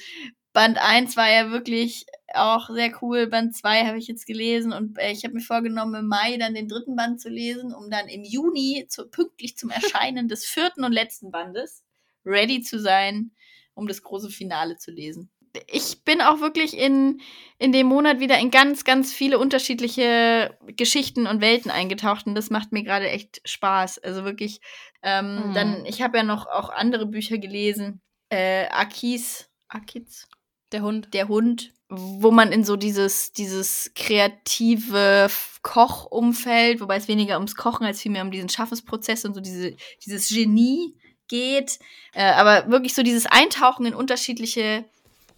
Band 0.53 0.77
1 0.79 1.15
war 1.15 1.31
ja 1.31 1.51
wirklich 1.51 2.05
auch 2.33 2.69
sehr 2.69 2.91
cool. 3.01 3.27
Band 3.27 3.55
2 3.55 3.85
habe 3.85 3.97
ich 3.97 4.07
jetzt 4.07 4.25
gelesen 4.25 4.73
und 4.73 4.97
äh, 4.97 5.11
ich 5.11 5.23
habe 5.23 5.35
mir 5.35 5.41
vorgenommen, 5.41 5.95
im 5.95 6.07
Mai 6.07 6.37
dann 6.37 6.53
den 6.53 6.67
dritten 6.67 6.95
Band 6.95 7.21
zu 7.21 7.29
lesen, 7.29 7.73
um 7.73 7.89
dann 7.89 8.07
im 8.07 8.23
Juni 8.23 8.85
zu, 8.89 9.07
pünktlich 9.09 9.57
zum 9.57 9.69
Erscheinen 9.69 10.27
des 10.27 10.45
vierten 10.45 10.83
und 10.83 10.91
letzten 10.91 11.31
Bandes 11.31 11.83
ready 12.25 12.61
zu 12.61 12.79
sein, 12.79 13.31
um 13.73 13.87
das 13.87 14.03
große 14.03 14.29
Finale 14.29 14.77
zu 14.77 14.91
lesen. 14.91 15.31
Ich 15.67 16.03
bin 16.03 16.21
auch 16.21 16.41
wirklich 16.41 16.77
in, 16.77 17.21
in 17.57 17.71
dem 17.71 17.87
Monat 17.87 18.19
wieder 18.19 18.37
in 18.37 18.51
ganz, 18.51 18.83
ganz 18.83 19.11
viele 19.11 19.39
unterschiedliche 19.39 20.55
Geschichten 20.67 21.25
und 21.25 21.41
Welten 21.41 21.71
eingetaucht 21.71 22.27
und 22.27 22.35
das 22.35 22.51
macht 22.51 22.71
mir 22.71 22.83
gerade 22.83 23.09
echt 23.09 23.41
Spaß. 23.45 23.99
Also 23.99 24.25
wirklich, 24.25 24.61
ähm, 25.01 25.49
mhm. 25.49 25.53
dann, 25.53 25.85
ich 25.85 26.01
habe 26.03 26.17
ja 26.17 26.23
noch 26.23 26.45
auch 26.45 26.69
andere 26.69 27.07
Bücher 27.07 27.39
gelesen. 27.39 28.01
Äh, 28.29 28.67
Akis, 28.67 29.49
Akiz, 29.67 30.27
der 30.71 30.83
Hund. 30.83 31.13
Der 31.15 31.27
Hund, 31.27 31.73
wo 31.89 32.29
man 32.29 32.51
in 32.51 32.63
so 32.63 32.75
dieses, 32.75 33.33
dieses 33.33 33.91
kreative 33.95 35.27
Kochumfeld, 35.63 36.81
wobei 36.81 36.97
es 36.97 37.07
weniger 37.07 37.35
ums 37.35 37.55
Kochen 37.55 37.85
als 37.85 38.01
vielmehr 38.01 38.23
um 38.23 38.31
diesen 38.31 38.49
Schaffensprozess 38.49 39.25
und 39.25 39.33
so 39.33 39.41
diese, 39.41 39.75
dieses 40.05 40.29
Genie 40.29 40.95
geht. 41.27 41.79
Äh, 42.13 42.31
aber 42.31 42.69
wirklich 42.69 42.93
so 42.93 43.01
dieses 43.01 43.25
Eintauchen 43.25 43.87
in 43.87 43.95
unterschiedliche 43.95 44.85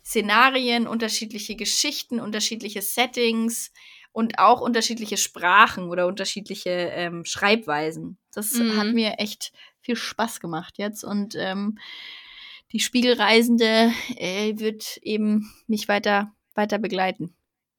Szenarien, 0.03 0.87
unterschiedliche 0.87 1.55
Geschichten, 1.55 2.19
unterschiedliche 2.19 2.81
Settings 2.81 3.71
und 4.11 4.39
auch 4.39 4.59
unterschiedliche 4.59 5.15
Sprachen 5.15 5.89
oder 5.89 6.05
unterschiedliche 6.05 6.69
ähm, 6.69 7.23
Schreibweisen. 7.23 8.17
Das 8.33 8.53
mhm. 8.53 8.75
hat 8.77 8.87
mir 8.87 9.19
echt 9.19 9.53
viel 9.79 9.95
Spaß 9.95 10.41
gemacht 10.41 10.73
jetzt 10.77 11.05
und 11.05 11.35
ähm, 11.37 11.77
die 12.73 12.79
Spiegelreisende 12.79 13.91
äh, 14.17 14.57
wird 14.57 14.97
eben 15.01 15.53
mich 15.67 15.87
weiter, 15.87 16.33
weiter 16.55 16.79
begleiten. 16.79 17.35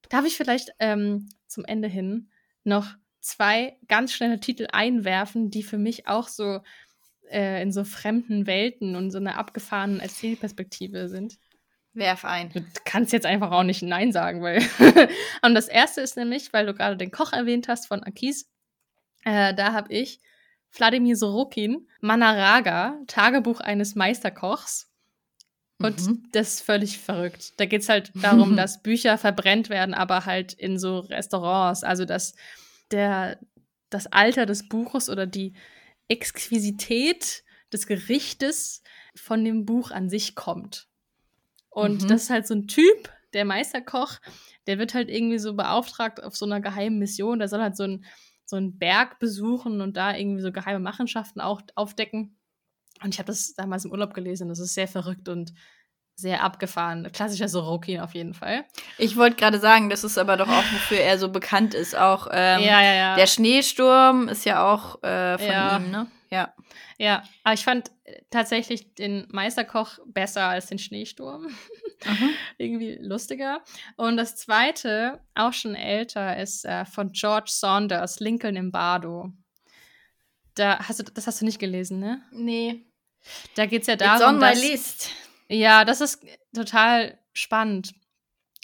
Darf 0.09 0.25
ich 0.25 0.35
vielleicht 0.35 0.71
ähm, 0.79 1.29
zum 1.47 1.65
Ende 1.65 1.87
hin 1.87 2.29
noch 2.63 2.95
zwei 3.19 3.77
ganz 3.87 4.13
schnelle 4.13 4.39
Titel 4.39 4.67
einwerfen, 4.71 5.49
die 5.49 5.63
für 5.63 5.77
mich 5.77 6.07
auch 6.07 6.27
so 6.27 6.61
äh, 7.29 7.61
in 7.61 7.71
so 7.71 7.83
fremden 7.83 8.47
Welten 8.47 8.95
und 8.95 9.11
so 9.11 9.17
einer 9.17 9.37
abgefahrenen 9.37 9.99
Erzählperspektive 9.99 11.09
sind? 11.09 11.37
Werf 11.93 12.25
ein. 12.25 12.49
Du 12.49 12.61
kannst 12.85 13.13
jetzt 13.13 13.25
einfach 13.25 13.51
auch 13.51 13.63
nicht 13.63 13.83
Nein 13.83 14.11
sagen, 14.11 14.41
weil. 14.41 14.61
und 15.43 15.53
das 15.53 15.67
erste 15.67 16.01
ist 16.01 16.17
nämlich, 16.17 16.51
weil 16.51 16.65
du 16.65 16.73
gerade 16.73 16.97
den 16.97 17.11
Koch 17.11 17.33
erwähnt 17.33 17.67
hast 17.67 17.87
von 17.87 18.01
Akis, 18.03 18.49
äh, 19.23 19.53
da 19.53 19.73
habe 19.73 19.93
ich 19.93 20.19
Wladimir 20.71 21.15
Sorokin, 21.15 21.87
Manaraga, 22.01 22.99
Tagebuch 23.07 23.59
eines 23.59 23.95
Meisterkochs. 23.95 24.91
Und 25.83 26.01
mhm. 26.01 26.23
das 26.31 26.55
ist 26.55 26.61
völlig 26.61 26.97
verrückt. 26.97 27.53
Da 27.57 27.65
geht 27.65 27.81
es 27.81 27.89
halt 27.89 28.11
darum, 28.15 28.55
dass 28.57 28.81
Bücher 28.81 29.17
verbrennt 29.17 29.69
werden, 29.69 29.93
aber 29.93 30.25
halt 30.25 30.53
in 30.53 30.77
so 30.77 30.99
Restaurants. 30.99 31.83
Also, 31.83 32.05
dass 32.05 32.35
der, 32.91 33.39
das 33.89 34.07
Alter 34.07 34.45
des 34.45 34.67
Buches 34.67 35.09
oder 35.09 35.27
die 35.27 35.53
Exquisität 36.07 37.43
des 37.71 37.87
Gerichtes 37.87 38.81
von 39.15 39.43
dem 39.43 39.65
Buch 39.65 39.91
an 39.91 40.09
sich 40.09 40.35
kommt. 40.35 40.87
Und 41.69 42.03
mhm. 42.03 42.07
das 42.07 42.23
ist 42.23 42.29
halt 42.29 42.47
so 42.47 42.55
ein 42.55 42.67
Typ, 42.67 43.11
der 43.33 43.45
Meisterkoch, 43.45 44.19
der 44.67 44.77
wird 44.77 44.93
halt 44.93 45.09
irgendwie 45.09 45.39
so 45.39 45.55
beauftragt 45.55 46.21
auf 46.21 46.35
so 46.35 46.45
einer 46.45 46.61
geheimen 46.61 46.99
Mission. 46.99 47.39
Der 47.39 47.47
soll 47.47 47.61
halt 47.61 47.75
so 47.75 47.83
ein 47.83 48.05
so 48.45 48.57
einen 48.57 48.77
Berg 48.77 49.19
besuchen 49.19 49.81
und 49.81 49.97
da 49.97 50.15
irgendwie 50.15 50.41
so 50.41 50.51
geheime 50.51 50.79
Machenschaften 50.79 51.41
auch 51.41 51.61
aufdecken. 51.75 52.35
Und 53.03 53.13
ich 53.13 53.19
habe 53.19 53.27
das 53.27 53.53
damals 53.53 53.85
im 53.85 53.91
Urlaub 53.91 54.13
gelesen. 54.13 54.49
Das 54.49 54.59
ist 54.59 54.73
sehr 54.73 54.87
verrückt 54.87 55.29
und 55.29 55.53
sehr 56.15 56.43
abgefahren. 56.43 57.09
Klassischer 57.11 57.49
Sorokin 57.49 57.99
auf 57.99 58.13
jeden 58.13 58.33
Fall. 58.33 58.65
Ich 58.97 59.17
wollte 59.17 59.35
gerade 59.35 59.59
sagen, 59.59 59.89
das 59.89 60.03
ist 60.03 60.17
aber 60.17 60.37
doch 60.37 60.47
auch, 60.47 60.63
wofür 60.71 60.99
er 60.99 61.17
so 61.17 61.29
bekannt 61.29 61.73
ist. 61.73 61.95
Auch 61.95 62.27
ähm, 62.31 62.61
ja, 62.61 62.81
ja, 62.81 62.93
ja. 62.93 63.15
der 63.15 63.27
Schneesturm 63.27 64.27
ist 64.27 64.45
ja 64.45 64.71
auch 64.71 65.01
äh, 65.03 65.37
von 65.37 65.47
ja. 65.47 65.77
ihm, 65.77 65.91
ne? 65.91 66.07
Ja. 66.29 66.53
Ja, 66.97 67.23
aber 67.43 67.53
ich 67.53 67.63
fand 67.63 67.91
äh, 68.03 68.21
tatsächlich 68.29 68.93
den 68.95 69.27
Meisterkoch 69.31 69.99
besser 70.05 70.43
als 70.43 70.67
den 70.67 70.79
Schneesturm. 70.79 71.47
Irgendwie 72.57 72.97
lustiger. 73.01 73.61
Und 73.97 74.17
das 74.17 74.35
zweite, 74.35 75.19
auch 75.35 75.53
schon 75.53 75.75
älter, 75.75 76.37
ist 76.37 76.65
äh, 76.65 76.85
von 76.85 77.11
George 77.11 77.49
Saunders, 77.51 78.19
Lincoln 78.19 78.55
im 78.55 78.71
Bardo. 78.71 79.31
Da 80.55 80.79
hast 80.79 80.99
du, 80.99 81.03
das 81.03 81.25
hast 81.25 81.41
du 81.41 81.45
nicht 81.45 81.59
gelesen, 81.59 81.99
ne? 81.99 82.21
Nee. 82.31 82.85
Da 83.55 83.65
geht 83.65 83.81
es 83.81 83.87
ja 83.87 83.95
darum, 83.95 84.39
dass, 84.39 84.61
List. 84.61 85.11
Ja, 85.47 85.85
das 85.85 86.01
ist 86.01 86.25
total 86.53 87.17
spannend. 87.33 87.93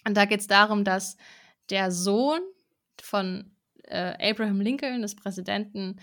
Und 0.05 0.15
da 0.15 0.25
geht 0.25 0.41
es 0.41 0.47
darum, 0.47 0.83
dass 0.83 1.17
der 1.69 1.91
Sohn 1.91 2.41
von 3.01 3.51
äh, 3.83 4.31
Abraham 4.31 4.61
Lincoln, 4.61 5.01
des 5.01 5.15
Präsidenten, 5.15 5.99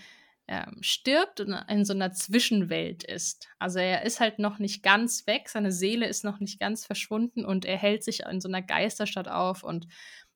ähm, 0.47 0.77
stirbt 0.81 1.41
und 1.41 1.53
in 1.67 1.83
so 1.83 1.93
einer 1.93 2.13
Zwischenwelt 2.13 3.03
ist. 3.03 3.49
Also 3.59 3.79
er 3.79 4.03
ist 4.03 4.21
halt 4.21 4.39
noch 4.39 4.59
nicht 4.59 4.81
ganz 4.81 5.27
weg, 5.27 5.49
seine 5.49 5.73
Seele 5.73 6.07
ist 6.07 6.23
noch 6.23 6.39
nicht 6.39 6.57
ganz 6.59 6.85
verschwunden 6.85 7.43
und 7.43 7.65
er 7.65 7.77
hält 7.77 8.03
sich 8.03 8.21
in 8.21 8.39
so 8.39 8.47
einer 8.47 8.61
Geisterstadt 8.61 9.27
auf 9.27 9.63
und 9.63 9.87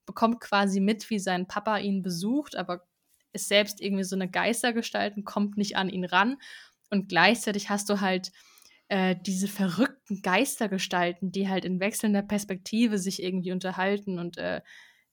bekommt 0.05 0.41
quasi 0.41 0.81
mit, 0.81 1.09
wie 1.09 1.19
sein 1.19 1.47
Papa 1.47 1.77
ihn 1.77 2.01
besucht, 2.01 2.57
aber 2.57 2.85
ist 3.31 3.47
selbst 3.47 3.79
irgendwie 3.79 4.03
so 4.03 4.17
eine 4.17 4.29
Geistergestalt 4.29 5.15
und 5.15 5.23
kommt 5.23 5.55
nicht 5.55 5.77
an 5.77 5.87
ihn 5.87 6.03
ran. 6.03 6.35
Und 6.91 7.09
gleichzeitig 7.09 7.69
hast 7.69 7.89
du 7.89 8.01
halt 8.01 8.31
äh, 8.89 9.15
diese 9.25 9.47
verrückten 9.47 10.21
Geistergestalten, 10.21 11.31
die 11.31 11.49
halt 11.49 11.65
in 11.65 11.79
wechselnder 11.79 12.21
Perspektive 12.21 12.99
sich 12.99 13.23
irgendwie 13.23 13.53
unterhalten 13.53 14.19
und 14.19 14.37
äh, 14.37 14.57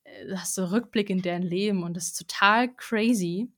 äh 0.05 0.37
hast 0.37 0.55
so 0.57 0.67
Rückblick 0.67 1.09
in 1.09 1.23
deren 1.23 1.43
Leben 1.43 1.85
und 1.85 1.97
das 1.97 2.09
ist 2.09 2.19
total 2.19 2.75
crazy. 2.75 3.51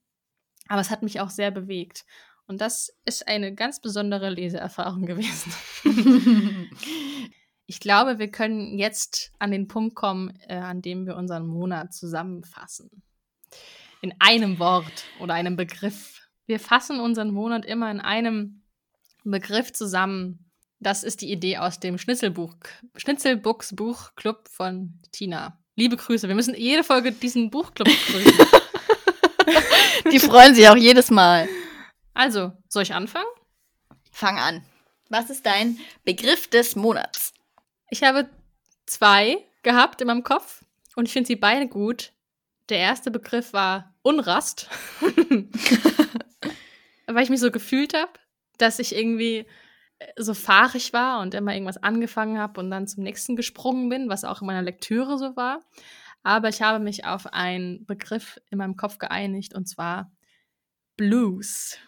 Aber 0.69 0.81
es 0.81 0.91
hat 0.91 1.03
mich 1.03 1.21
auch 1.21 1.31
sehr 1.31 1.51
bewegt. 1.51 2.05
Und 2.47 2.61
das 2.61 2.97
ist 3.05 3.29
eine 3.29 3.55
ganz 3.55 3.81
besondere 3.81 4.29
Leseerfahrung 4.29 5.07
gewesen. 5.07 5.53
ich 7.67 7.81
glaube, 7.81 8.19
wir 8.19 8.31
können 8.31 8.79
jetzt 8.79 9.33
an 9.39 9.53
den 9.53 9.69
Punkt 9.69 9.95
kommen, 9.95 10.37
äh, 10.49 10.57
an 10.57 10.83
dem 10.83 11.07
wir 11.07 11.17
unseren 11.17 11.47
Monat 11.47 11.95
zusammenfassen. 11.95 13.03
In 14.03 14.15
einem 14.19 14.59
Wort 14.59 15.05
oder 15.21 15.35
einem 15.35 15.57
Begriff. 15.57 16.20
Wir 16.51 16.59
fassen 16.59 16.99
unseren 16.99 17.31
Monat 17.31 17.65
immer 17.65 17.93
in 17.93 18.01
einem 18.01 18.65
Begriff 19.23 19.73
zusammen. 19.73 20.51
Das 20.81 21.05
ist 21.05 21.21
die 21.21 21.31
Idee 21.31 21.59
aus 21.59 21.79
dem 21.79 21.97
Schnitzelbuch, 21.97 22.57
Schnitzelbuchs 22.97 23.77
Buchclub 23.77 24.49
von 24.49 24.99
Tina. 25.13 25.57
Liebe 25.77 25.97
Grüße. 25.97 26.27
Wir 26.27 26.35
müssen 26.35 26.57
jede 26.57 26.83
Folge 26.83 27.13
diesen 27.13 27.51
Buchclub 27.51 27.87
grüßen. 28.07 28.47
Die 30.11 30.19
freuen 30.19 30.57
sich 30.57 30.69
auch 30.69 30.77
jedes 30.77 31.13
Mal. 31.13 31.49
Also, 32.15 32.51
soll 32.67 32.83
ich 32.83 32.95
anfangen? 32.95 33.31
Fang 34.11 34.37
an. 34.37 34.65
Was 35.09 35.31
ist 35.31 35.47
dein 35.47 35.79
Begriff 36.05 36.49
des 36.49 36.75
Monats? 36.75 37.33
Ich 37.91 38.03
habe 38.03 38.29
zwei 38.87 39.39
gehabt 39.63 40.01
in 40.01 40.09
meinem 40.09 40.25
Kopf 40.25 40.65
und 40.97 41.07
ich 41.07 41.13
finde 41.13 41.29
sie 41.29 41.37
beide 41.37 41.69
gut. 41.69 42.11
Der 42.71 42.79
erste 42.79 43.13
Begriff 43.13 43.53
war 43.53 43.95
Unrast, 44.03 44.69
weil 47.15 47.25
ich 47.25 47.31
mich 47.31 47.41
so 47.41 47.51
gefühlt 47.51 47.95
habe, 47.95 48.13
dass 48.59 48.79
ich 48.79 48.95
irgendwie 48.95 49.47
so 50.17 50.35
fahrig 50.35 50.93
war 50.93 51.21
und 51.21 51.35
immer 51.35 51.53
irgendwas 51.53 51.83
angefangen 51.83 52.39
habe 52.39 52.61
und 52.61 52.71
dann 52.71 52.87
zum 52.87 53.03
nächsten 53.03 53.37
gesprungen 53.37 53.89
bin, 53.89 54.09
was 54.09 54.25
auch 54.25 54.41
in 54.41 54.47
meiner 54.47 54.63
Lektüre 54.63 55.19
so 55.19 55.37
war. 55.37 55.61
Aber 56.23 56.49
ich 56.49 56.63
habe 56.63 56.83
mich 56.83 57.05
auf 57.05 57.27
einen 57.33 57.87
Begriff 57.87 58.41
in 58.51 58.59
meinem 58.59 58.77
Kopf 58.77 58.99
geeinigt 58.99 59.55
und 59.55 59.67
zwar 59.67 60.13
Blues. 60.97 61.79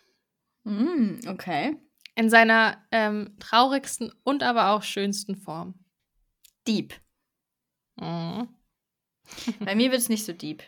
Mm, 0.65 1.21
okay. 1.27 1.77
In 2.15 2.31
seiner 2.31 2.83
ähm, 2.91 3.37
traurigsten 3.41 4.13
und 4.25 4.43
aber 4.43 4.71
auch 4.71 4.83
schönsten 4.83 5.37
Form. 5.37 5.75
Deep. 6.67 6.95
Mm. 7.97 8.43
Bei 9.61 9.75
mir 9.75 9.91
wird 9.91 10.01
es 10.01 10.09
nicht 10.09 10.25
so 10.25 10.33
deep. 10.33 10.63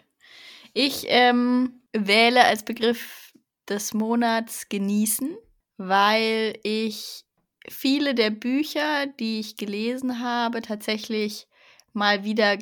Ich 0.72 1.04
ähm, 1.08 1.82
wähle 1.92 2.44
als 2.44 2.64
Begriff 2.64 3.23
des 3.68 3.94
Monats 3.94 4.68
genießen, 4.68 5.36
weil 5.76 6.58
ich 6.62 7.24
viele 7.68 8.14
der 8.14 8.30
Bücher, 8.30 9.06
die 9.06 9.40
ich 9.40 9.56
gelesen 9.56 10.20
habe, 10.20 10.62
tatsächlich 10.62 11.46
mal 11.92 12.24
wieder 12.24 12.58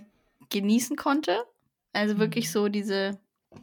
genießen 0.51 0.97
konnte. 0.97 1.45
Also 1.93 2.19
wirklich 2.19 2.47
Mhm. 2.47 2.51
so 2.51 2.69
diese, 2.69 3.19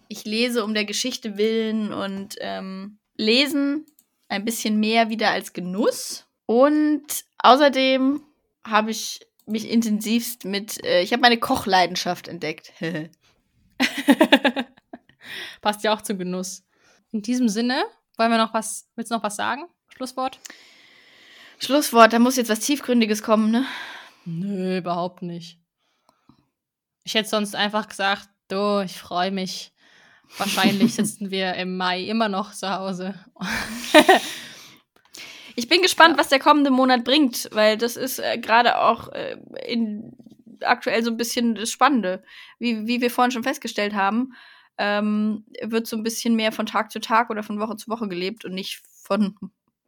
ich 0.08 0.26
lese 0.26 0.64
um 0.64 0.74
der 0.74 0.86
Geschichte 0.86 1.38
willen 1.38 1.94
und 1.94 2.36
ähm, 2.40 3.00
lesen 3.16 3.86
ein 4.28 4.46
bisschen 4.46 4.80
mehr 4.80 5.10
wieder 5.10 5.32
als 5.32 5.54
Genuss. 5.54 6.28
Und 6.46 7.04
außerdem 7.40 8.22
habe 8.64 8.92
ich 8.92 9.22
mich 9.46 9.70
intensivst 9.70 10.46
mit, 10.46 10.84
äh, 10.84 11.02
ich 11.02 11.12
habe 11.12 11.22
meine 11.22 11.40
Kochleidenschaft 11.40 12.28
entdeckt. 12.28 12.72
Passt 15.62 15.84
ja 15.84 15.94
auch 15.94 16.02
zum 16.02 16.18
Genuss. 16.18 16.64
In 17.12 17.22
diesem 17.22 17.50
Sinne, 17.50 17.84
wollen 18.18 18.32
wir 18.32 18.38
noch 18.38 18.54
was, 18.54 18.88
willst 18.96 19.12
du 19.12 19.16
noch 19.16 19.24
was 19.24 19.36
sagen? 19.36 19.64
Schlusswort? 19.96 20.40
Schlusswort, 21.60 22.14
da 22.14 22.20
muss 22.20 22.36
jetzt 22.38 22.50
was 22.50 22.60
Tiefgründiges 22.62 23.24
kommen, 23.24 23.52
ne? 23.52 23.66
Nö, 24.26 24.78
überhaupt 24.78 25.22
nicht. 25.22 25.60
Ich 27.04 27.16
hätte 27.16 27.28
sonst 27.30 27.56
einfach 27.56 27.88
gesagt, 27.88 28.30
du, 28.48 28.82
ich 28.86 28.98
freue 28.98 29.32
mich. 29.32 29.74
Wahrscheinlich 30.38 30.94
sitzen 30.96 31.32
wir 31.32 31.56
im 31.56 31.76
Mai 31.78 32.04
immer 32.04 32.30
noch 32.30 32.54
zu 32.54 32.70
Hause. 32.70 33.16
Ich 35.56 35.68
bin 35.68 35.82
gespannt, 35.82 36.14
Ja. 36.14 36.20
was 36.20 36.30
der 36.30 36.40
kommende 36.40 36.72
Monat 36.72 37.04
bringt, 37.04 37.50
weil 37.52 37.78
das 37.78 37.98
ist 37.98 38.20
äh, 38.20 38.38
gerade 38.38 38.80
auch 38.80 39.10
äh, 39.10 39.36
in, 39.68 40.16
aktuell 40.62 41.04
so 41.04 41.12
ein 41.12 41.18
bisschen 41.18 41.54
das 41.56 41.70
Spannende. 41.70 42.24
Wie, 42.60 42.88
wie 42.88 43.02
wir 43.02 43.12
vorhin 43.12 43.32
schon 43.32 43.44
festgestellt 43.44 43.94
haben, 43.94 44.34
ähm, 44.80 45.46
wird 45.62 45.86
so 45.88 45.96
ein 45.98 46.04
bisschen 46.04 46.36
mehr 46.36 46.52
von 46.52 46.66
Tag 46.66 46.92
zu 46.92 47.00
Tag 47.00 47.30
oder 47.30 47.44
von 47.44 47.60
Woche 47.60 47.76
zu 47.76 47.90
Woche 47.92 48.08
gelebt 48.08 48.46
und 48.46 48.54
nicht 48.56 48.82
von, 49.04 49.36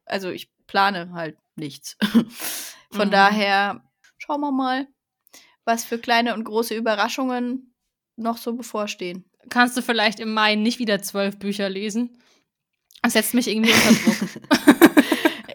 also 0.06 0.30
ich 0.30 0.52
plane 0.68 1.12
halt 1.14 1.38
nichts. 1.56 1.98
von 2.92 3.08
Mhm. 3.08 3.12
daher 3.12 3.84
schauen 4.20 4.42
wir 4.42 4.52
mal, 4.52 4.88
was 5.66 5.86
für 5.86 5.98
kleine 5.98 6.34
und 6.34 6.44
große 6.44 6.76
Überraschungen 6.76 7.74
noch 8.18 8.38
so 8.38 8.54
bevorstehen. 8.54 9.26
Kannst 9.50 9.76
du 9.78 9.82
vielleicht 9.82 10.20
im 10.20 10.34
Mai 10.34 10.56
nicht 10.56 10.78
wieder 10.80 11.02
zwölf 11.02 11.40
Bücher 11.40 11.70
lesen? 11.70 12.18
Das 13.02 13.14
setzt 13.14 13.34
mich 13.34 13.48
irgendwie 13.48 13.72
unter 13.72 13.94
Druck. 13.94 14.30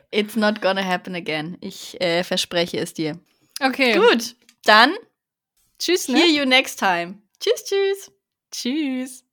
It's 0.11 0.35
not 0.35 0.63
gonna 0.63 0.83
happen 0.85 1.15
again. 1.15 1.59
Ich 1.61 2.01
äh, 2.01 2.25
verspreche 2.25 2.79
es 2.79 2.95
dir. 2.95 3.21
Okay. 3.61 3.95
Gut, 3.99 4.35
dann 4.65 4.93
Tschüss, 5.79 6.09
ne? 6.09 6.19
hear 6.19 6.29
you 6.29 6.45
next 6.47 6.79
time. 6.79 7.19
Tschüss, 7.39 7.65
tschüss. 7.65 8.13
Tschüss. 8.51 9.26